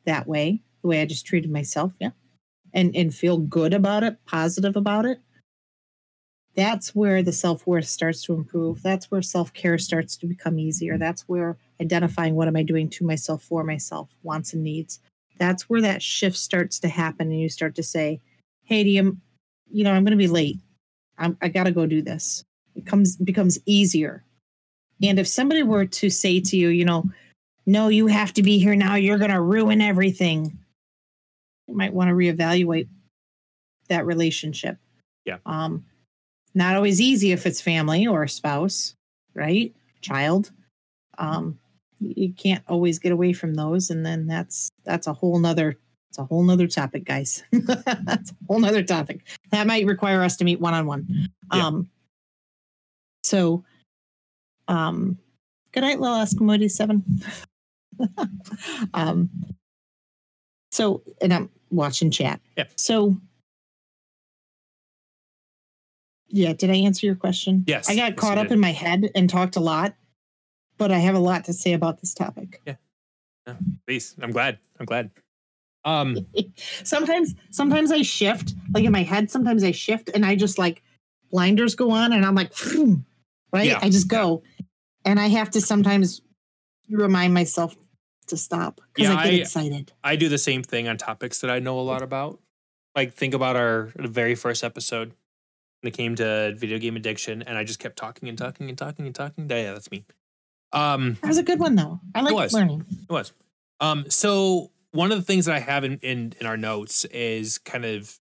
[0.05, 1.93] that way, the way I just treated myself.
[2.01, 2.11] Yeah.
[2.73, 5.21] And and feel good about it, positive about it.
[6.55, 8.83] That's where the self-worth starts to improve.
[8.83, 10.99] That's where self-care starts to become easier.
[10.99, 14.99] That's where identifying what am I doing to myself for myself, wants and needs.
[15.39, 18.21] That's where that shift starts to happen and you start to say,
[18.65, 19.17] Hey, do you,
[19.71, 20.59] you know, I'm gonna be late.
[21.17, 22.45] I'm, I gotta go do this.
[22.75, 24.25] It comes becomes easier.
[25.03, 27.05] And if somebody were to say to you, you know,
[27.69, 28.95] no, you have to be here now.
[28.95, 30.59] You're going to ruin everything.
[31.67, 32.89] You might want to reevaluate
[33.89, 34.79] that relationship.
[35.27, 35.37] Yeah.
[35.45, 35.85] Um,
[36.55, 38.95] not always easy if it's family or a spouse,
[39.35, 39.75] right?
[40.01, 40.51] Child.
[41.19, 41.59] Um,
[42.01, 45.77] you can't always get away from those, and then that's that's a whole nother
[46.11, 47.43] it's a whole nother topic, guys.
[47.53, 49.27] that's a whole nother topic.
[49.51, 51.29] That might require us to meet one on one.
[51.51, 51.91] Um
[53.23, 53.65] so
[54.69, 55.19] um
[55.73, 57.05] good night, little Eskimo seven.
[58.95, 59.31] um
[60.71, 62.41] so and I'm watching chat.
[62.57, 62.65] Yeah.
[62.77, 63.17] So
[66.29, 67.65] yeah, did I answer your question?
[67.67, 69.95] Yes, I got caught up in my head and talked a lot,
[70.79, 72.63] but I have a lot to say about this topic.
[72.67, 72.77] Yeah.
[73.87, 74.59] Please, I'm glad.
[74.79, 75.11] I'm glad.
[75.85, 76.27] Um,
[76.85, 80.83] sometimes sometimes I shift, like in my head, sometimes I shift and I just like
[81.31, 82.53] blinders go on and I'm like,
[83.53, 83.67] right?
[83.67, 83.79] Yeah.
[83.83, 84.43] I just go.
[85.05, 86.21] And I have to sometimes
[86.91, 87.77] remind myself
[88.27, 89.93] to stop because Yeah, I get I- excited.
[90.05, 92.39] I do the same thing on topics that I know a lot about.
[92.95, 95.13] Like think about our very first episode
[95.81, 98.77] when it came to video game addiction, and I just kept talking and talking and
[98.77, 99.49] talking and talking.
[99.49, 100.05] Yeah, that's me.
[100.73, 102.01] Um, That was a good one though.
[102.15, 102.85] I like learning.
[102.91, 103.33] It was.
[103.81, 107.59] Um, so one of the things that I have in, in in our notes is
[107.59, 108.19] kind of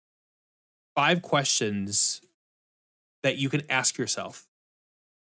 [0.94, 2.20] five questions
[3.22, 4.46] that you can ask yourself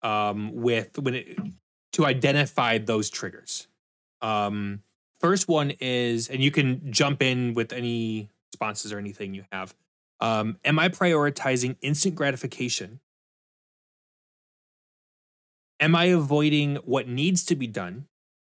[0.03, 1.39] um, with when it,
[1.93, 3.69] to identify those triggers.
[4.21, 4.83] Um,
[5.21, 9.75] first one is, and you can jump in with any responses or anything you have.
[10.21, 13.01] Um, am I prioritizing instant gratification?
[15.81, 18.07] Am I avoiding what needs to be done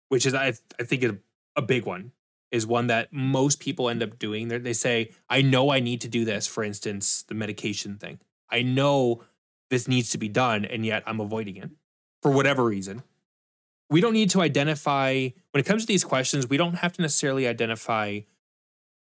[0.10, 1.18] which is I I think a,
[1.56, 2.12] a big one
[2.52, 4.48] is one that most people end up doing.
[4.48, 8.20] They they say, "I know I need to do this." For instance, the medication thing.
[8.50, 9.24] I know
[9.70, 11.70] this needs to be done, and yet I'm avoiding it
[12.22, 13.04] for whatever reason.
[13.90, 16.48] We don't need to identify when it comes to these questions.
[16.48, 18.22] We don't have to necessarily identify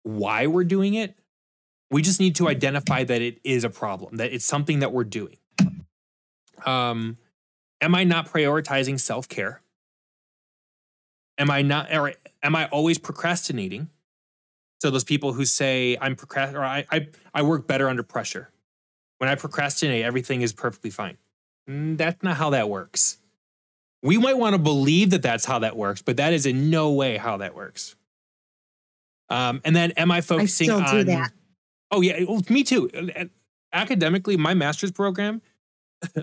[0.03, 1.17] why we're doing it.
[1.91, 5.05] We just need to identify that it is a problem, that it's something that we're
[5.05, 5.37] doing.
[6.65, 7.17] Um,
[7.81, 9.61] am I not prioritizing self care?
[11.37, 13.89] am I not or am I always procrastinating?
[14.81, 18.49] So those people who say I'm procrast or I, I I work better under pressure.
[19.17, 21.17] When I procrastinate, everything is perfectly fine.
[21.69, 23.17] Mm, That's not how that works.
[24.03, 26.91] We might want to believe that that's how that works, but that is in no
[26.91, 27.95] way how that works.
[29.29, 31.05] Um, and then, am I I focusing still on?
[31.07, 31.31] that.
[31.91, 32.89] Oh yeah, well, me too.
[33.73, 35.41] Academically, my master's program,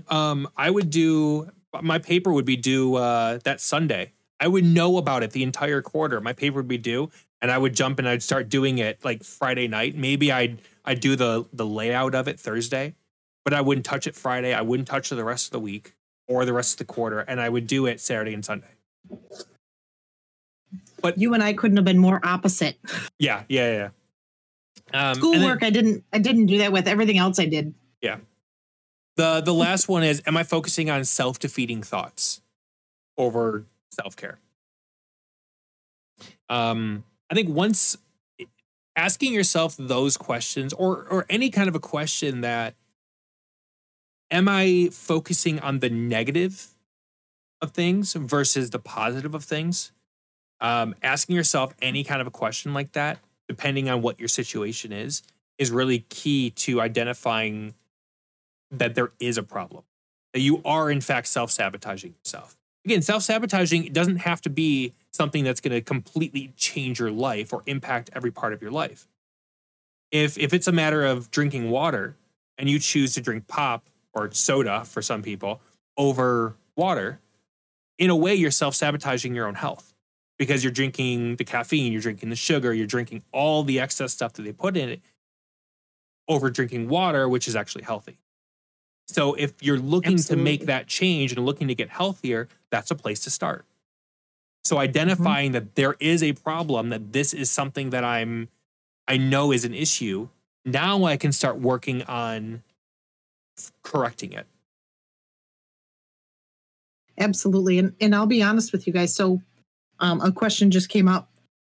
[0.09, 1.51] um, I would do
[1.81, 4.13] my paper would be due uh, that Sunday.
[4.41, 6.21] I would know about it the entire quarter.
[6.21, 7.11] My paper would be due,
[7.41, 9.95] and I would jump and I'd start doing it like Friday night.
[9.95, 12.95] Maybe I'd I'd do the the layout of it Thursday,
[13.45, 14.53] but I wouldn't touch it Friday.
[14.53, 15.95] I wouldn't touch it the rest of the week
[16.27, 18.75] or the rest of the quarter, and I would do it Saturday and Sunday.
[21.01, 22.77] But you and I couldn't have been more opposite.
[23.19, 23.91] Yeah, yeah,
[24.93, 25.11] yeah.
[25.11, 26.05] Um, Schoolwork, I didn't.
[26.13, 27.75] I didn't do that with everything else I did.
[29.17, 32.41] The the last one is am I focusing on self-defeating thoughts
[33.19, 34.39] over self-care?
[36.49, 37.97] Um I think once
[38.97, 42.75] asking yourself those questions or or any kind of a question that
[44.31, 46.69] am I focusing on the negative
[47.61, 49.93] of things versus the positive of things?
[50.61, 54.93] Um asking yourself any kind of a question like that depending on what your situation
[54.93, 55.23] is
[55.59, 57.75] is really key to identifying
[58.73, 59.85] that there is a problem,
[60.33, 62.57] that you are in fact self sabotaging yourself.
[62.85, 67.53] Again, self sabotaging doesn't have to be something that's going to completely change your life
[67.53, 69.07] or impact every part of your life.
[70.11, 72.17] If if it's a matter of drinking water
[72.59, 75.61] and you choose to drink pop or soda for some people
[75.97, 77.21] over water,
[77.99, 79.95] in a way you're self sabotaging your own health
[80.39, 84.33] because you're drinking the caffeine, you're drinking the sugar, you're drinking all the excess stuff
[84.33, 85.01] that they put in it
[86.29, 88.19] over drinking water, which is actually healthy.
[89.09, 92.95] So if you're looking to make that change and looking to get healthier, that's a
[92.95, 93.65] place to start.
[94.65, 98.49] So identifying that there is a problem, that this is something that I'm
[99.09, 100.29] I know is an issue,
[100.65, 102.63] now I can start working on
[103.83, 104.47] correcting it.
[107.19, 107.79] Absolutely.
[107.79, 109.15] And and I'll be honest with you guys.
[109.15, 109.43] So
[109.99, 111.29] um, a question just came up.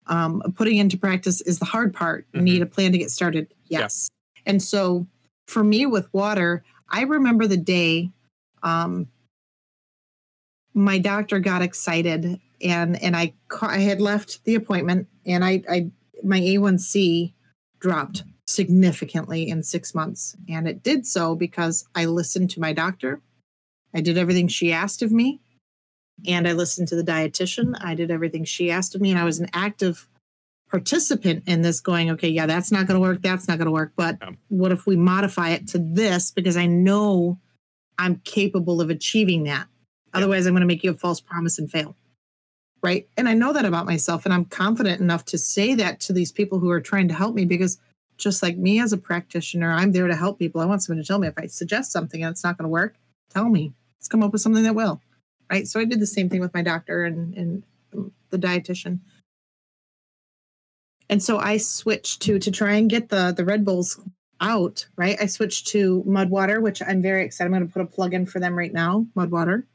[0.08, 2.26] Um, putting into practice is the hard part.
[2.32, 3.52] You need a plan to get started.
[3.66, 3.80] Yeah.
[3.80, 4.08] Yes.
[4.46, 5.04] And so
[5.48, 8.10] for me with water, I remember the day
[8.62, 9.08] um,
[10.74, 15.62] my doctor got excited and and I ca- I had left the appointment and I
[15.68, 15.90] I
[16.22, 17.32] my A1C
[17.80, 23.20] dropped significantly in 6 months and it did so because I listened to my doctor.
[23.94, 25.40] I did everything she asked of me
[26.26, 27.74] and I listened to the dietitian.
[27.80, 30.08] I did everything she asked of me and I was an active
[30.76, 33.22] participant in this going, okay, yeah, that's not going to work.
[33.22, 33.92] That's not going to work.
[33.96, 34.32] But Yeah.
[34.48, 37.38] what if we modify it to this because I know
[37.96, 39.68] I'm capable of achieving that.
[40.12, 41.96] Otherwise, I'm going to make you a false promise and fail.
[42.82, 43.08] Right.
[43.16, 44.26] And I know that about myself.
[44.26, 47.34] And I'm confident enough to say that to these people who are trying to help
[47.34, 47.78] me because
[48.18, 50.60] just like me as a practitioner, I'm there to help people.
[50.60, 52.68] I want someone to tell me if I suggest something and it's not going to
[52.68, 52.96] work,
[53.30, 53.72] tell me.
[53.98, 55.00] Let's come up with something that will.
[55.50, 55.66] Right.
[55.66, 57.62] So I did the same thing with my doctor and, and
[58.28, 59.00] the dietitian.
[61.08, 64.00] And so I switched to to try and get the the Red Bulls
[64.40, 65.16] out, right?
[65.20, 67.46] I switched to mud water, which I'm very excited.
[67.46, 69.66] I'm going to put a plug in for them right now, mud water.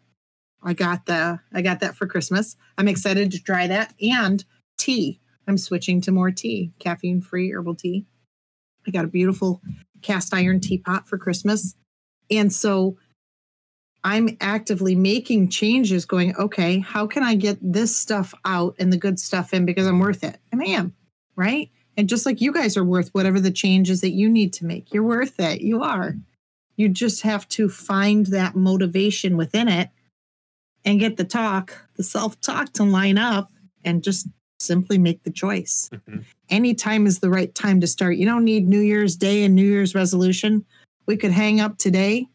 [0.64, 2.56] I got the I got that for Christmas.
[2.78, 4.44] I'm excited to try that and
[4.78, 5.20] tea.
[5.48, 8.06] I'm switching to more tea, caffeine free herbal tea.
[8.88, 9.62] I got a beautiful
[10.02, 11.76] cast iron teapot for Christmas.
[12.30, 12.98] And so
[14.04, 18.98] I'm actively making changes going, okay, how can I get this stuff out and the
[18.98, 20.40] good stuff in because I'm worth it?
[20.52, 20.96] And I am,
[21.36, 21.70] right?
[21.98, 24.94] And just like you guys are worth whatever the changes that you need to make,
[24.94, 25.62] you're worth it.
[25.62, 26.16] You are.
[26.78, 29.90] You just have to find that motivation within it
[30.86, 33.52] and get the talk, the self talk to line up
[33.84, 34.28] and just
[34.60, 35.90] simply make the choice.
[35.94, 36.20] Mm-hmm.
[36.50, 38.18] Anytime is the right time to start.
[38.18, 40.66] You don't need New Year's Day and New Year's resolution.
[41.08, 42.28] We could hang up today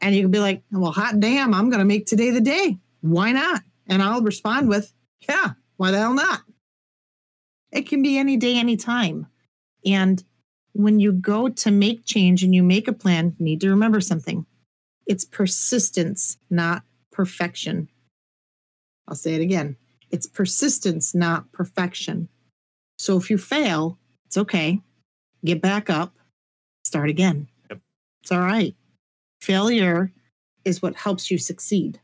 [0.00, 2.78] and you can be like, well, hot damn, I'm going to make today the day.
[3.02, 3.62] Why not?
[3.88, 4.92] And I'll respond with,
[5.28, 6.42] yeah, why the hell not?
[7.72, 9.26] It can be any day, any time.
[9.84, 10.22] And
[10.74, 14.00] when you go to make change and you make a plan, you need to remember
[14.00, 14.46] something.
[15.06, 17.88] It's persistence, not perfection.
[19.08, 19.76] I'll say it again.
[20.10, 22.28] It's persistence, not perfection.
[22.98, 24.80] So if you fail, it's okay.
[25.44, 26.14] Get back up,
[26.84, 27.48] start again.
[27.70, 27.80] Yep.
[28.22, 28.74] It's all right.
[29.40, 30.12] Failure
[30.64, 32.00] is what helps you succeed,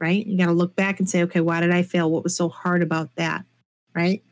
[0.00, 0.26] right?
[0.26, 2.10] You got to look back and say, okay, why did I fail?
[2.10, 3.44] What was so hard about that?
[3.94, 4.22] Right?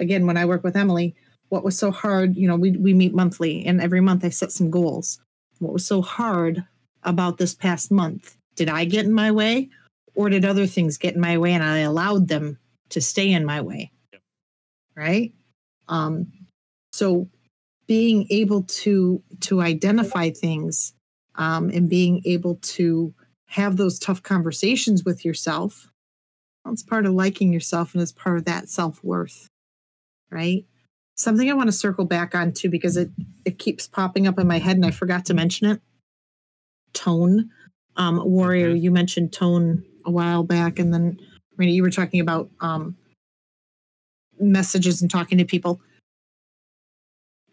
[0.00, 1.14] Again, when I work with Emily,
[1.50, 4.50] what was so hard, you know, we, we meet monthly and every month I set
[4.50, 5.20] some goals.
[5.58, 6.64] What was so hard
[7.02, 8.36] about this past month?
[8.56, 9.68] Did I get in my way
[10.14, 12.58] or did other things get in my way and I allowed them
[12.90, 13.92] to stay in my way?
[14.12, 14.22] Yep.
[14.96, 15.32] Right?
[15.88, 16.32] Um,
[16.92, 17.28] so
[17.86, 20.92] being able to to identify things
[21.34, 23.12] um, and being able to
[23.46, 25.90] have those tough conversations with yourself
[26.64, 29.48] that's part of liking yourself and it's part of that self-worth
[30.30, 30.64] right?
[31.16, 33.10] Something I want to circle back on too because it
[33.44, 35.80] it keeps popping up in my head and I forgot to mention it.
[36.92, 37.50] Tone.
[37.96, 41.18] Um, Warrior, you mentioned tone a while back, and then
[41.56, 42.96] Randy, you were talking about um,
[44.38, 45.80] messages and talking to people.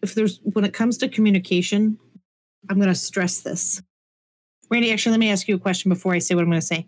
[0.01, 1.97] If there's when it comes to communication,
[2.69, 3.81] I'm going to stress this.
[4.69, 6.65] Randy, actually, let me ask you a question before I say what I'm going to
[6.65, 6.87] say.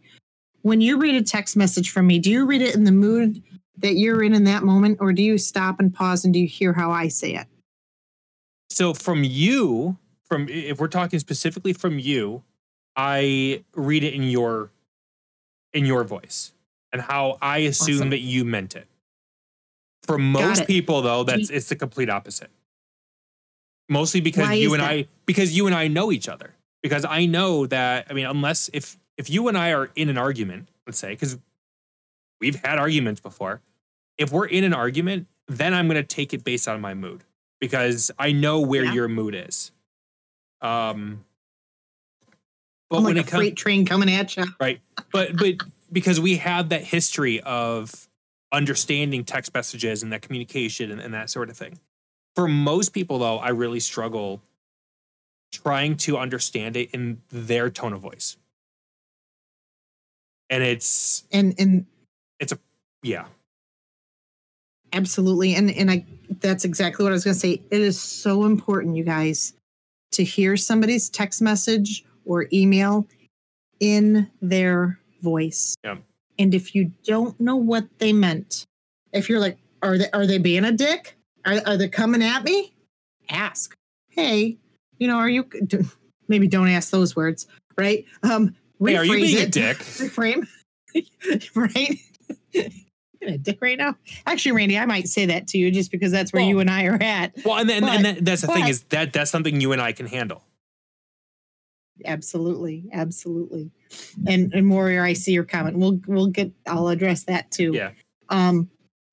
[0.62, 3.42] When you read a text message from me, do you read it in the mood
[3.82, 6.48] that you're in in that moment, or do you stop and pause and do you
[6.48, 7.48] hear how I say it?
[8.70, 12.44] So from you, from if we're talking specifically from you,
[12.96, 14.72] I read it in your
[15.74, 16.54] in your voice
[16.92, 18.10] and how I assume awesome.
[18.12, 18.88] that you meant it.
[20.04, 22.50] For most people, though, that's it's the complete opposite.
[23.90, 24.90] Mostly because Why you and that?
[24.90, 26.54] I because you and I know each other.
[26.82, 30.18] Because I know that I mean, unless if if you and I are in an
[30.18, 31.38] argument, let's say, because
[32.40, 33.62] we've had arguments before,
[34.20, 37.24] if we're in an argument, then I'm going to take it based on my mood
[37.60, 38.94] because I know where yeah.
[38.94, 39.72] your mood is.
[40.62, 41.26] Um,
[42.90, 44.82] but I'm like when a it comes, freight train coming at you, right?
[45.12, 45.56] But but
[45.92, 48.08] because we have that history of
[48.52, 51.80] understanding text messages and that communication and, and that sort of thing.
[52.36, 54.42] For most people, though, I really struggle
[55.52, 58.38] trying to understand it in their tone of voice,
[60.50, 61.86] and it's and and
[62.40, 62.60] it's a
[63.02, 63.26] yeah
[64.94, 65.56] Absolutely.
[65.56, 66.06] And and I
[66.42, 67.62] that's exactly what I was going to say.
[67.72, 69.54] It is so important you guys
[70.12, 73.08] to hear somebody's text message or email
[73.80, 75.76] in their voice.
[75.84, 75.98] Yeah.
[76.38, 78.66] And if you don't know what they meant,
[79.14, 81.18] if you're like are they are they being a dick?
[81.46, 82.74] Are are they coming at me?
[83.30, 83.74] Ask.
[84.10, 84.58] Hey,
[84.98, 85.48] you know, are you
[86.28, 87.48] maybe don't ask those words,
[87.78, 88.06] right?
[88.24, 89.48] Um Hey, are you being it.
[89.48, 89.78] a dick?
[89.80, 90.48] Reframe.
[91.56, 92.00] right?
[93.22, 93.96] A dick right now.
[94.26, 96.70] Actually, Randy, I might say that to you just because that's where well, you and
[96.70, 97.34] I are at.
[97.44, 99.72] Well, and, then, but, and that, that's the but, thing is that that's something you
[99.72, 100.44] and I can handle.
[102.06, 103.72] Absolutely, absolutely.
[104.26, 105.78] And and Warrior, I see your comment.
[105.78, 106.52] We'll we'll get.
[106.66, 107.74] I'll address that too.
[107.74, 107.92] Yeah.
[108.30, 108.70] Um,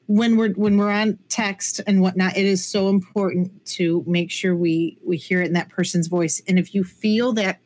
[0.07, 4.55] when we're when we're on text and whatnot, it is so important to make sure
[4.55, 6.41] we we hear it in that person's voice.
[6.47, 7.61] And if you feel that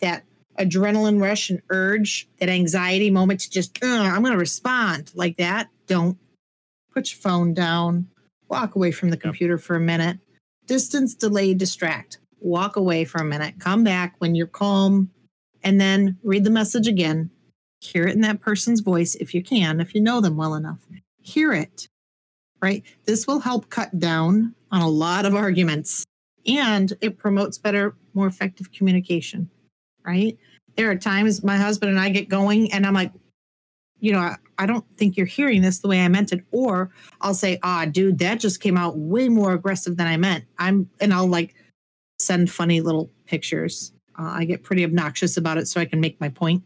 [0.00, 0.24] that
[0.58, 5.68] adrenaline rush and urge, that anxiety moment to just, I'm going to respond like that.
[5.86, 6.18] Don't
[6.92, 8.08] put your phone down,
[8.48, 9.62] walk away from the computer yep.
[9.62, 10.18] for a minute,
[10.66, 15.10] distance, delay, distract, walk away for a minute, come back when you're calm,
[15.62, 17.30] and then read the message again,
[17.80, 20.78] hear it in that person's voice if you can, if you know them well enough.
[21.20, 21.88] Hear it,
[22.62, 22.82] right?
[23.04, 26.04] This will help cut down on a lot of arguments
[26.46, 29.50] and it promotes better, more effective communication,
[30.06, 30.38] right?
[30.76, 33.12] There are times my husband and I get going and I'm like,
[34.00, 36.44] you know, I, I don't think you're hearing this the way I meant it.
[36.50, 40.44] Or I'll say, ah, dude, that just came out way more aggressive than I meant.
[40.58, 41.54] I'm, and I'll like
[42.18, 43.92] send funny little pictures.
[44.18, 46.62] Uh, I get pretty obnoxious about it so I can make my point.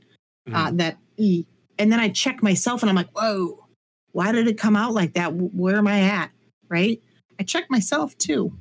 [0.53, 0.77] Uh, Mhm.
[0.79, 1.45] that, e,
[1.79, 3.65] and then I check myself and I'm like, whoa,
[4.13, 5.33] why did it come out like that?
[5.35, 6.31] Where am I at?
[6.69, 7.01] Right?
[7.39, 8.53] I check myself too.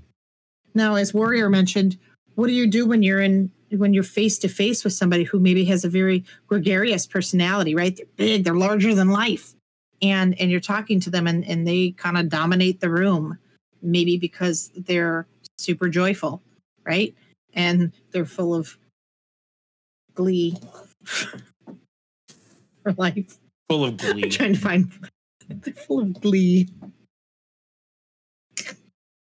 [0.76, 1.98] Now, as Warrior mentioned,
[2.36, 5.40] what do you do when you're in when you're face to face with somebody who
[5.40, 7.96] maybe has a very gregarious personality, right?
[7.96, 9.54] They're big, they're larger than life.
[10.02, 13.38] And and you're talking to them and, and they kind of dominate the room,
[13.82, 15.28] maybe because they're
[15.58, 16.42] super joyful,
[16.86, 17.14] right?
[17.54, 18.78] And they're full of
[20.14, 20.58] glee
[21.04, 23.38] for life.
[23.70, 24.24] Full of glee.
[24.24, 24.92] I'm trying to find
[25.50, 26.70] they're full of glee.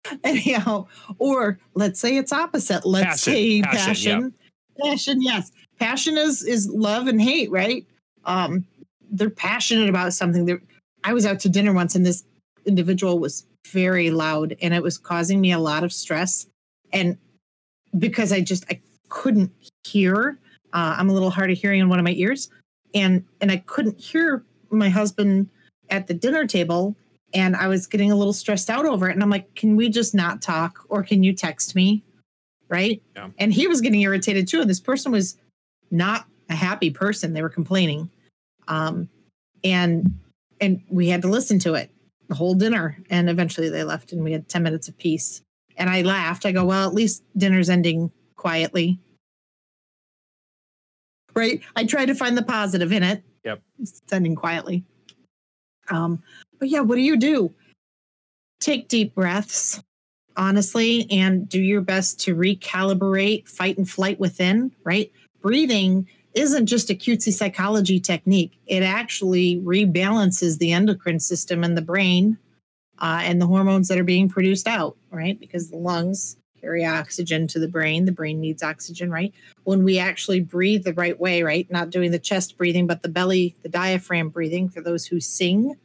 [0.23, 2.85] Anyhow, or let's say it's opposite.
[2.85, 4.33] Let's Passion, say passion, passion.
[4.81, 5.51] Passion, yes.
[5.79, 7.85] Passion is is love and hate, right?
[8.25, 8.65] Um,
[9.11, 10.45] they're passionate about something.
[10.45, 10.61] They're,
[11.03, 12.23] I was out to dinner once and this
[12.65, 16.47] individual was very loud and it was causing me a lot of stress.
[16.91, 17.17] And
[17.97, 19.51] because I just I couldn't
[19.85, 20.37] hear,
[20.73, 22.49] uh, I'm a little hard of hearing in one of my ears
[22.93, 25.49] and and I couldn't hear my husband
[25.89, 26.95] at the dinner table
[27.33, 29.89] and I was getting a little stressed out over it and I'm like can we
[29.89, 32.03] just not talk or can you text me
[32.69, 33.29] right Yeah.
[33.39, 35.37] and he was getting irritated too and this person was
[35.91, 38.09] not a happy person they were complaining
[38.67, 39.09] um
[39.63, 40.19] and
[40.61, 41.89] and we had to listen to it
[42.29, 45.41] the whole dinner and eventually they left and we had 10 minutes of peace
[45.77, 48.99] and I laughed I go well at least dinner's ending quietly
[51.35, 51.61] right?
[51.75, 53.23] I try to find the positive in it.
[53.43, 53.59] Yep.
[54.11, 54.83] Ending quietly.
[55.89, 56.21] Um,
[56.59, 57.53] but yeah, what do you do?
[58.59, 59.81] Take deep breaths,
[60.37, 65.11] honestly, and do your best to recalibrate fight and flight within, right?
[65.41, 68.57] Breathing isn't just a cutesy psychology technique.
[68.65, 72.37] It actually rebalances the endocrine system in the brain
[72.99, 75.39] uh, and the hormones that are being produced out, right?
[75.39, 78.05] Because the lungs carry oxygen to the brain.
[78.05, 79.33] The brain needs oxygen, right?
[79.63, 81.69] when we actually breathe the right way, right?
[81.71, 85.75] Not doing the chest breathing, but the belly, the diaphragm breathing for those who sing,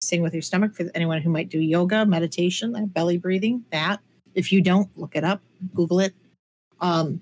[0.00, 0.74] sing with your stomach.
[0.74, 4.00] For anyone who might do yoga, meditation, belly breathing, that.
[4.34, 5.40] If you don't, look it up,
[5.74, 6.14] Google it.
[6.80, 7.20] Um,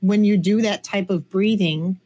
[0.00, 1.98] when you do that type of breathing,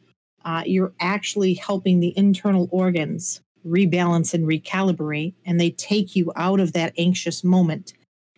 [0.45, 6.61] uh, you're actually helping the internal organs rebalance and recalibrate, and they take you out
[6.61, 7.95] of that anxious moment.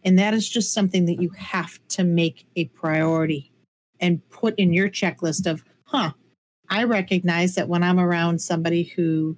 [0.07, 3.51] And that is just something that you have to make a priority
[3.99, 6.13] and put in your checklist of, huh,
[6.71, 9.37] I recognize that when I'm around somebody who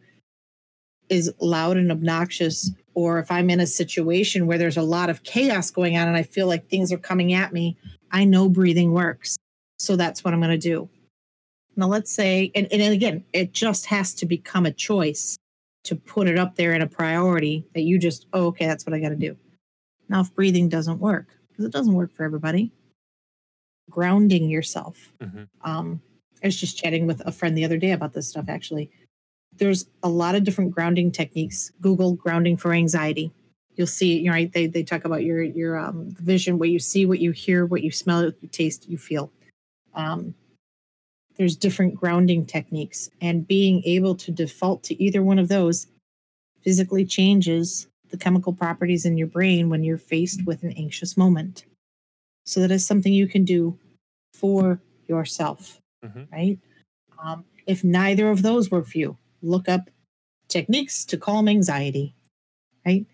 [1.08, 5.22] is loud and obnoxious, or if I'm in a situation where there's a lot of
[5.22, 7.78] chaos going on and I feel like things are coming at me,
[8.10, 9.38] I know breathing works.
[9.78, 10.90] So that's what I'm going to do.
[11.76, 15.38] Now, let's say, and, and again, it just has to become a choice
[15.84, 18.92] to put it up there in a priority that you just, oh, okay, that's what
[18.92, 19.34] I got to do.
[20.08, 22.72] Now, if breathing doesn't work, because it doesn't work for everybody,
[23.90, 25.12] grounding yourself.
[25.20, 25.48] Mhm.
[25.62, 26.02] Um,
[26.42, 28.90] I was just chatting with a friend the other day about this stuff, actually.
[29.56, 31.72] There's a lot of different grounding techniques.
[31.80, 33.32] Google grounding for anxiety.
[33.76, 34.52] You'll see, you know, right?
[34.52, 37.82] They, they talk about your your um, vision, what you see, what you hear, what
[37.82, 39.32] you smell, what you taste, you feel.
[39.94, 40.34] Um,
[41.36, 45.86] there's different grounding techniques, and being able to default to either one of those
[46.60, 51.64] physically changes the chemical properties in your brain when you're faced with an anxious moment.
[52.46, 53.78] So that is something you can do
[54.34, 56.30] for yourself, Mhm.
[56.32, 56.58] right?
[57.18, 59.90] Um, if neither of those work for you, look up
[60.48, 62.14] techniques to calm anxiety,
[62.86, 63.06] right?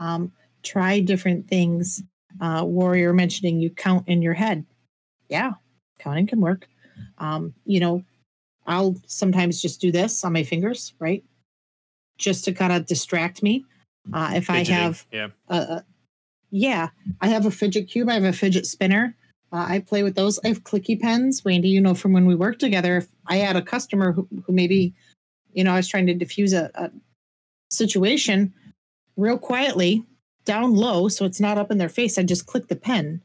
[0.00, 2.02] Um, try different things.
[2.40, 4.64] Uh, Warrior mentioning you count in your head.
[5.28, 5.54] Yeah,
[5.98, 6.68] counting can work.
[7.18, 8.04] Um, you know,
[8.66, 11.24] I'll sometimes just do this on my fingers, right?
[12.16, 13.64] Just to kind of distract me.
[14.12, 15.28] Uh, if I have yeah.
[15.48, 15.80] uh,
[16.50, 16.88] yeah,
[17.20, 18.08] I have a fidget cube.
[18.08, 19.14] I have a fidget spinner.
[19.52, 20.38] Uh, I play with those.
[20.44, 21.42] I have clicky pens.
[21.44, 22.98] Randy, you know from when we worked together.
[22.98, 24.94] If I had a customer who, who maybe,
[25.52, 26.90] you know, I was trying to diffuse a, a
[27.70, 28.52] situation
[29.16, 30.04] real quietly,
[30.44, 32.18] down low, so it's not up in their face.
[32.18, 33.20] I just click the pen,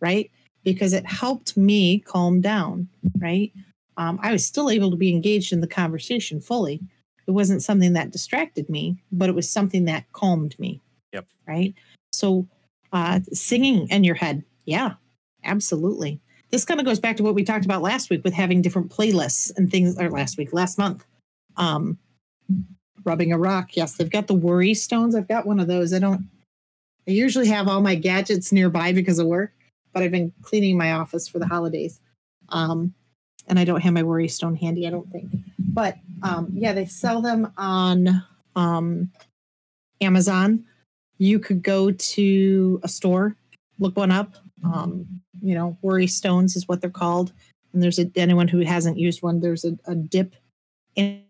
[0.00, 0.30] right?
[0.64, 2.88] Because it helped me calm down,
[3.18, 3.52] right?
[3.96, 6.80] Um, I was still able to be engaged in the conversation fully.
[7.26, 10.80] It wasn't something that distracted me, but it was something that calmed me.
[11.12, 11.26] Yep.
[11.48, 11.74] Right.
[12.12, 12.46] So,
[12.92, 14.94] uh, singing in your head, yeah,
[15.44, 16.20] absolutely.
[16.50, 18.90] This kind of goes back to what we talked about last week with having different
[18.90, 21.04] playlists and things, or last week, last month,
[21.56, 21.98] Um,
[23.04, 23.76] rubbing a rock.
[23.76, 25.14] Yes, they've got the worry stones.
[25.14, 25.92] I've got one of those.
[25.92, 26.28] I don't.
[27.06, 29.52] I usually have all my gadgets nearby because of work,
[29.92, 32.00] but I've been cleaning my office for the holidays,
[32.48, 32.94] um,
[33.46, 34.86] and I don't have my worry stone handy.
[34.86, 35.30] I don't think.
[35.58, 38.24] But um, yeah, they sell them on
[38.56, 39.10] um,
[40.00, 40.64] Amazon.
[41.18, 43.36] You could go to a store,
[43.78, 44.34] look one up.
[44.64, 45.06] Um,
[45.42, 47.32] you know, worry stones is what they're called.
[47.72, 50.34] And there's a, anyone who hasn't used one, there's a, a dip
[50.96, 51.22] in,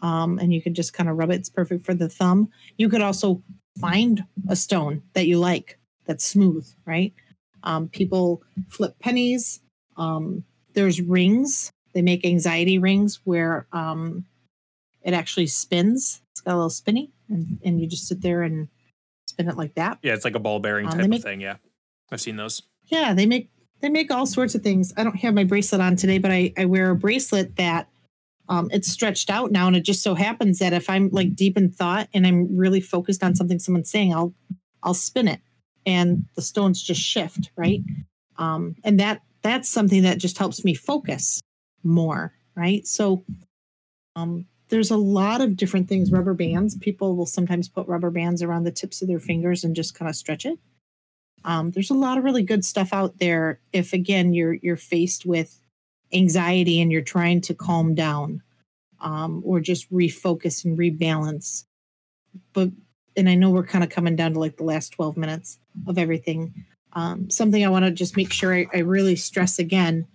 [0.00, 1.36] um, and you could just kind of rub it.
[1.36, 2.50] It's perfect for the thumb.
[2.76, 3.42] You could also
[3.78, 7.14] find a stone that you like that's smooth, right?
[7.62, 9.60] Um, people flip pennies.
[9.96, 11.70] Um, there's rings.
[11.92, 14.24] They make anxiety rings where um,
[15.02, 16.20] it actually spins.
[16.32, 18.68] It's got a little spinny, and, and you just sit there and
[19.26, 19.98] spin it like that.
[20.02, 21.40] Yeah, it's like a ball bearing Um, type make- of thing.
[21.40, 21.56] Yeah,
[22.10, 22.62] I've seen those.
[22.86, 23.50] Yeah, they make
[23.80, 24.92] they make all sorts of things.
[24.96, 27.88] I don't have my bracelet on today, but I, I wear a bracelet that
[28.48, 31.56] um, it's stretched out now, and it just so happens that if I'm like deep
[31.56, 34.34] in thought and I'm really focused on something someone's saying, I'll
[34.82, 35.40] I'll spin it,
[35.86, 37.80] and the stones just shift, right?
[38.38, 41.40] Um, and that that's something that just helps me focus
[41.84, 42.86] more, right?
[42.86, 43.24] So,
[44.16, 46.10] um, there's a lot of different things.
[46.10, 46.76] Rubber bands.
[46.78, 50.08] People will sometimes put rubber bands around the tips of their fingers and just kind
[50.08, 50.58] of stretch it.
[51.44, 53.60] Um, there's a lot of really good stuff out there.
[53.72, 55.60] If again you're you're faced with
[56.12, 58.42] anxiety and you're trying to calm down,
[59.00, 61.64] um, or just refocus and rebalance.
[62.52, 62.70] But
[63.16, 65.98] and I know we're kind of coming down to like the last 12 minutes of
[65.98, 66.66] everything.
[66.92, 70.06] Um, something I want to just make sure I, I really stress again.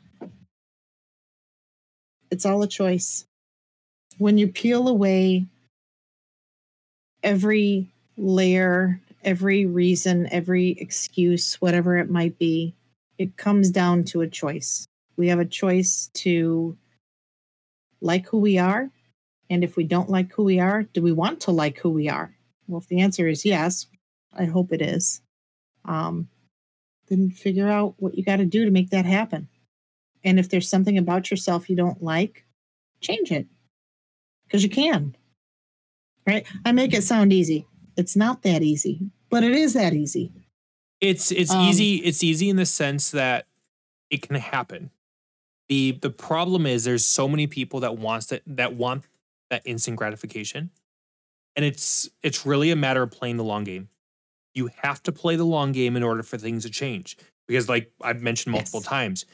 [2.31, 3.25] It's all a choice.
[4.17, 5.45] When you peel away
[7.21, 12.73] every layer, every reason, every excuse, whatever it might be,
[13.17, 14.85] it comes down to a choice.
[15.17, 16.77] We have a choice to
[18.01, 18.89] like who we are.
[19.49, 22.09] And if we don't like who we are, do we want to like who we
[22.09, 22.33] are?
[22.67, 23.87] Well, if the answer is yes,
[24.33, 25.21] I hope it is,
[25.85, 26.27] um,
[27.07, 29.47] then figure out what you got to do to make that happen.
[30.23, 32.45] And if there's something about yourself you don't like,
[33.01, 33.45] change it
[34.47, 35.15] because you can.
[36.27, 36.45] Right?
[36.65, 37.67] I make it sound easy.
[37.97, 40.31] It's not that easy, but it is that easy.
[41.01, 41.97] It's it's Um, easy.
[41.97, 43.47] It's easy in the sense that
[44.09, 44.91] it can happen.
[45.69, 49.05] the The problem is there's so many people that wants that that want
[49.49, 50.71] that instant gratification,
[51.55, 53.89] and it's it's really a matter of playing the long game.
[54.55, 57.17] You have to play the long game in order for things to change.
[57.47, 58.87] Because, like I've mentioned multiple Yes.
[58.87, 59.25] times,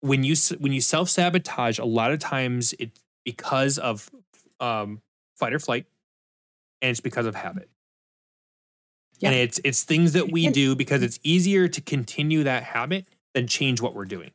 [0.00, 4.10] when you when you self sabotage, a lot of times it's because of
[4.60, 5.00] um,
[5.36, 5.86] fight or flight,
[6.82, 7.68] and it's because of habit.
[9.22, 13.48] And it's it's things that we do because it's easier to continue that habit than
[13.48, 14.30] change what we're doing.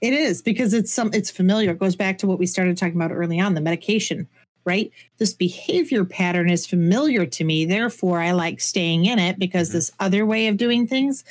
[0.00, 1.70] It is because it's some it's familiar.
[1.72, 4.26] It goes back to what we started talking about early on, the medication,
[4.64, 4.90] right?
[5.18, 7.66] This behavior pattern is familiar to me.
[7.66, 9.72] Therefore, I like staying in it because Mhm.
[9.72, 11.24] this other way of doing things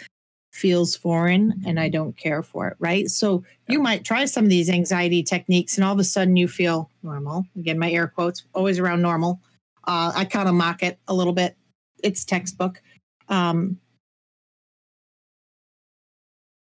[0.52, 3.10] feels foreign and I don't care for it, right?
[3.10, 6.48] So you might try some of these anxiety techniques and all of a sudden you
[6.48, 7.46] feel normal.
[7.58, 9.40] Again, my air quotes, always around normal.
[9.88, 11.56] Uh, I kind of mock it a little bit.
[12.04, 12.82] It's textbook.
[13.30, 13.80] Um,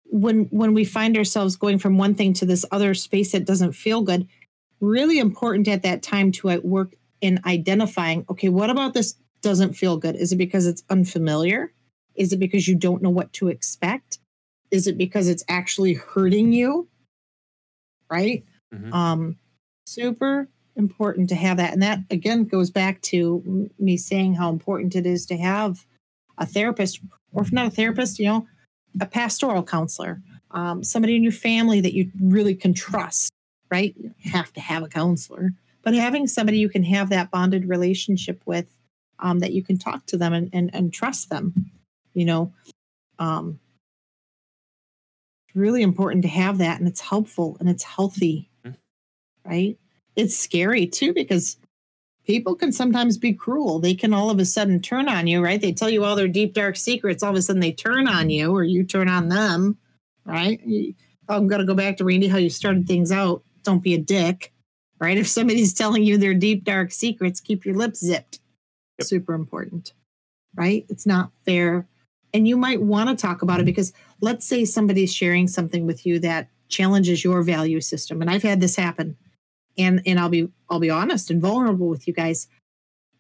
[0.10, 3.74] when when we find ourselves going from one thing to this other space that doesn't
[3.74, 4.28] feel good
[4.80, 9.74] really important at that time to uh, work in identifying okay what about this doesn't
[9.74, 11.74] feel good is it because it's unfamiliar
[12.18, 14.20] is it because you don't know what to expect?
[14.72, 16.88] Is it because it's actually hurting you?
[18.10, 18.44] Right?
[18.74, 18.94] Mhm.
[18.94, 19.38] um
[19.86, 21.74] super important to have that.
[21.74, 25.86] And that again goes back to me saying how important it is to have
[26.38, 27.00] a therapist
[27.32, 28.46] or if not a therapist you know
[29.02, 30.22] a pastoral counselor,
[30.52, 33.32] um, somebody in your family that you really can trust,
[33.72, 33.94] right?
[33.98, 35.52] You have to have a counselor,
[35.84, 38.66] but having somebody you can have that bonded relationship with,
[39.20, 41.70] um, that you can talk to them and, and, and trust them,
[42.18, 42.52] you know,
[43.20, 43.60] um,
[45.48, 48.76] it's really important to have that and it's helpful and it's healthy, Mhm.
[49.46, 49.78] right?
[50.16, 51.58] It's scary too because
[52.26, 53.78] people can sometimes be cruel.
[53.80, 55.62] They can all of a sudden turn on you, right?
[55.62, 57.22] They tell you all their deep, dark secrets.
[57.22, 59.78] All of a sudden they turn on you or you turn on them,
[60.26, 60.60] right?
[61.30, 63.44] I'm going to go back to Randy, how you started things out.
[63.62, 64.52] Don't be a dick,
[65.00, 65.18] right?
[65.20, 68.40] If somebody's telling you their deep, dark secrets, keep your lips zipped.
[68.98, 69.08] Yep.
[69.08, 69.94] Super important,
[70.56, 70.84] right?
[70.90, 71.88] It's not fair.
[72.38, 76.06] And you might want to talk about it because let's say somebody's sharing something with
[76.06, 78.22] you that challenges your value system.
[78.22, 79.18] And I've had this happen
[79.76, 82.48] and and I'll be I'll be honest and vulnerable with you guys.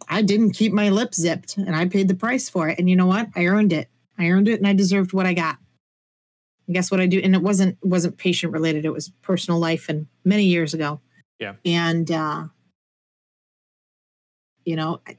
[0.08, 2.78] I didn't keep my lips zipped and I paid the price for it.
[2.78, 3.30] And you know what?
[3.36, 3.90] I earned it.
[4.20, 5.58] I earned it and I deserved what I got.
[6.68, 7.20] And guess what I do?
[7.20, 8.86] And it wasn't wasn't patient related.
[8.86, 11.02] It was personal life and many years ago.
[11.40, 11.56] Yeah.
[11.66, 12.44] And uh
[14.64, 15.18] you know, I-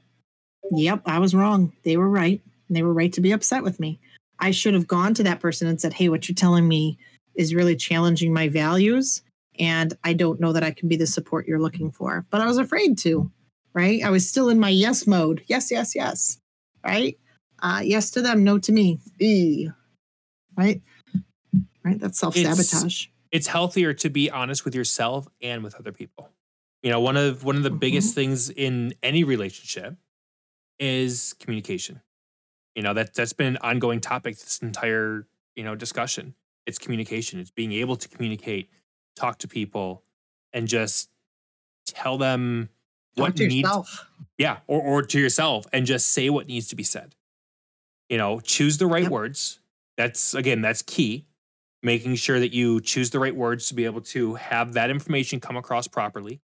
[0.71, 1.73] yep, I was wrong.
[1.83, 2.41] They were right.
[2.69, 3.99] And they were right to be upset with me.
[4.39, 6.97] I should have gone to that person and said, "Hey, what you're telling me
[7.35, 9.21] is really challenging my values
[9.59, 12.45] and I don't know that I can be the support you're looking for." But I
[12.45, 13.29] was afraid to,
[13.73, 14.01] right?
[14.03, 15.43] I was still in my yes mode.
[15.47, 16.37] Yes, yes, yes.
[16.85, 17.19] Right?
[17.61, 18.99] Uh yes to them, no to me.
[19.19, 19.69] E.
[20.55, 20.81] Right?
[21.83, 21.99] Right?
[21.99, 23.07] That's self-sabotage.
[23.31, 26.29] it's healthier to be honest with yourself and with other people.
[26.83, 29.95] You know, one of one of the biggest things in any relationship
[30.79, 32.01] is communication.
[32.75, 36.35] You know, that that's been an ongoing topic this entire, you know, discussion.
[36.65, 37.39] It's communication.
[37.39, 38.69] It's being able to communicate,
[39.15, 40.03] talk to people,
[40.53, 41.09] and just
[41.87, 42.69] tell them
[43.17, 44.05] Talk what to needs yourself.
[44.37, 47.15] yeah, or or to yourself and just say what needs to be said.
[48.07, 49.11] You know, choose the right Yep.
[49.11, 49.59] words.
[49.97, 51.25] That's again, that's key.
[51.81, 55.39] Making sure that you choose the right words to be able to have that information
[55.39, 56.41] come across properly,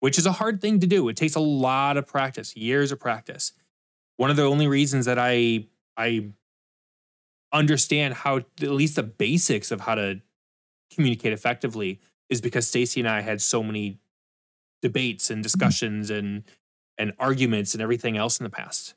[0.00, 1.08] which is a hard thing to do.
[1.08, 3.52] It takes a lot of practice, years of practice.
[4.16, 5.66] One of the only reasons that I
[5.96, 6.30] I
[7.52, 10.20] understand how at least the basics of how to
[10.90, 13.98] communicate effectively is because Stacy and I had so many
[14.82, 15.42] debates and mm-hmm.
[15.42, 16.44] discussions and
[16.98, 18.94] and arguments and everything else in the past.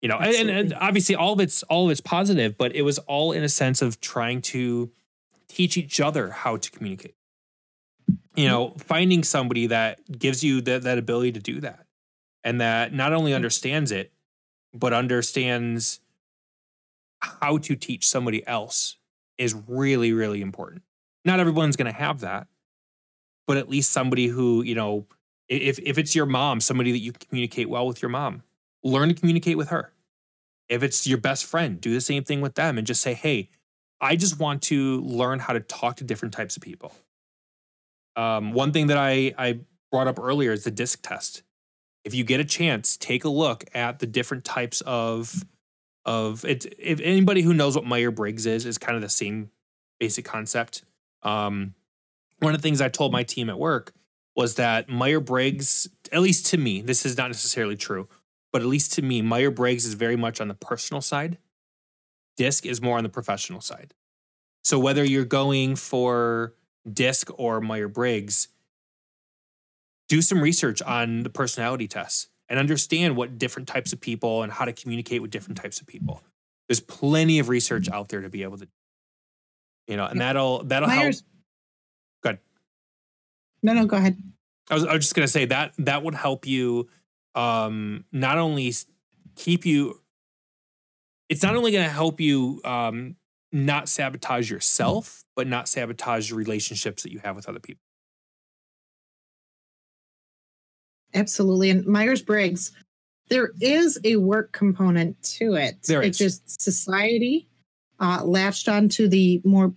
[0.00, 2.98] You know, and, and, obviously all of it's all of it's positive, but it was
[3.00, 4.90] all in a sense of trying to
[5.48, 7.14] teach each other how to communicate.
[8.08, 8.44] You mm-hmm.
[8.44, 11.86] know, finding somebody that gives you that that ability to do that,
[12.44, 14.12] and that not only understands it,
[14.72, 16.00] but understands
[17.20, 18.98] how to teach somebody else
[19.38, 20.82] is really really important.
[21.24, 22.46] Not everyone's going to have that,
[23.46, 25.06] but at least somebody who you know
[25.48, 28.42] if if it's your mom somebody that you communicate well with your mom
[28.82, 29.92] learn to communicate with her.
[30.68, 33.50] If it's your best friend do the same thing with them and just say hey
[34.00, 36.92] i just want to learn how to talk to different types of people.
[38.16, 39.60] Um, one thing that i i
[39.90, 41.43] brought up earlier is the DISC test
[42.04, 45.44] if you get a chance take a look at the different types of
[46.04, 49.50] of it if anybody who knows what meyer-briggs is is kind of the same
[49.98, 50.84] basic concept
[51.22, 51.74] um,
[52.40, 53.92] one of the things I told my team at work
[54.36, 58.08] was that Meyer Briggs, at least to me, this is not necessarily true,
[58.52, 61.38] but at least to me, Meyer Briggs is very much on the personal side.
[62.36, 63.94] DISC is more on the professional side.
[64.62, 66.54] So whether you're going for
[66.90, 68.48] DISC or Meyer Briggs,
[70.08, 74.52] do some research on the personality tests and understand what different types of people and
[74.52, 76.22] how to communicate with different types of people.
[76.68, 78.68] There's plenty of research out there to be able to,
[79.86, 81.02] you know, and that'll that'll help.
[81.02, 81.22] Myers.
[82.22, 82.38] Go ahead.
[83.62, 84.16] No, no, go ahead.
[84.70, 86.88] I was, I was just gonna say that that would help you
[87.34, 88.72] um not only
[89.34, 90.00] keep you
[91.28, 93.16] it's not only gonna help you um
[93.54, 97.80] not sabotage yourself, but not sabotage the relationships that you have with other people.
[101.14, 101.70] Absolutely.
[101.70, 102.72] And Myers Briggs,
[103.28, 105.82] there is a work component to it.
[105.84, 106.40] There it's is.
[106.40, 107.48] just society
[108.00, 109.72] uh, latched onto the more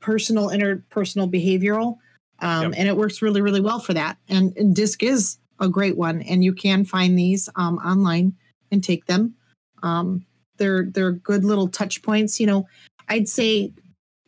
[0.00, 1.98] personal, interpersonal behavioral.
[2.40, 2.74] Um, Yep.
[2.78, 4.16] And it works really, really well for that.
[4.28, 6.22] And, and DISC is a great one.
[6.22, 8.34] And you can find these um, online
[8.72, 9.34] and take them.
[9.82, 10.24] Um,
[10.56, 12.40] they're, they're good little touch points.
[12.40, 12.66] You know,
[13.08, 13.72] I'd say,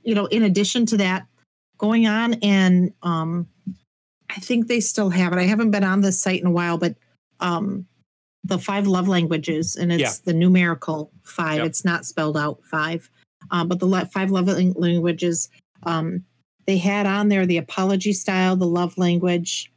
[0.02, 1.26] you know, in addition to that,
[1.78, 3.48] going on and um,
[4.34, 5.38] I think they still have it.
[5.38, 6.94] I haven't been on this site in a while, but
[7.40, 7.86] um,
[8.44, 10.12] the five love languages, and it's Yeah.
[10.24, 11.58] the numerical five.
[11.58, 11.66] Yep.
[11.66, 13.10] It's not spelled out five,
[13.50, 15.48] uh, but the le- five love languages.
[15.82, 16.24] Um,
[16.66, 19.70] they had on there the apology style, the love language.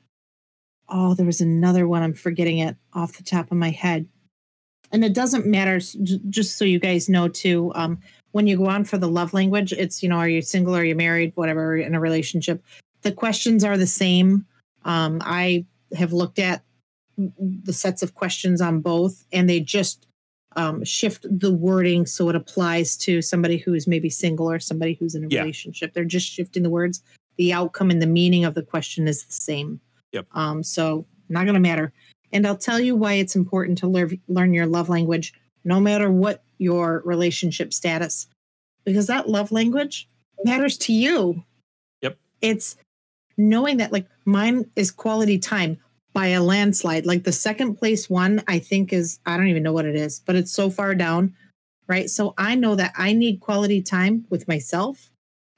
[0.88, 2.04] Oh, there was another one.
[2.04, 4.08] I'm forgetting it off the top of my head.
[4.92, 7.72] And it doesn't matter, just so you guys know too.
[7.76, 8.00] Um,
[8.32, 10.84] when you go on for the love language, it's you know, are you single, are
[10.86, 12.64] you married, whatever, in a relationship
[13.06, 14.46] the questions are the same.
[14.84, 15.66] Um, I
[15.96, 16.64] have looked at
[17.18, 20.08] the sets of questions on both, and they just
[20.58, 24.96] um, shift the wording so it applies to somebody who is maybe single or somebody
[24.96, 25.42] who's in a Yeah.
[25.42, 25.94] relationship.
[25.94, 27.04] They're just shifting the words.
[27.38, 29.80] The outcome and the meaning of the question is the same.
[30.14, 30.28] Yep.
[30.32, 31.94] Um, so not going to matter.
[32.34, 35.34] And I'll tell you why it's important to learn learn your love language,
[35.64, 38.28] no matter what your relationship status,
[38.84, 40.10] because that love language
[40.44, 41.44] matters to you.
[42.02, 42.18] Yep.
[42.42, 42.78] It's
[43.38, 45.78] knowing that like mine is quality time
[46.14, 47.06] by a landslide.
[47.06, 50.22] Like the second place one, I think is I don't even know what it is,
[50.26, 51.36] but it's so far down,
[51.88, 52.10] right?
[52.10, 55.12] So I know that I need quality time with myself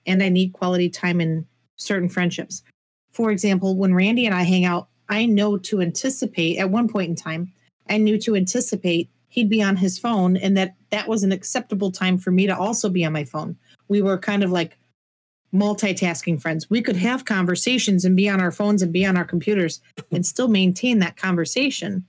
[0.05, 1.45] and I need quality time in
[1.75, 2.63] certain friendships.
[3.11, 7.09] For example, when Randy and I hang out, I know to anticipate at one point
[7.09, 7.53] in time,
[7.89, 11.91] I knew to anticipate he'd be on his phone and that that was an acceptable
[11.91, 13.55] time for me to also be on my phone.
[13.87, 14.77] We were kind of like
[15.57, 16.69] multitasking friends.
[16.69, 19.81] We could have conversations and be on our phones and be on our computers
[20.11, 22.05] and still maintain that conversation.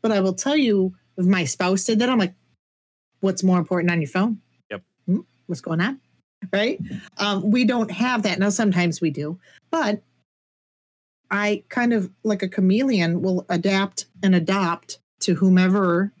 [0.00, 2.34] But I will tell you, if my spouse did that, I'm like,
[3.20, 4.40] what's more important on your phone?
[4.70, 4.82] Yep.
[5.06, 5.20] Hmm?
[5.46, 6.00] What's going on?
[6.52, 6.80] Right.
[7.18, 8.38] Um, we don't have that.
[8.38, 9.38] Now, sometimes we do,
[9.70, 10.02] but
[11.30, 16.12] I kind of like a chameleon will adapt and adopt to whomever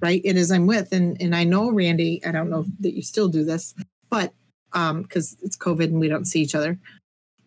[0.00, 0.92] right it is I'm with.
[0.92, 3.74] And and I know Randy, I don't know that you still do this,
[4.10, 4.32] but
[4.76, 6.78] um, because it's COVID and we don't see each other.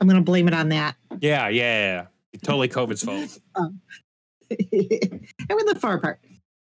[0.01, 0.95] I'm gonna blame it on that.
[1.22, 2.39] Yeah, yeah, yeah.
[2.43, 3.39] Totally COVID's fault.
[3.56, 3.81] Um,
[4.49, 6.19] and we live far apart.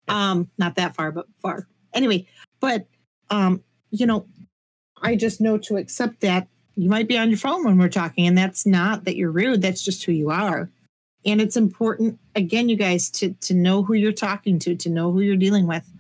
[0.07, 1.67] Um, not that far, but far.
[1.95, 2.29] Anyway,
[2.61, 2.87] but
[3.31, 4.27] um, you know,
[5.01, 8.27] I just know to accept that you might be on your phone when we're talking,
[8.27, 9.63] and that's not that you're rude.
[9.63, 10.71] That's just who you are.
[11.25, 15.11] And it's important, again, you guys, to to know who you're talking to, to know
[15.11, 15.91] who you're dealing with.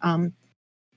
[0.00, 0.32] Um,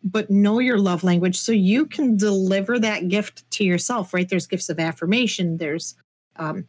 [0.06, 4.30] but know your love language so you can deliver that gift to yourself, right?
[4.30, 5.96] There's gifts of affirmation, there's
[6.36, 6.68] um,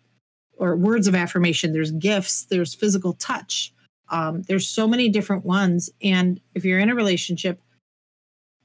[0.56, 3.74] or words of affirmation, there's gifts, there's physical touch.
[4.08, 5.90] Um, there's so many different ones.
[6.02, 7.60] And if you're in a relationship,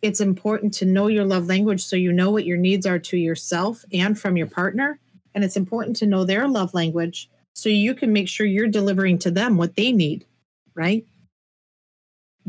[0.02, 3.18] it's important to know your love language so you know what your needs are to
[3.18, 5.00] yourself and from your partner.
[5.36, 9.18] And it's important to know their love language so you can make sure you're delivering
[9.20, 10.26] to them what they need,
[10.76, 11.06] right?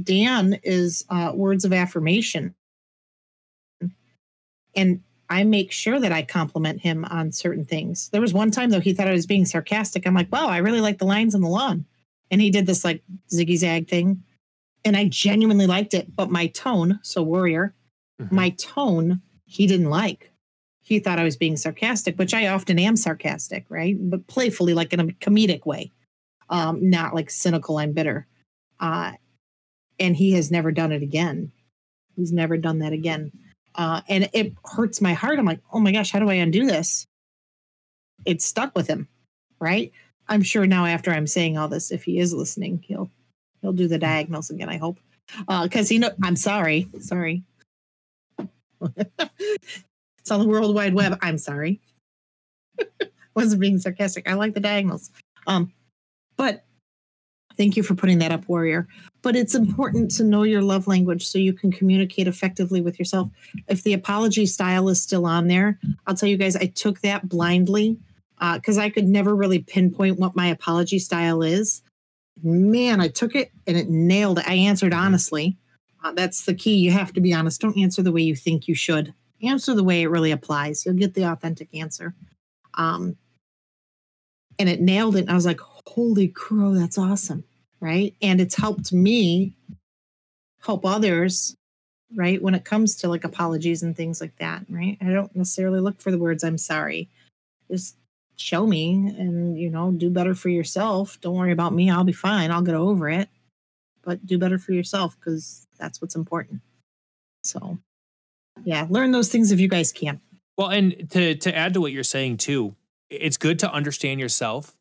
[0.01, 2.55] Dan is uh, words of affirmation.
[4.75, 8.09] And I make sure that I compliment him on certain things.
[8.11, 10.07] There was one time though he thought I was being sarcastic.
[10.07, 11.87] I'm like, wow, I really like the lines on the lawn.
[12.31, 13.03] And he did this like
[13.33, 14.23] ziggy zag thing.
[14.85, 16.15] And I genuinely liked it.
[16.15, 17.75] But my tone, so warrior,
[18.21, 18.35] mm-hmm.
[18.35, 20.33] my tone, he didn't like.
[20.83, 23.97] He thought I was being sarcastic, which I often am sarcastic, right?
[23.99, 25.93] But playfully, like in a comedic way,
[26.51, 28.27] um, not like cynical, I'm bitter.
[28.81, 29.13] Uh,
[29.99, 31.53] and he has never done it again.
[32.17, 33.33] He's never done that again.
[33.75, 35.39] Uh, and it hurts my heart.
[35.39, 37.07] I'm like, oh my gosh, how do I undo this?
[38.25, 39.09] It's stuck with him,
[39.61, 39.93] right?
[40.29, 43.11] I'm sure now after I'm saying all this, if he is listening, he'll
[43.61, 44.69] he'll do the diagonals again.
[44.69, 44.99] I hope,
[45.39, 47.43] because uh, he know I'm sorry, sorry.
[48.97, 51.19] it's on the World Wide Web.
[51.23, 51.81] I'm sorry.
[53.35, 54.29] Wasn't being sarcastic.
[54.29, 55.11] I like the diagonals.
[55.47, 55.73] Um,
[56.37, 56.65] but
[57.57, 58.89] thank you for putting that up, Warrior
[59.23, 63.31] but it's important to know your love language so you can communicate effectively with yourself.
[63.69, 67.29] If the apology style is still on there, I'll tell you guys, I took that
[67.29, 67.97] blindly
[68.55, 71.83] because uh, I could never really pinpoint what my apology style is.
[72.43, 74.49] Man, I took it and it nailed it.
[74.49, 75.57] I answered honestly.
[76.03, 76.75] Uh, that's the key.
[76.75, 77.61] You have to be honest.
[77.61, 79.15] Don't answer the way you think you should.
[79.41, 80.85] Answer the way it really applies.
[80.85, 82.15] You'll get the authentic answer.
[82.75, 83.17] Um,
[84.59, 85.21] and it nailed it.
[85.21, 87.45] And I was like, holy crow, that's awesome
[87.83, 88.15] right?
[88.23, 89.53] And it's helped me
[90.61, 91.57] help others,
[92.15, 92.41] right?
[92.41, 94.97] When it comes to like apologies and things like that, right?
[95.01, 97.09] I don't necessarily look for the words I'm sorry.
[97.69, 97.97] Just
[98.37, 101.21] show me and, you know, do better for yourself.
[101.21, 101.91] Don't worry about me.
[101.91, 102.53] I'll be fine.
[102.53, 103.29] I'll get over it.
[104.03, 106.61] But do better for yourself because that's what's important.
[107.43, 107.79] So,
[108.65, 110.21] yeah, learn those things if you guys can.
[110.57, 112.77] Well, and to to add to what you're saying too,
[113.11, 114.77] it's good to understand yourself,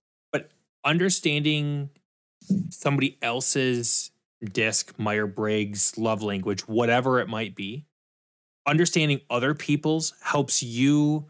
[0.84, 1.90] understanding
[2.70, 4.12] somebody else's
[4.44, 7.86] DISC, Meyer Briggs, love language, whatever it might be,
[8.66, 11.28] understanding other people's helps you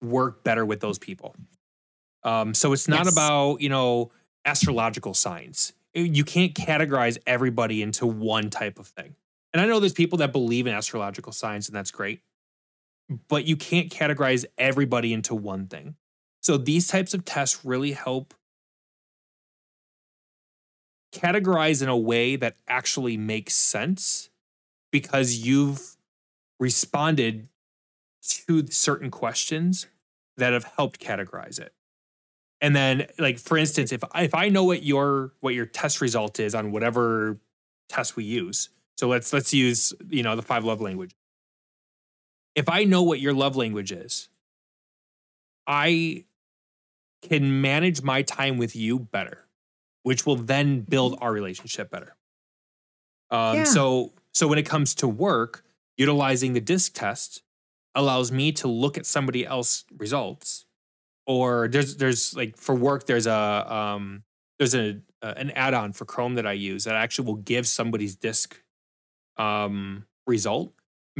[0.00, 1.34] work better with those people.
[2.24, 3.12] Um, so it's not yes.
[3.12, 4.12] about, you know,
[4.44, 5.72] astrological signs.
[5.94, 9.14] You can't categorize everybody into one type of thing.
[9.52, 12.20] And I know there's people that believe in astrological signs, and that's great.
[13.28, 15.96] But you can't categorize everybody into one thing.
[16.40, 18.34] So these types of tests really help
[21.12, 24.30] categorize in a way that actually makes sense
[24.90, 25.96] because you've
[26.58, 27.48] responded
[28.22, 29.86] to certain questions
[30.36, 31.72] that have helped categorize it.
[32.60, 36.38] And then like for instance if if I know what your what your test result
[36.38, 37.38] is on whatever
[37.88, 38.68] test we use.
[38.96, 41.14] So let's let's use, you know, the five love language.
[42.54, 44.28] If I know what your love language is,
[45.66, 46.24] I
[47.22, 49.46] can manage my time with you better
[50.02, 52.16] which will then build our relationship better.
[53.30, 53.64] Um, yeah.
[53.64, 55.64] So, so when it comes to work,
[55.96, 57.42] utilizing the DISC test
[57.94, 60.66] allows me to look at somebody else results.
[61.26, 64.24] Or there's there's like for work there's a um,
[64.58, 68.16] there's a uh, an add-on for Chrome that I use that actually will give somebody's
[68.16, 68.60] DISC
[69.36, 70.72] um, result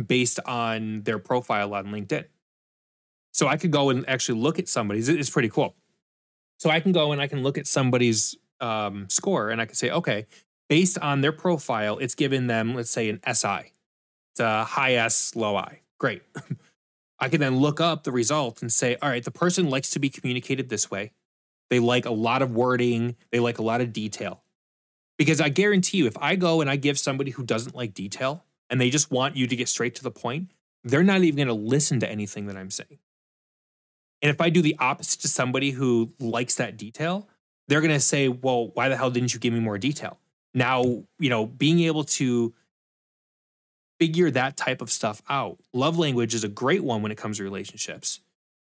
[0.06, 2.24] based on their profile on LinkedIn.
[3.32, 5.08] So I could go and actually look at somebody's.
[5.08, 5.76] It's pretty cool.
[6.58, 9.74] So I can go and I can look at somebody's um, score, and I can
[9.74, 10.26] say, okay,
[10.68, 13.72] based on their profile, it's given them, let's say, an SI.
[14.32, 15.80] It's a high S, low I.
[15.98, 16.22] Great.
[17.18, 19.98] I can then look up the result and say, all right, the person likes to
[19.98, 21.12] be communicated this way.
[21.70, 24.42] They like a lot of wording, they like a lot of detail.
[25.18, 28.44] Because I guarantee you, if I go and I give somebody who doesn't like detail
[28.70, 30.50] and they just want you to get straight to the point,
[30.84, 32.98] they're not even going to listen to anything that I'm saying.
[34.20, 37.28] And if I do the opposite to somebody who likes that detail,
[37.72, 40.18] they're going to say, well, why the hell didn't you give me more detail?
[40.52, 40.82] Now,
[41.18, 42.52] you know, being able to
[43.98, 45.58] figure that type of stuff out.
[45.72, 48.20] Love language is a great one when it comes to relationships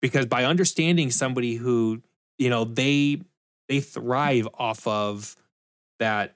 [0.00, 2.00] because by understanding somebody who,
[2.38, 3.20] you know, they
[3.68, 5.36] they thrive off of
[5.98, 6.34] that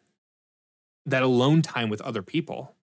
[1.07, 2.75] that alone time with other people.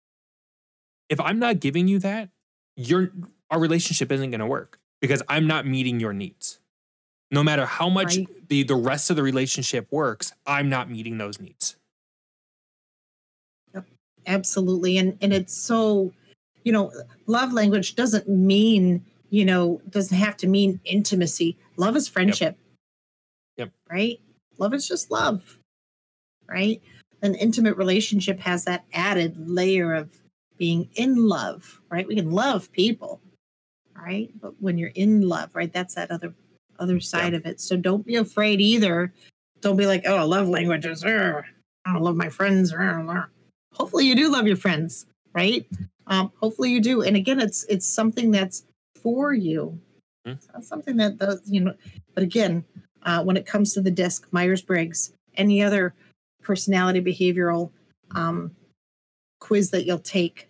[1.08, 2.30] If I'm not giving you that,
[2.76, 3.12] your
[3.52, 6.60] our relationship isn't going to work because I'm not meeting your needs.
[7.32, 8.48] No matter how much Right.
[8.50, 11.76] the the rest of the relationship works, I'm not meeting those needs.
[13.74, 13.86] yep,
[14.26, 16.14] absolutely and and it's so
[16.64, 16.92] you know
[17.26, 21.58] love language doesn't mean you know doesn't have to mean intimacy.
[21.78, 22.58] Love is friendship.
[23.58, 23.72] Yep.
[23.90, 24.20] right?
[24.58, 25.58] Love is just love.
[26.48, 26.82] Right?
[27.24, 30.10] An intimate relationship has that added layer of
[30.58, 32.08] being in love right?
[32.08, 33.20] We can love people
[33.96, 34.30] right?
[34.40, 36.34] But when you're in love right that's that other
[36.80, 37.60] other side of it.
[37.60, 39.14] So don't be afraid either.
[39.62, 41.04] Don't be like oh I love languages.
[41.04, 41.46] Er,
[41.86, 42.74] i don't love my friends.
[42.74, 43.30] Er, er."
[43.74, 45.06] hopefully you do love your friends
[45.38, 45.68] right?
[46.08, 47.04] Um, hopefully you do.
[47.04, 48.66] And again it's it's something that's
[49.02, 49.80] for you.
[50.26, 50.34] Hmm.
[50.58, 51.74] it's something that does you know
[52.14, 52.66] but again
[53.04, 55.94] uh, when it comes to the DISC myers-briggs any other
[56.42, 57.72] personality behavioral
[58.12, 58.52] um,
[59.40, 60.50] quiz that you'll take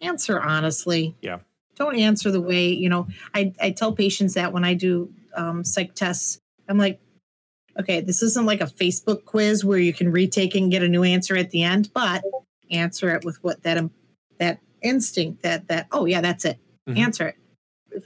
[0.00, 1.14] answer honestly.
[1.20, 1.40] Yeah.
[1.74, 5.64] don't answer the way you know i, I tell patients that when i do um,
[5.64, 6.38] psych tests.
[6.68, 7.00] I'm like
[7.78, 11.04] okay this isn't like a facebook quiz where you can retake and get a new
[11.04, 12.24] answer at the end but
[12.70, 13.90] answer it with what that um,
[14.38, 16.58] that instinct that that oh yeah that's it.
[16.88, 16.98] Mhm.
[16.98, 17.36] answer it.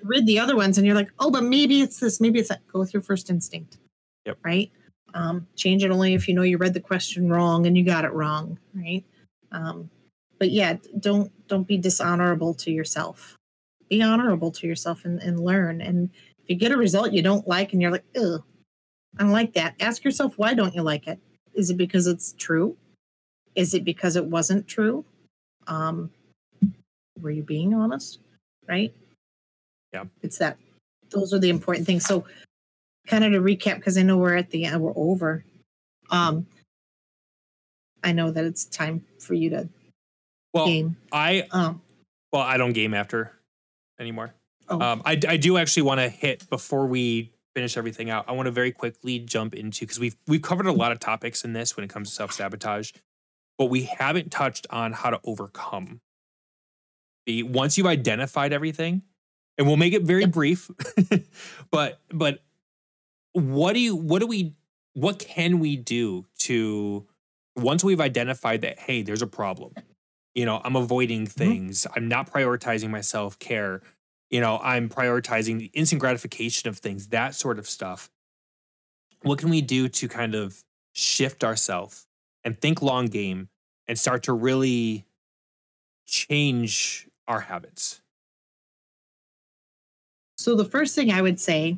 [0.05, 2.67] Read the other ones and you're like oh but maybe it's this maybe it's that
[2.69, 3.79] go with your first instinct.
[4.27, 4.39] Yep.
[4.45, 4.71] right?
[5.15, 8.05] Um, change it only if you know you read the question wrong and you got
[8.05, 9.05] it wrong right?
[9.53, 9.91] Um,
[10.39, 13.37] but yeah don't don't be dishonorable to yourself.
[13.89, 15.81] Be honorable to yourself and, and learn.
[15.81, 16.11] And
[16.51, 18.43] you get a result you don't like and you're like ugh
[19.19, 19.75] i don't like that.
[19.81, 21.19] Ask yourself why don't you like it?
[21.55, 22.77] Is it because it's true?
[23.55, 25.05] Is it because it wasn't true?
[25.69, 26.11] Um
[27.21, 28.19] were you being honest?
[28.69, 28.93] Right?
[29.93, 30.05] Yeah.
[30.23, 30.59] it's that
[31.11, 32.05] those are the important things.
[32.05, 32.25] So
[33.07, 35.45] kind of to recap because i know we're at the end we're over.
[36.11, 36.47] Um
[38.03, 39.69] i know that it's time for you to
[40.53, 40.97] Well, game.
[41.13, 41.81] I um
[42.33, 43.33] well, I don't game after
[43.99, 44.35] anymore.
[44.71, 48.25] Oh, Um, I, I do actually want to hit before we finish everything out.
[48.29, 51.45] I want to very quickly jump into because we've we've covered a lot of topics
[51.45, 52.93] in this when it comes to self sabotage,
[53.59, 56.01] but we haven't touched on how to overcome.
[57.27, 59.03] The once you've identified everything,
[59.59, 60.31] and we'll make it very Yep.
[60.31, 60.71] brief,
[61.71, 62.41] but but
[63.33, 64.55] what do you what do we
[64.95, 67.07] what can we do to
[67.57, 69.73] once we've identified that hey there's a problem
[70.35, 73.83] you know i'm avoiding things i'm not prioritizing my self-care
[74.31, 78.11] you know i'm prioritizing the instant gratification of things that sort of stuff
[79.23, 80.63] what can we do to kind of
[80.93, 82.07] shift ourselves
[82.45, 83.49] and think long game
[83.87, 85.05] and start to really
[86.07, 88.01] change our habits
[90.41, 91.77] So the first thing I would say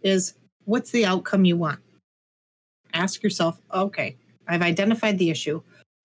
[0.00, 0.32] is
[0.64, 1.80] what's the outcome you want?
[2.94, 4.16] Ask yourself, okay,
[4.46, 5.60] I've identified the issue.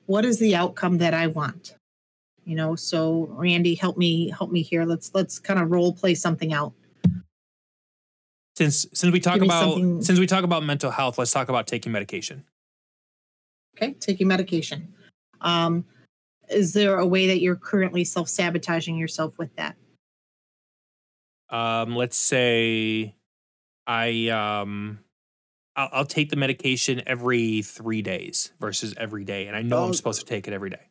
[0.06, 1.78] What is the outcome that I want?
[2.46, 4.86] You know, so Randy, help me help me here.
[4.86, 6.74] Let's let's kind of role play something out.
[8.56, 11.92] since since we talk about since we talk about mental health let's talk about taking
[11.92, 12.44] medication
[13.76, 14.94] Okay, taking medication.
[15.42, 15.84] Um,
[16.50, 19.76] is there a way that you're currently self-sabotaging yourself with that?
[21.50, 23.16] um let's say
[23.88, 25.00] i um
[25.76, 29.86] I'll, I'll take the medication every three days versus every day and i know Oh.
[29.88, 30.82] i'm supposed to take it every day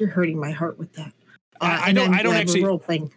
[0.00, 1.12] You're hurting my heart with that.
[1.60, 3.12] Uh, I- I don't- I'm don't actually- role playing.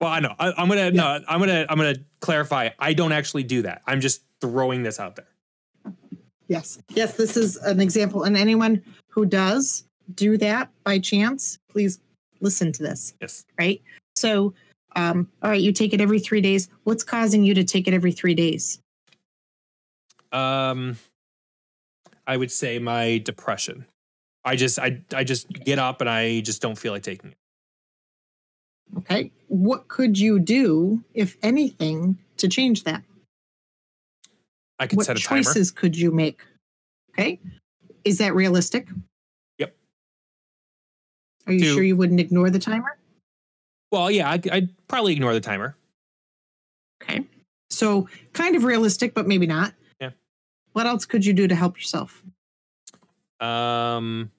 [0.00, 3.42] well i know I, i'm gonna no i'm gonna i'm gonna clarify i don't actually
[3.42, 5.26] do that i'm just throwing this out there
[6.46, 6.78] Yes.
[6.94, 8.22] Yes, this is an example.
[8.24, 9.84] And anyone who does
[10.14, 12.00] do that by chance, please
[12.40, 13.82] listen to this, yes right?
[14.16, 14.54] So,
[14.96, 16.70] um, all right, you take it every three days.
[16.84, 18.78] What's causing you to take it every three days?
[20.32, 20.96] um
[22.26, 23.84] i would say my depression
[24.48, 27.36] i just i i just get up and i just don't feel like taking it
[28.96, 29.30] Okay.
[29.48, 33.02] What could you do, if anything, to change that?
[34.78, 36.40] i could what set a timer What choices could you make?
[37.10, 37.38] Okay.
[38.04, 38.88] Is that realistic?
[39.58, 39.76] Yep.
[41.48, 42.96] Are you To- sure you wouldn't ignore the timer?
[43.92, 45.76] Well, yeah, I, I'd probably ignore the timer.
[47.02, 47.26] Okay.
[47.68, 49.74] So kind of realistic, but maybe not.
[50.00, 50.10] Yeah.
[50.72, 52.22] What else could you do to help yourself?
[53.40, 54.30] Um,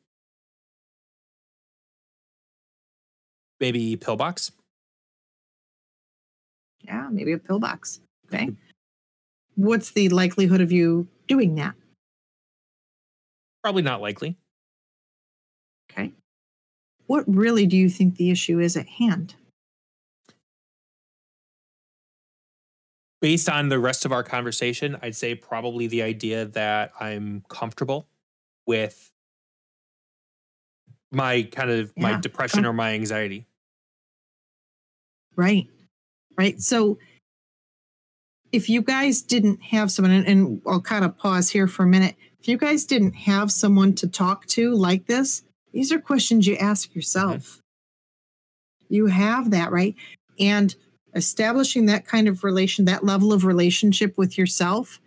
[3.60, 4.52] maybe pillbox.
[6.84, 7.99] Yeah, maybe a pillbox.
[8.27, 8.45] Okay.
[8.45, 8.53] Hmm.
[9.56, 11.76] What's the likelihood of you doing that?
[13.64, 14.38] Probably not likely.
[15.91, 16.14] Okay.
[17.07, 19.36] What really do you think the issue is at hand?
[23.22, 28.07] Based on the rest of our conversation, I'd say probably the idea that I'm comfortable
[28.65, 29.11] with
[31.11, 32.22] my kind of my Yeah.
[32.22, 33.45] depression or my anxiety.
[35.40, 35.70] Right.
[36.38, 36.61] Right.
[36.61, 36.98] So
[38.52, 41.88] if you guys didn't have someone, and, and I'll kind of pause here for a
[41.88, 42.16] minute.
[42.41, 46.57] If you guys didn't have someone to talk to like this, these are questions you
[46.57, 46.99] ask mm-hmm.
[46.99, 47.61] yourself.
[48.90, 49.95] You have that, right?
[50.41, 50.76] And
[51.16, 54.99] establishing that kind of relation, that level of relationship with yourself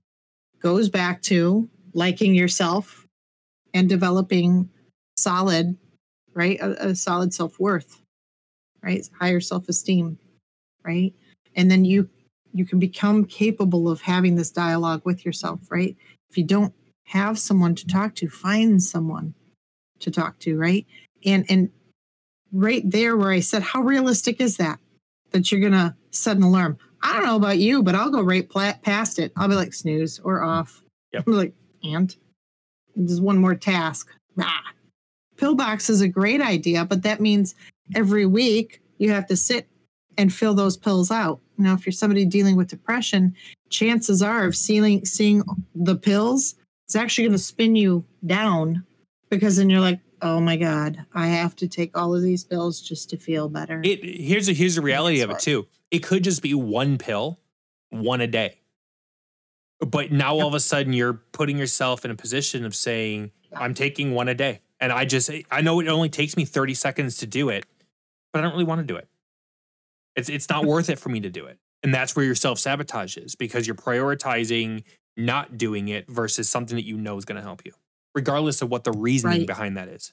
[0.62, 3.06] goes back to liking yourself
[3.74, 4.70] and developing
[5.18, 5.76] solid,
[6.32, 6.58] right?
[6.62, 8.00] A, a solid self worth,
[8.82, 9.06] right?
[9.20, 10.18] Higher self esteem
[10.84, 11.14] right?
[11.56, 12.08] And then you
[12.54, 15.96] you can become capable of having this dialogue with yourself right?
[16.30, 19.34] If you don't have someone to talk to find someone
[20.00, 20.86] to talk to right?
[21.24, 21.70] And and
[22.52, 24.78] right there where i said how realistic is that?
[25.30, 26.78] That you're gonna set an alarm.
[27.02, 28.48] I don't know about you but i'll go right
[28.82, 29.32] past it.
[29.36, 30.82] I'll be like snooze or off.
[31.12, 31.24] Yep.
[31.26, 32.14] I'm like and?
[32.94, 34.10] There's one more task.
[34.38, 34.72] Ah.
[35.36, 37.54] pillbox is a great idea but that means
[37.94, 39.68] every week you have to sit
[40.18, 41.40] and fill those pills out.
[41.58, 43.34] Now, if you're somebody dealing with depression,
[43.70, 45.42] chances are of seeing seeing
[45.74, 46.54] the pills,
[46.86, 48.84] it's actually going to spin you down
[49.30, 52.80] because then you're like, oh my god, I have to take all of these pills
[52.80, 53.80] just to feel better.
[53.84, 55.66] It here's a here's the reality of it too.
[55.90, 57.38] It could just be one pill,
[57.90, 58.58] one a day.
[59.80, 63.74] But now all of a sudden you're putting yourself in a position of saying, I'm
[63.74, 64.60] taking one a day.
[64.80, 67.66] And I just I know it only takes me 30 seconds to do it,
[68.32, 69.08] but I don't really want to do it.
[70.16, 71.58] It's it's not worth it for me to do it.
[71.82, 74.84] And that's where your self-sabotage is because you're prioritizing
[75.16, 77.72] not doing it versus something that you know is going to help you,
[78.14, 79.46] regardless of what the reasoning Right.
[79.46, 80.12] behind that is.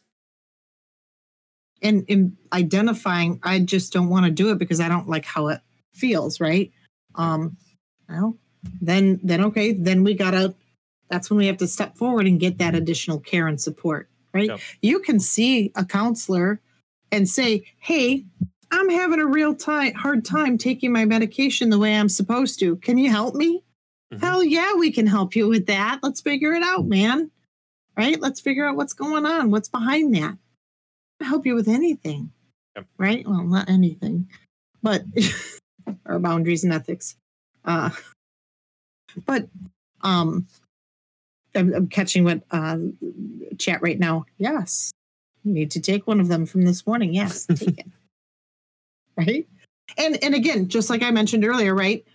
[1.82, 5.48] and in identifying, I just don't want to do it because I don't like how
[5.48, 5.62] it
[5.94, 6.72] feels, right?
[7.16, 7.56] Um,
[8.10, 8.36] well,
[8.82, 10.54] then then okay, then we gotta
[11.10, 14.50] that's when we have to step forward and get that additional care and support, right?
[14.50, 14.60] Yep.
[14.82, 16.60] You can see a counselor
[17.12, 18.26] and say, Hey,
[18.72, 22.76] I'm having a real time hard time taking my medication the way I'm supposed to.
[22.78, 23.64] Can you help me?
[24.14, 24.22] Mhm.
[24.22, 26.00] Hell yeah, we can help you with that.
[26.04, 27.32] Let's figure it out, man.
[27.98, 28.20] Right?
[28.20, 30.38] Let's figure out what's going on, what's behind that.
[31.20, 32.32] i Help you with anything.
[32.76, 32.86] Yep.
[32.98, 33.28] Right?
[33.28, 34.30] Well, not anything,
[34.82, 35.04] but
[36.06, 37.16] our boundaries and ethics.
[37.66, 37.90] Uh
[39.26, 39.48] but
[40.02, 40.48] um
[41.56, 42.78] I'm, I'm catching what uh
[43.58, 44.26] chat right now.
[44.38, 44.92] Yes.
[45.44, 47.14] You need to take one of them from this morning.
[47.14, 47.88] Yes, take it.
[49.20, 49.48] Right?
[49.98, 52.06] And and again, just like I mentioned earlier, right?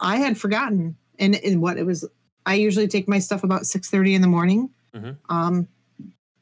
[0.00, 2.06] I had forgotten and, and what it was
[2.44, 4.70] I usually take my stuff about 6 30 in the morning.
[4.94, 5.16] Mhm.
[5.28, 5.68] Um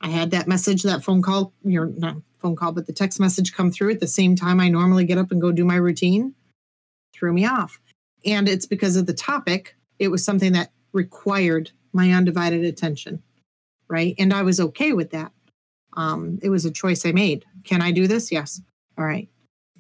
[0.01, 3.52] I had that message, that phone call, your not phone call, but the text message
[3.52, 6.34] come through at the same time I normally get up and go do my routine.
[7.12, 7.78] Threw me off.
[8.24, 9.76] And it's because of the topic.
[9.98, 13.22] It was something that required my undivided attention.
[13.88, 14.14] Right.
[14.18, 15.32] And I was okay with that.
[15.94, 17.44] Um, it was a choice I made.
[17.64, 18.30] Can I do this?
[18.32, 18.60] Yes.
[18.97, 19.28] All right.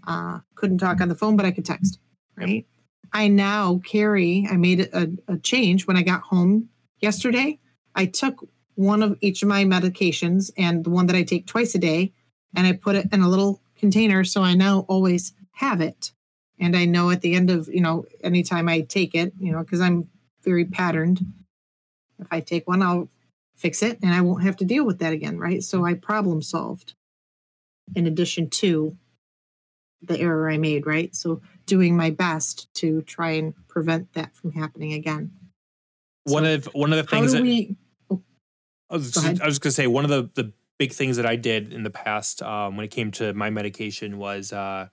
[0.06, 1.98] Uh, couldn't talk on the phone, but I could text.
[2.36, 2.66] Right.
[3.12, 6.68] I now carry, I made a, a change when I got home
[7.00, 7.58] yesterday.
[7.94, 11.74] I took one of each of my medications and the one that I take twice
[11.74, 12.12] a day,
[12.54, 16.12] and I put it in a little container so I now always have it.
[16.58, 19.60] And I know at the end of, you know, anytime I take it, you know,
[19.60, 20.08] because I'm
[20.44, 21.20] very patterned.
[22.18, 23.08] If I take one, I'll
[23.56, 25.38] fix it and I won't have to deal with that again.
[25.38, 25.62] Right.
[25.62, 26.94] So I problem solved
[27.94, 28.96] in addition to
[30.02, 30.86] the error I made.
[30.86, 31.14] Right.
[31.14, 35.30] So doing my best to try and prevent that from happening again.
[36.24, 37.76] One So of one of the things that we?
[38.10, 39.40] I was, Go just.
[39.40, 41.82] I was going to say one of the the big things that I did in
[41.82, 44.88] the past um, when it came to my medication was uh,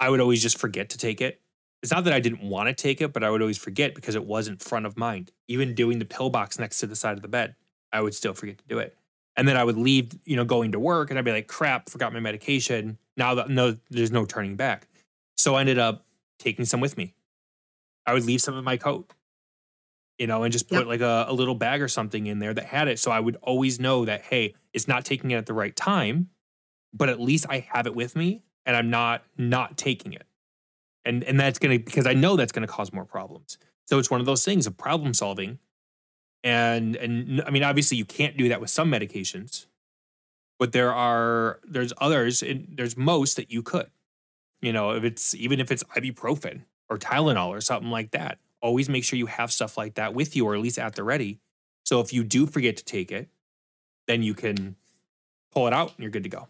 [0.00, 1.40] I would always just forget to take it.
[1.82, 4.14] It's not that I didn't want to take it, but I would always forget because
[4.14, 5.32] it wasn't front of mind.
[5.48, 7.56] Even doing the pill box next to the side of the bed,
[7.92, 8.96] I would still forget to do it.
[9.36, 11.90] And then I would leave, you know, going to work, and I'd be like, "Crap,
[11.90, 14.88] forgot my medication." Now that no, there's no turning back.
[15.36, 16.04] So I ended up
[16.38, 17.14] taking some with me.
[18.06, 19.10] I would leave some in my coat
[20.18, 20.86] you know, and just put Yep.
[20.86, 22.98] like a, a little bag or something in there that had it.
[22.98, 26.30] So I would always know that, hey, it's not taking it at the right time,
[26.92, 30.24] but at least I have it with me and I'm not not taking it.
[31.04, 33.58] And and that's going to because I know that's going to cause more problems.
[33.86, 35.58] So it's one of those things of problem solving.
[36.44, 39.66] And and I mean obviously you can't do that with some medications.
[40.58, 43.90] But there are there's others and there's most that you could.
[44.62, 48.88] You know, if it's even if it's ibuprofen or Tylenol or something like that, always
[48.88, 51.38] make sure you have stuff like that with you or at least at the ready.
[51.84, 53.28] So if you do forget to take it,
[54.06, 54.76] then you can
[55.52, 56.48] pull it out and you're good to go.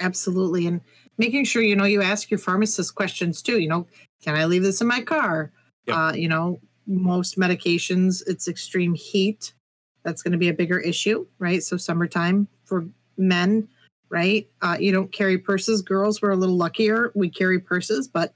[0.00, 0.66] Absolutely.
[0.66, 0.80] And
[1.18, 3.60] making sure, you know, you ask your pharmacist questions too.
[3.60, 3.86] You know,
[4.22, 5.52] can I leave this in my car?
[5.86, 5.96] Yep.
[5.96, 9.54] Uh, you know, most medications, it's extreme heat.
[10.04, 11.62] That's going to be a bigger issue, right?
[11.62, 12.86] So, summertime for
[13.16, 13.68] men,
[14.10, 14.48] right?
[14.62, 15.82] Uh, you don't carry purses.
[15.82, 17.10] Girls, we're a little luckier.
[17.14, 18.34] We carry purses, but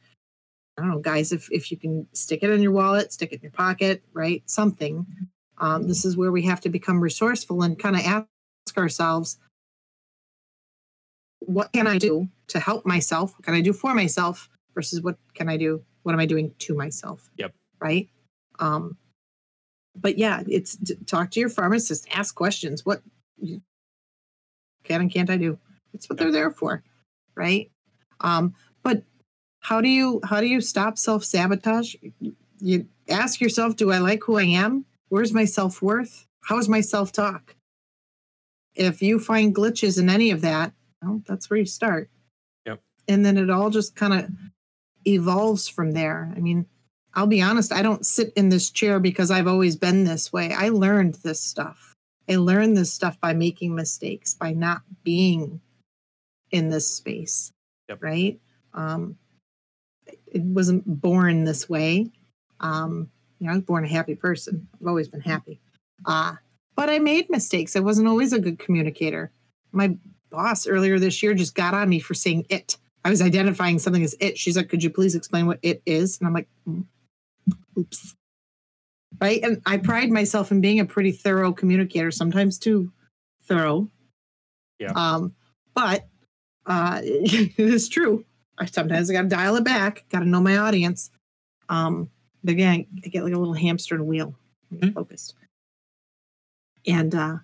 [0.78, 3.36] I don't know, guys, if, if you can stick it in your wallet, stick it
[3.36, 4.42] in your pocket, right?
[4.46, 5.06] Something.
[5.58, 9.38] Um, this is where we have to become resourceful and kind of ask ourselves,
[11.40, 13.32] what can I do to help myself?
[13.34, 15.82] What can I do for myself versus what can I do?
[16.04, 17.28] What am I doing to myself?
[17.38, 17.54] Yep.
[17.80, 18.08] Right.
[18.60, 18.96] Um,
[20.00, 20.76] but yeah, it's
[21.06, 22.84] talk to your pharmacist, ask questions.
[22.84, 23.02] What
[24.84, 25.58] can and can't I do?
[25.92, 26.82] That's what they're there for,
[27.34, 27.70] right?
[28.20, 29.02] Um, but
[29.60, 31.94] how do you how do you stop self sabotage?
[32.60, 34.84] You ask yourself, do I like who I am?
[35.08, 36.26] Where's my self worth?
[36.44, 37.56] How's my self talk?
[38.74, 40.72] If you find glitches in any of that,
[41.02, 42.10] well, that's where you start.
[42.66, 42.80] Yep.
[43.08, 44.30] And then it all just kind of
[45.06, 46.32] evolves from there.
[46.36, 46.66] I mean,
[47.18, 50.52] I'll be honest, I don't sit in this chair because I've always been this way.
[50.52, 51.96] I learned this stuff.
[52.30, 55.60] I learned this stuff by making mistakes, by not being
[56.52, 57.50] in this space.
[57.88, 58.04] Yep.
[58.04, 58.40] Right?
[58.72, 59.18] Um,
[60.06, 62.12] it wasn't born this way.
[62.60, 64.68] Um, you know, I was born a happy person.
[64.80, 65.58] I've always been happy.
[66.06, 66.36] Uh,
[66.76, 67.74] but I made mistakes.
[67.74, 69.32] I wasn't always a good communicator.
[69.72, 69.96] My
[70.30, 72.76] boss earlier this year just got on me for saying it.
[73.04, 74.38] I was identifying something as it.
[74.38, 76.18] She's like, could you please explain what it is?
[76.20, 76.84] And I'm like, "Mm,
[77.76, 78.14] oops.
[79.20, 79.42] Right.
[79.42, 82.92] And I pride myself in being a pretty thorough communicator, sometimes too
[83.44, 83.88] thorough.
[84.78, 84.92] Yeah.
[84.94, 85.34] Um,
[85.74, 86.06] but
[86.66, 88.24] uh, it is true.
[88.58, 91.10] I sometimes I got to dial it back, got to know my audience.
[91.68, 92.10] Um,
[92.44, 94.34] but again, I get like a little hamster in a wheel,
[94.70, 94.94] I'm Mhm.
[94.94, 95.34] focused.
[96.86, 97.38] And uh,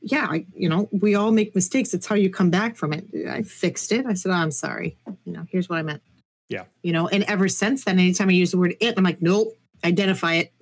[0.00, 1.94] yeah, I, you know, we all make mistakes.
[1.94, 3.06] It's how you come back from it.
[3.28, 4.06] I fixed it.
[4.06, 4.96] I said, oh, I'm sorry.
[5.24, 6.02] You know, here's what I meant.
[6.48, 6.64] Yeah.
[6.82, 9.56] You know, and ever since then, anytime I use the word it, I'm like, nope,
[9.84, 10.52] identify it.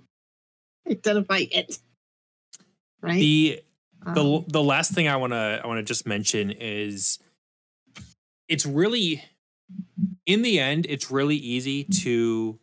[0.90, 1.78] Identify it.
[3.00, 3.18] Right.
[3.18, 3.62] The
[4.14, 7.18] the Um, the last thing I want to I want to just mention is
[8.48, 9.24] it's really
[10.26, 12.58] in the end it's really easy to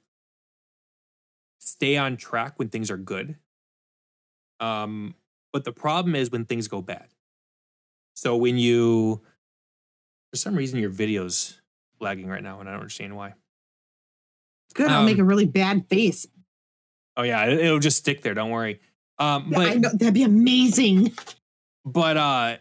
[1.59, 3.35] stay on track when things are good.
[4.59, 5.15] Um
[5.51, 7.07] but the problem is when things go bad.
[8.15, 9.21] So when you
[10.31, 11.59] for some reason your video's
[12.03, 13.33] lagging right now and I don't understand why.
[14.75, 14.89] good.
[14.91, 16.27] I'll make um, a really bad face.
[17.17, 18.79] Oh yeah, it- it'll just stick there, don't worry.
[19.19, 21.13] Um but I know, that'd be amazing.
[21.85, 22.57] but uh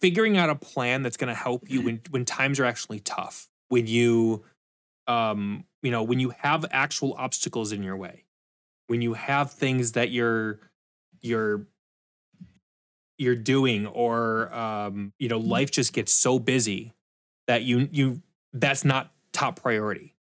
[0.00, 3.48] figuring out a plan that's going to help you when when times are actually tough
[3.68, 4.44] when you
[5.08, 8.24] um you know when you have actual obstacles in your way
[8.86, 10.60] when you have things that you're
[11.20, 11.66] you're
[13.18, 16.92] you're doing or um you know life just gets so busy
[17.48, 18.22] that you you
[18.52, 20.14] that's not top priority.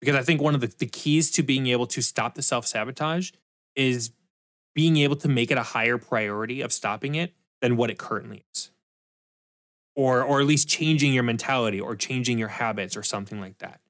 [0.00, 3.32] Because i think one of the, the keys to being able to stop the self-sabotage
[3.76, 4.12] is
[4.74, 8.44] being able to make it a higher priority of stopping it than what it currently
[8.54, 8.70] is.
[9.94, 13.80] Or or at least changing your mentality or changing your habits or something like that.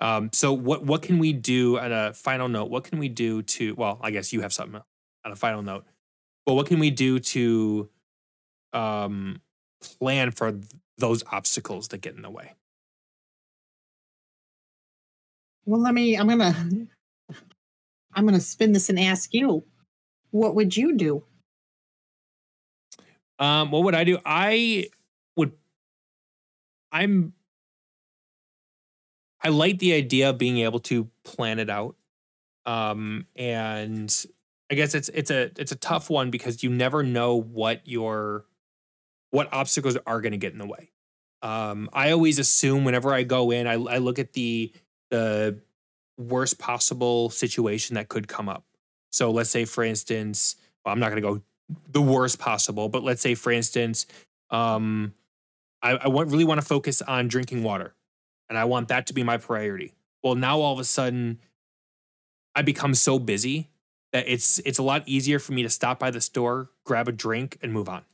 [0.00, 2.70] Um, so what what can we do at a final note?
[2.70, 4.80] What can we do to well i guess you have something
[5.24, 5.84] on a final note
[6.46, 7.90] but what can we do to
[8.72, 9.40] um,
[9.80, 10.64] plan for th-
[10.98, 12.54] those obstacles that get in the way
[15.64, 16.16] Well, let me.
[16.16, 16.54] I'm gonna.
[18.14, 19.64] I'm gonna spin this and ask you,
[20.30, 21.22] what would you do?
[23.38, 24.18] Um, what would I do?
[24.24, 24.88] I
[25.36, 25.52] would.
[26.92, 27.34] I'm.
[29.42, 31.96] I like the idea of being able to plan it out,
[32.66, 34.14] um, and
[34.70, 38.44] I guess it's it's a it's a tough one because you never know what your
[39.30, 40.90] what obstacles are going to get in the way.
[41.42, 44.72] Um, I always assume whenever I go in, I, I look at the
[45.10, 45.58] the
[46.18, 48.64] worst possible situation that could come up.
[49.10, 51.42] So let's say, for instance, well, I'm not going to go
[51.90, 54.06] the worst possible, but let's say, for instance,
[54.50, 55.14] um,
[55.82, 57.94] I, I want really want to focus on drinking water,
[58.48, 59.94] and I want that to be my priority.
[60.22, 61.40] Well, now all of a sudden,
[62.54, 63.70] I become so busy
[64.12, 67.12] that it's it's a lot easier for me to stop by the store, grab a
[67.12, 68.04] drink, and move on.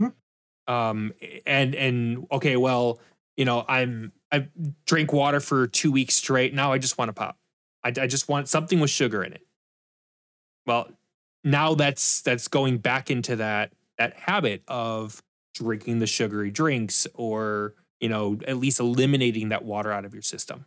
[0.00, 0.12] Mhm.
[0.68, 1.12] Um,
[1.46, 3.00] and and okay, well,
[3.36, 4.48] you know, I'm I
[4.86, 6.54] drank water for two weeks straight.
[6.54, 7.38] Now I just want to pop.
[7.84, 9.42] I, I just want something with sugar in it.
[10.66, 10.88] Well,
[11.44, 15.22] now that's that's going back into that that habit of
[15.54, 20.22] drinking the sugary drinks or you know at least eliminating that water out of your
[20.22, 20.64] system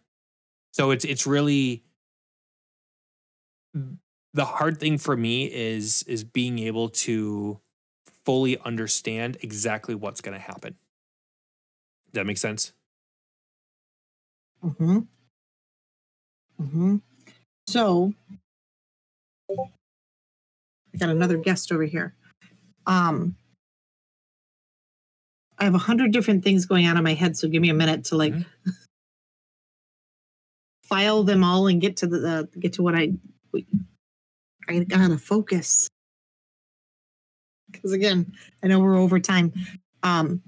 [0.72, 1.84] so it's it's really
[4.34, 7.60] the hard thing for me is is being able to
[8.26, 10.76] fully understand exactly what's going to happen
[12.08, 12.74] does that make sense
[14.66, 15.00] Mm-hmm.
[16.62, 16.96] Mm-hmm.
[17.68, 18.14] So
[19.50, 22.16] I got another guest over here.
[22.88, 23.36] Um
[25.58, 27.74] I have a hundred different things going on in my head, so give me a
[27.74, 28.34] minute to like
[30.84, 33.14] file them all and get to the, the get to what I
[34.68, 35.88] I gotta focus.
[37.76, 38.32] Because again,
[38.64, 39.54] I know we're over time.
[40.04, 40.42] Um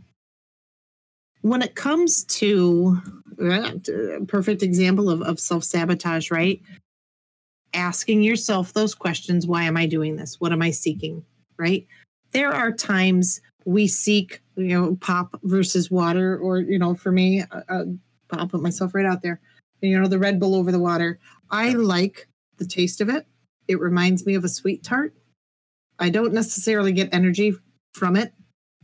[1.42, 3.00] when it comes to
[3.42, 3.72] uh,
[4.28, 6.62] perfect example of, of self-sabotage, right?
[7.74, 10.42] Asking yourself those questions, why am I doing this?
[10.42, 11.24] What am I seeking?
[11.58, 11.88] Right?
[12.32, 17.44] There are times we seek, you know, pop versus water, or, you know, for me,
[17.52, 17.84] uh, uh,
[18.32, 19.40] I'll put myself right out there.
[19.82, 21.20] You know, the Red Bull over the water.
[21.52, 22.28] I like
[22.58, 23.26] the taste of it.
[23.68, 25.14] It reminds me of a sweet tart.
[26.00, 27.54] I don't necessarily get energy
[27.94, 28.34] from it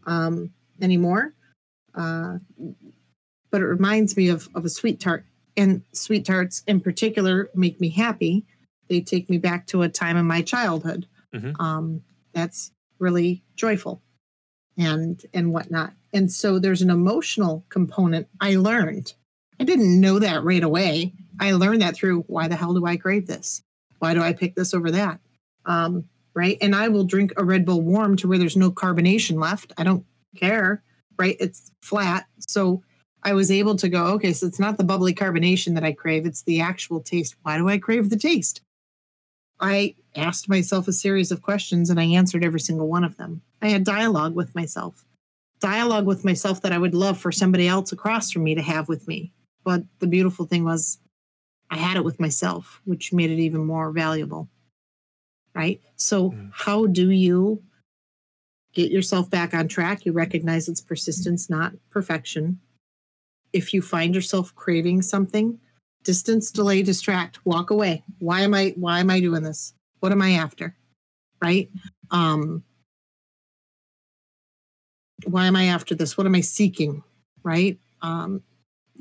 [0.06, 1.34] um, anymore,
[1.96, 2.38] uh,
[3.52, 5.26] but it reminds me of, of a sweet tart.
[5.56, 8.44] And sweet tarts in particular make me happy.
[8.90, 11.06] They take me back to a time in my childhood.
[11.34, 11.60] Mhm.
[11.60, 12.02] Um,
[12.34, 14.02] that's really joyful
[14.78, 15.94] and and whatnot.
[16.12, 19.14] And so there's an emotional component I learned.
[19.60, 21.14] I didn't know that right away.
[21.40, 23.62] I learned that through why the hell do I crave this?
[24.00, 25.20] Why do I pick this over that?
[25.66, 26.58] Um, right.
[26.62, 29.74] And I will drink a Red Bull warm to where there's no carbonation left.
[29.78, 30.06] I don't
[30.36, 30.84] care.
[31.18, 31.38] Right.
[31.40, 32.26] It's flat.
[32.48, 32.84] So
[33.24, 36.26] I was able to go, okay, so it's not the bubbly carbonation that I crave,
[36.26, 37.36] it's the actual taste.
[37.44, 38.62] Why do I crave the taste?
[39.60, 43.42] I asked myself a series of questions and I answered every single one of them.
[43.62, 45.06] I had dialogue with myself,
[45.62, 48.90] dialogue with myself that I would love for somebody else across from me to have
[48.90, 49.32] with me.
[49.64, 50.98] But the beautiful thing was,
[51.70, 54.50] I had it with myself, which made it even more valuable.
[55.56, 55.82] Right.
[55.96, 56.50] So, Mm.
[56.54, 57.62] how do you
[58.74, 60.06] get yourself back on track?
[60.06, 62.60] You recognize it's persistence, not perfection.
[63.54, 65.60] If you find yourself craving something,
[66.04, 68.04] distance, delay, distract, walk away.
[68.20, 69.74] Why am I why am I doing this?
[70.00, 70.76] What am I after?
[71.42, 71.70] Right?
[72.10, 72.64] Um
[75.26, 76.18] why am I after this?
[76.18, 77.04] What am I seeking?
[77.44, 77.78] Right?
[78.02, 78.42] Um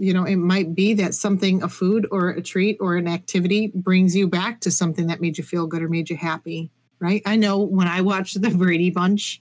[0.02, 3.70] you know, it might be that something, a food or a treat or an activity
[3.72, 6.72] brings you back to something that made you feel good or made you happy.
[6.98, 7.22] Right.
[7.24, 9.40] I know when I watch the Brady Bunch,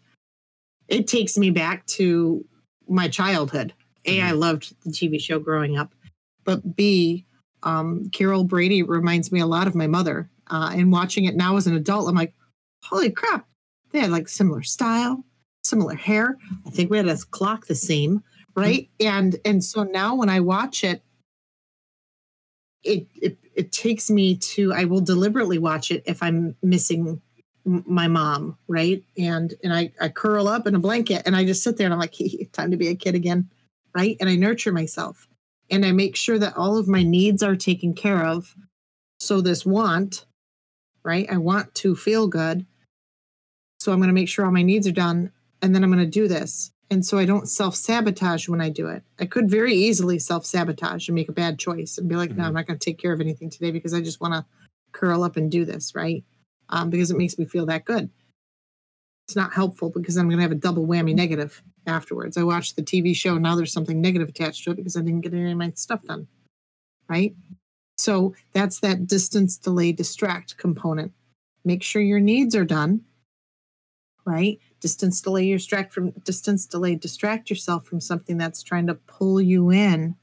[0.88, 2.46] it takes me back to
[2.88, 3.74] my childhood.
[4.06, 5.96] A, I loved the TV show growing up,
[6.44, 7.26] but B,
[7.64, 10.30] um, Carol Brady reminds me a lot of my mother.
[10.48, 12.36] Uh, and watching it now as an adult, I'm like,
[12.84, 13.48] holy crap,
[13.92, 15.24] they had like similar style,
[15.64, 16.38] similar hair.
[16.68, 18.62] I think we had a clock the same, Mm-hmm.
[18.62, 18.90] right?
[19.00, 21.02] And and so now when I watch it,
[22.84, 24.74] it it it takes me to.
[24.74, 27.22] I will deliberately watch it if I'm missing
[27.66, 29.04] my mom, right?
[29.18, 31.94] And and I I curl up in a blanket and I just sit there and
[31.94, 32.16] I'm like,
[32.52, 33.50] time to be a kid again,
[33.96, 34.18] right?
[34.20, 35.28] And I nurture myself
[35.70, 38.56] and I make sure that all of my needs are taken care of.
[39.20, 40.26] So this want,
[41.04, 41.28] right?
[41.32, 42.66] I want to feel good.
[43.80, 46.04] So I'm going to make sure all my needs are done and then I'm going
[46.04, 46.72] to do this.
[46.92, 49.02] And so I don't self sabotage when I do it.
[49.18, 52.44] I could very easily self sabotage and make a bad choice and be like, no,
[52.44, 52.48] Mhm.
[52.48, 54.46] I'm not going to take care of anything today because I just want to
[54.92, 56.24] curl up and do this, right?
[56.70, 58.10] Um, because it makes me feel that good.
[59.28, 62.36] It's not helpful because I'm going to have a double whammy negative afterwards.
[62.36, 63.38] I watched the TV show.
[63.38, 66.04] Now there's something negative attached to it because I didn't get any of my stuff
[66.04, 66.28] done.
[67.08, 67.34] Right.
[67.98, 71.14] So that's that distance, delay, distract component.
[71.64, 73.02] Make sure your needs are done.
[74.26, 74.60] Right.
[74.82, 79.70] Distance, delay, distract from distance, delay, distract yourself from something that's trying to pull you
[79.70, 80.16] in.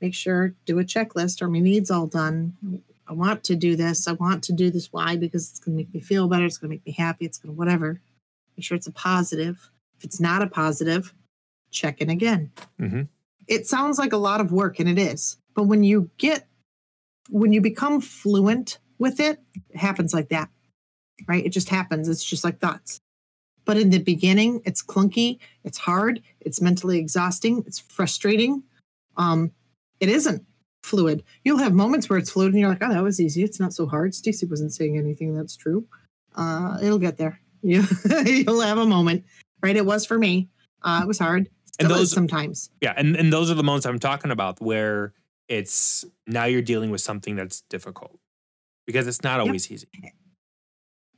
[0.00, 1.42] Make sure, do a checklist.
[1.42, 2.82] Are my needs all done?
[3.08, 4.06] I want to do this.
[4.06, 4.92] I want to do this.
[4.92, 5.16] Why?
[5.16, 6.44] Because it's going to make me feel better.
[6.44, 7.24] It's going to make me happy.
[7.24, 8.00] It's going to whatever.
[8.56, 9.70] Make sure it's a positive.
[9.98, 11.12] If it's not a positive,
[11.70, 12.52] check in again.
[12.80, 13.08] Mhm.
[13.48, 15.36] It sounds like a lot of work, and it is.
[15.54, 16.46] But when you get,
[17.28, 19.40] when you become fluent with it,
[19.70, 20.48] it happens like that,
[21.26, 21.44] right?
[21.44, 22.08] It just happens.
[22.08, 23.00] It's just like thoughts.
[23.64, 28.62] But in the beginning, it's clunky, it's hard, it's mentally exhausting, it's frustrating.
[29.16, 29.52] Um,
[30.00, 30.44] it isn't
[30.82, 31.22] fluid.
[31.44, 33.44] You'll have moments where it's fluid and you're like, oh, that was easy.
[33.44, 34.14] It's not so hard.
[34.14, 35.86] Stacy wasn't saying anything that's true.
[36.34, 37.38] Uh, it'll get there.
[37.64, 37.84] You,
[38.26, 39.24] you'll have a moment,
[39.62, 39.76] right?
[39.76, 40.48] It was for me.
[40.82, 41.48] Uh, it was hard.
[41.72, 42.70] Still And those- sometimes.
[42.80, 45.12] Yeah, and, and those are the moments I'm talking about where
[45.48, 48.18] it's now you're dealing with something that's difficult
[48.88, 49.46] because it's not Yep.
[49.46, 49.86] always easy.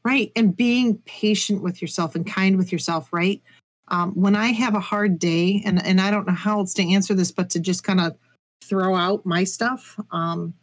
[0.05, 0.31] Right.
[0.37, 3.43] And being patient with yourself and kind with yourself, right?
[3.89, 6.93] Um, when I have a hard day, and, and I don't know how else to
[6.93, 8.17] answer this, but to just kind of
[8.63, 9.99] throw out my stuff.
[10.11, 10.55] Um,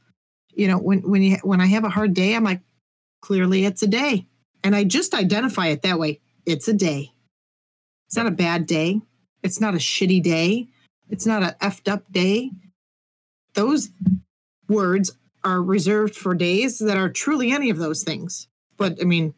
[0.54, 2.62] you know, when when you when I have a hard day, I'm like,
[3.22, 4.28] clearly it's a day.
[4.64, 6.20] And I just identify it that way.
[6.46, 7.12] It's a day.
[8.08, 9.02] It's not a bad day.
[9.44, 10.68] It's not a shitty day.
[11.10, 12.52] It's not a effed up day.
[13.54, 13.90] Those
[14.68, 15.12] words
[15.44, 18.48] are reserved for days that are truly any of those things.
[18.82, 19.34] But I mean,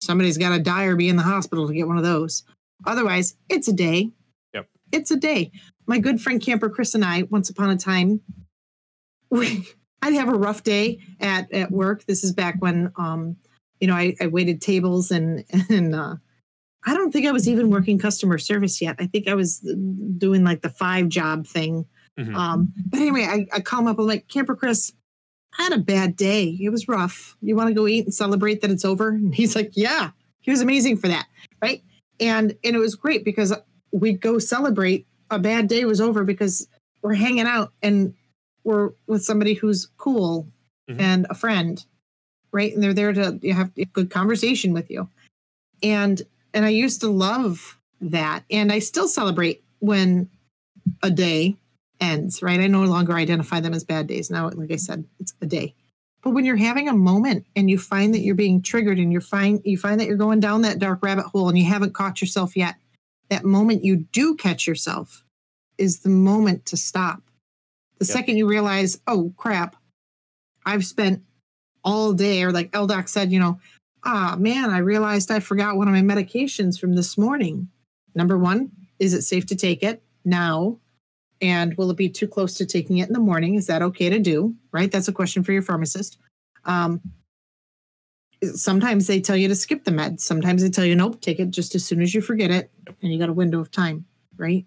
[0.00, 2.44] somebody's got to die or be in the hospital to get one of those.
[2.86, 4.10] Otherwise, it's a day.
[4.54, 4.68] Yep.
[4.92, 5.52] It's a day.
[5.86, 8.20] My good friend Camper Chris and I, once upon a time,
[9.30, 9.66] we
[10.02, 12.06] I'd have a rough day at at work.
[12.06, 13.36] This is back when um,
[13.80, 16.16] you know, I, I waited tables and and uh
[16.84, 18.96] I don't think I was even working customer service yet.
[18.98, 19.58] I think I was
[20.18, 21.86] doing like the five job thing.
[22.18, 22.34] Mhm.
[22.34, 23.98] Um, but anyway, I, I call him up.
[23.98, 24.92] I'm like, Camper Chris,
[25.58, 26.56] I had a bad day.
[26.60, 27.36] It was rough.
[27.42, 29.10] You want to go eat and celebrate that it's over?
[29.10, 30.10] And he's like, Yeah.
[30.40, 31.26] He was amazing for that.
[31.60, 31.82] Right.
[32.18, 33.52] And and it was great because
[33.92, 36.66] we'd go celebrate a bad day was over because
[37.02, 38.14] we're hanging out and
[38.64, 40.48] we're with somebody who's cool
[40.90, 41.00] Mhm.
[41.00, 41.84] and a friend.
[42.52, 42.72] Right.
[42.74, 45.08] And they're there to you have a good conversation with you.
[45.82, 46.22] And
[46.54, 48.44] and I used to love that.
[48.50, 50.28] And I still celebrate when
[51.02, 51.56] a day
[52.02, 52.60] ends, right?
[52.60, 54.30] I no longer identify them as bad days.
[54.30, 55.74] Now, like I said, it's a day.
[56.22, 59.20] But when you're having a moment and you find that you're being triggered and you're
[59.20, 62.20] find you find that you're going down that dark rabbit hole and you haven't caught
[62.20, 62.76] yourself yet,
[63.30, 65.24] that moment you do catch yourself
[65.78, 67.22] is the moment to stop.
[67.98, 68.12] The Yep.
[68.12, 69.76] second you realize, oh crap,
[70.66, 71.22] I've spent
[71.84, 73.58] all day, or like LDoc said, you know,
[74.04, 77.68] ah man, I realized I forgot one of my medications from this morning.
[78.14, 80.78] Number one, is it safe to take it now?
[81.42, 83.56] And will it be too close to taking it in the morning?
[83.56, 84.54] Is that okay to do?
[84.70, 84.90] Right?
[84.90, 86.18] That's a question for your pharmacist.
[86.64, 87.00] Um,
[88.54, 90.20] sometimes they tell you to skip the med.
[90.20, 92.70] Sometimes they tell you, nope, take it just as soon as you forget it.
[93.02, 94.04] And you got a window of time,
[94.36, 94.64] right?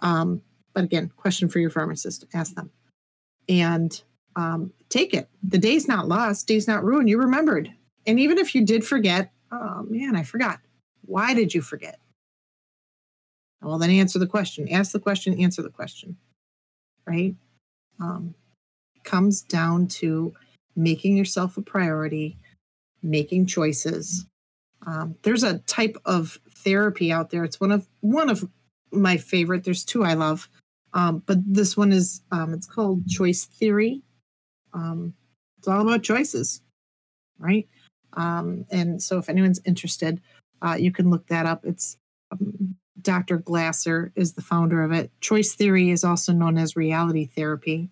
[0.00, 0.42] Um,
[0.74, 2.24] but again, question for your pharmacist.
[2.34, 2.70] Ask them.
[3.48, 4.00] And
[4.34, 5.28] um, take it.
[5.42, 7.08] The day's not lost, day's not ruined.
[7.08, 7.72] You remembered.
[8.06, 10.60] And even if you did forget, oh man, I forgot.
[11.02, 11.98] Why did you forget?
[13.62, 14.68] Well, then answer the question.
[14.70, 16.16] Ask the question, answer the question.
[17.06, 17.34] Right?
[18.00, 18.34] Um,
[19.04, 20.34] comes down to
[20.74, 22.36] making yourself a priority,
[23.02, 24.26] making choices.
[24.86, 27.44] Um, there's a type of therapy out there.
[27.44, 28.48] It's one of one of
[28.92, 29.64] my favorite.
[29.64, 30.48] There's two I love,
[30.92, 34.02] um, but this one is um, it's called choice theory.
[34.74, 35.14] Um,
[35.58, 36.60] it's all about choices,
[37.38, 37.66] right?
[38.12, 40.20] Um, and so, if anyone's interested,
[40.62, 41.64] uh, you can look that up.
[41.64, 41.96] It's
[42.30, 43.38] um, Dr.
[43.38, 45.10] Glasser is the founder of it.
[45.20, 47.90] Choice theory is also known as reality therapy.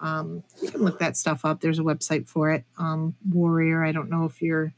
[0.00, 1.60] Um, you can look that stuff up.
[1.60, 2.64] There's a website for it.
[2.78, 3.84] Um, Warrior.
[3.84, 4.72] I don't know if you're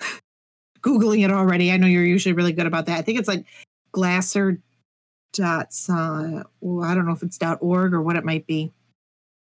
[0.80, 1.70] googling it already.
[1.70, 2.98] I know you're usually really good about that.
[2.98, 3.44] I think it's like
[3.92, 4.58] Glasser
[5.32, 5.74] dot.
[5.88, 8.72] Uh, well, I don't know if it's dot org or what it might be.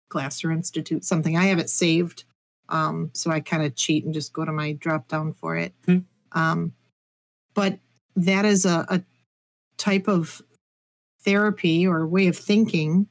[0.09, 1.37] Glasser Institute, something.
[1.37, 2.25] I have it saved,
[2.71, 5.75] um, so I kind of cheat and just go to my drop down for it.
[5.85, 5.99] Hmm.
[6.33, 6.73] Um,
[7.55, 7.79] but
[8.17, 9.03] that is a, a
[9.79, 10.43] type of
[11.23, 13.09] therapy or way of thinking.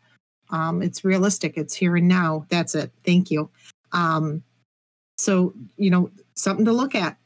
[0.50, 1.58] Um, it's realistic.
[1.58, 2.46] It's here and now.
[2.50, 2.92] That's it.
[3.04, 3.50] Thank you.
[3.92, 4.44] Um,
[5.18, 7.18] so you know something to look at,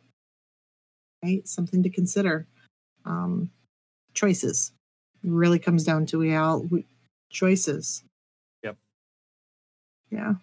[1.24, 1.46] right?
[1.48, 2.48] Something to consider.
[3.06, 3.50] Um,
[4.14, 4.72] choices
[5.24, 6.86] really comes down to we all we,
[7.30, 8.04] choices.
[8.64, 8.78] Yep.
[10.10, 10.28] Yeah.
[10.28, 10.36] All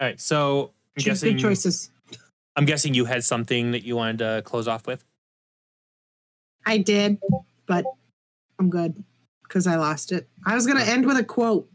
[0.00, 0.20] right.
[0.20, 1.90] So I'm Choose guessing good choices.
[2.56, 5.04] I'm guessing you had something that you wanted to close off with.
[6.66, 7.18] I did,
[7.66, 7.84] but
[8.58, 9.02] I'm good
[9.42, 10.28] because I lost it.
[10.46, 11.68] I was going to end with a quote,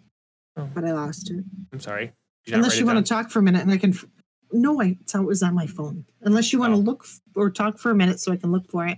[0.58, 0.70] Oh.
[0.74, 1.44] but I lost it.
[1.74, 2.12] I'm sorry.
[2.46, 3.92] You Unless you want to talk for a minute and I can.
[3.94, 4.06] F-
[4.52, 6.06] no, I, it's, it was on my phone.
[6.22, 6.78] Unless you want Oh.
[6.78, 8.98] to look f- or talk for a minute so I can look for it.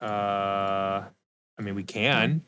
[0.00, 1.04] Uh,
[1.58, 2.42] I mean, we can.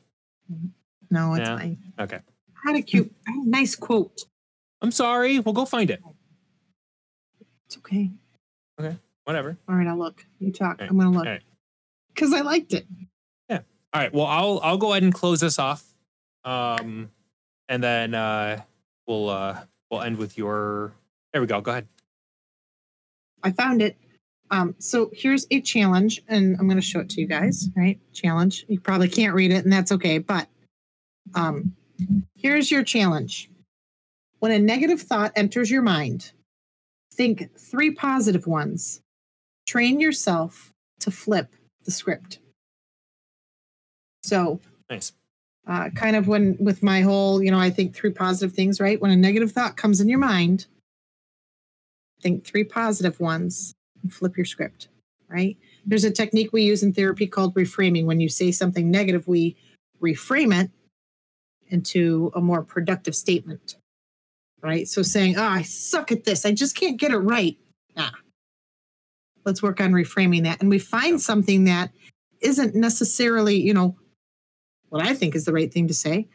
[1.10, 1.56] No, it's Yeah.
[1.56, 1.92] fine.
[1.98, 2.20] Okay.
[2.64, 4.24] I had a cute, had a nice quote.
[4.82, 5.38] I'm sorry.
[5.40, 6.02] We'll go find it.
[7.66, 8.10] It's okay.
[8.80, 8.96] Okay.
[9.24, 9.58] Whatever.
[9.68, 10.24] All right, I'll look.
[10.38, 10.80] You talk.
[10.80, 11.26] Right, I'm going to look.
[11.26, 11.42] all right.
[12.14, 12.86] Because I liked it.
[13.92, 14.12] All right.
[14.12, 15.84] Well, I'll I'll go ahead and close this off.
[16.44, 17.10] Um,
[17.68, 18.62] and then uh,
[19.06, 19.60] we'll uh,
[19.90, 20.92] we'll end with your.
[21.32, 21.60] There we go.
[21.60, 21.88] Go ahead.
[23.42, 23.96] I found it.
[24.50, 27.68] Um, so here's a challenge, and I'm going to show it to you guys.
[27.76, 27.98] Right?
[28.12, 28.64] Challenge.
[28.68, 30.18] You probably can't read it, and that's okay.
[30.18, 30.48] But
[31.34, 31.74] um,
[32.34, 33.50] here's your challenge.
[34.38, 36.32] When a negative thought enters your mind,
[37.12, 39.00] think three positive ones.
[39.66, 41.54] Train yourself to flip
[41.84, 42.38] the script.
[44.28, 44.60] So
[44.90, 45.12] Nice.
[45.66, 49.00] uh, kind of when with my whole, you know, I think three positive things, right?
[49.00, 50.66] When a negative thought comes in your mind,
[52.20, 54.88] think three positive ones and flip your script,
[55.28, 55.56] right?
[55.86, 58.04] There's a technique we use in therapy called reframing.
[58.04, 59.56] When you say something negative, we
[60.02, 60.70] reframe it
[61.68, 63.76] into a more productive statement,
[64.62, 64.88] right?
[64.88, 67.56] So saying, oh, I suck at this, I just can't get it right.
[67.96, 68.10] Nah.
[69.44, 70.60] Let's work on reframing that.
[70.60, 71.90] And we find something that
[72.40, 73.96] isn't necessarily, you know,
[74.90, 76.28] what I think is the right thing to say.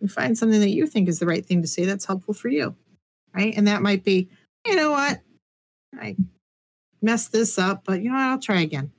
[0.00, 2.48] We find something that you think is the right thing to say that's helpful for
[2.48, 2.74] you,
[3.34, 3.54] right?
[3.56, 4.28] And that might be,
[4.66, 5.20] you know what,
[5.98, 6.16] I
[7.00, 8.90] messed this up, but you know what, I'll try again.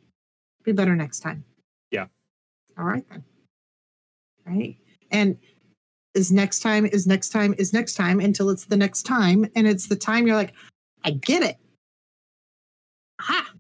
[0.64, 1.44] Be better next time.
[1.92, 2.08] Yeah.
[2.78, 3.24] All right then.
[4.46, 4.78] Right.
[5.12, 5.38] And
[6.14, 9.68] is next time is next time is next time until it's the next time, and
[9.68, 10.54] it's the time you're like,
[11.04, 11.58] I get it.
[13.20, 13.52] Aha.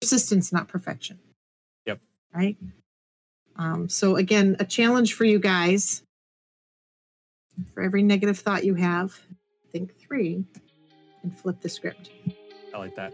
[0.00, 1.18] Persistence, not perfection.
[1.86, 2.00] Yep.
[2.34, 2.56] Right.
[3.56, 6.02] Um, so again, a challenge for you guys.
[7.74, 9.20] For every negative thought you have,
[9.72, 10.44] think three
[11.22, 12.10] and flip the script.
[12.74, 13.12] I like that.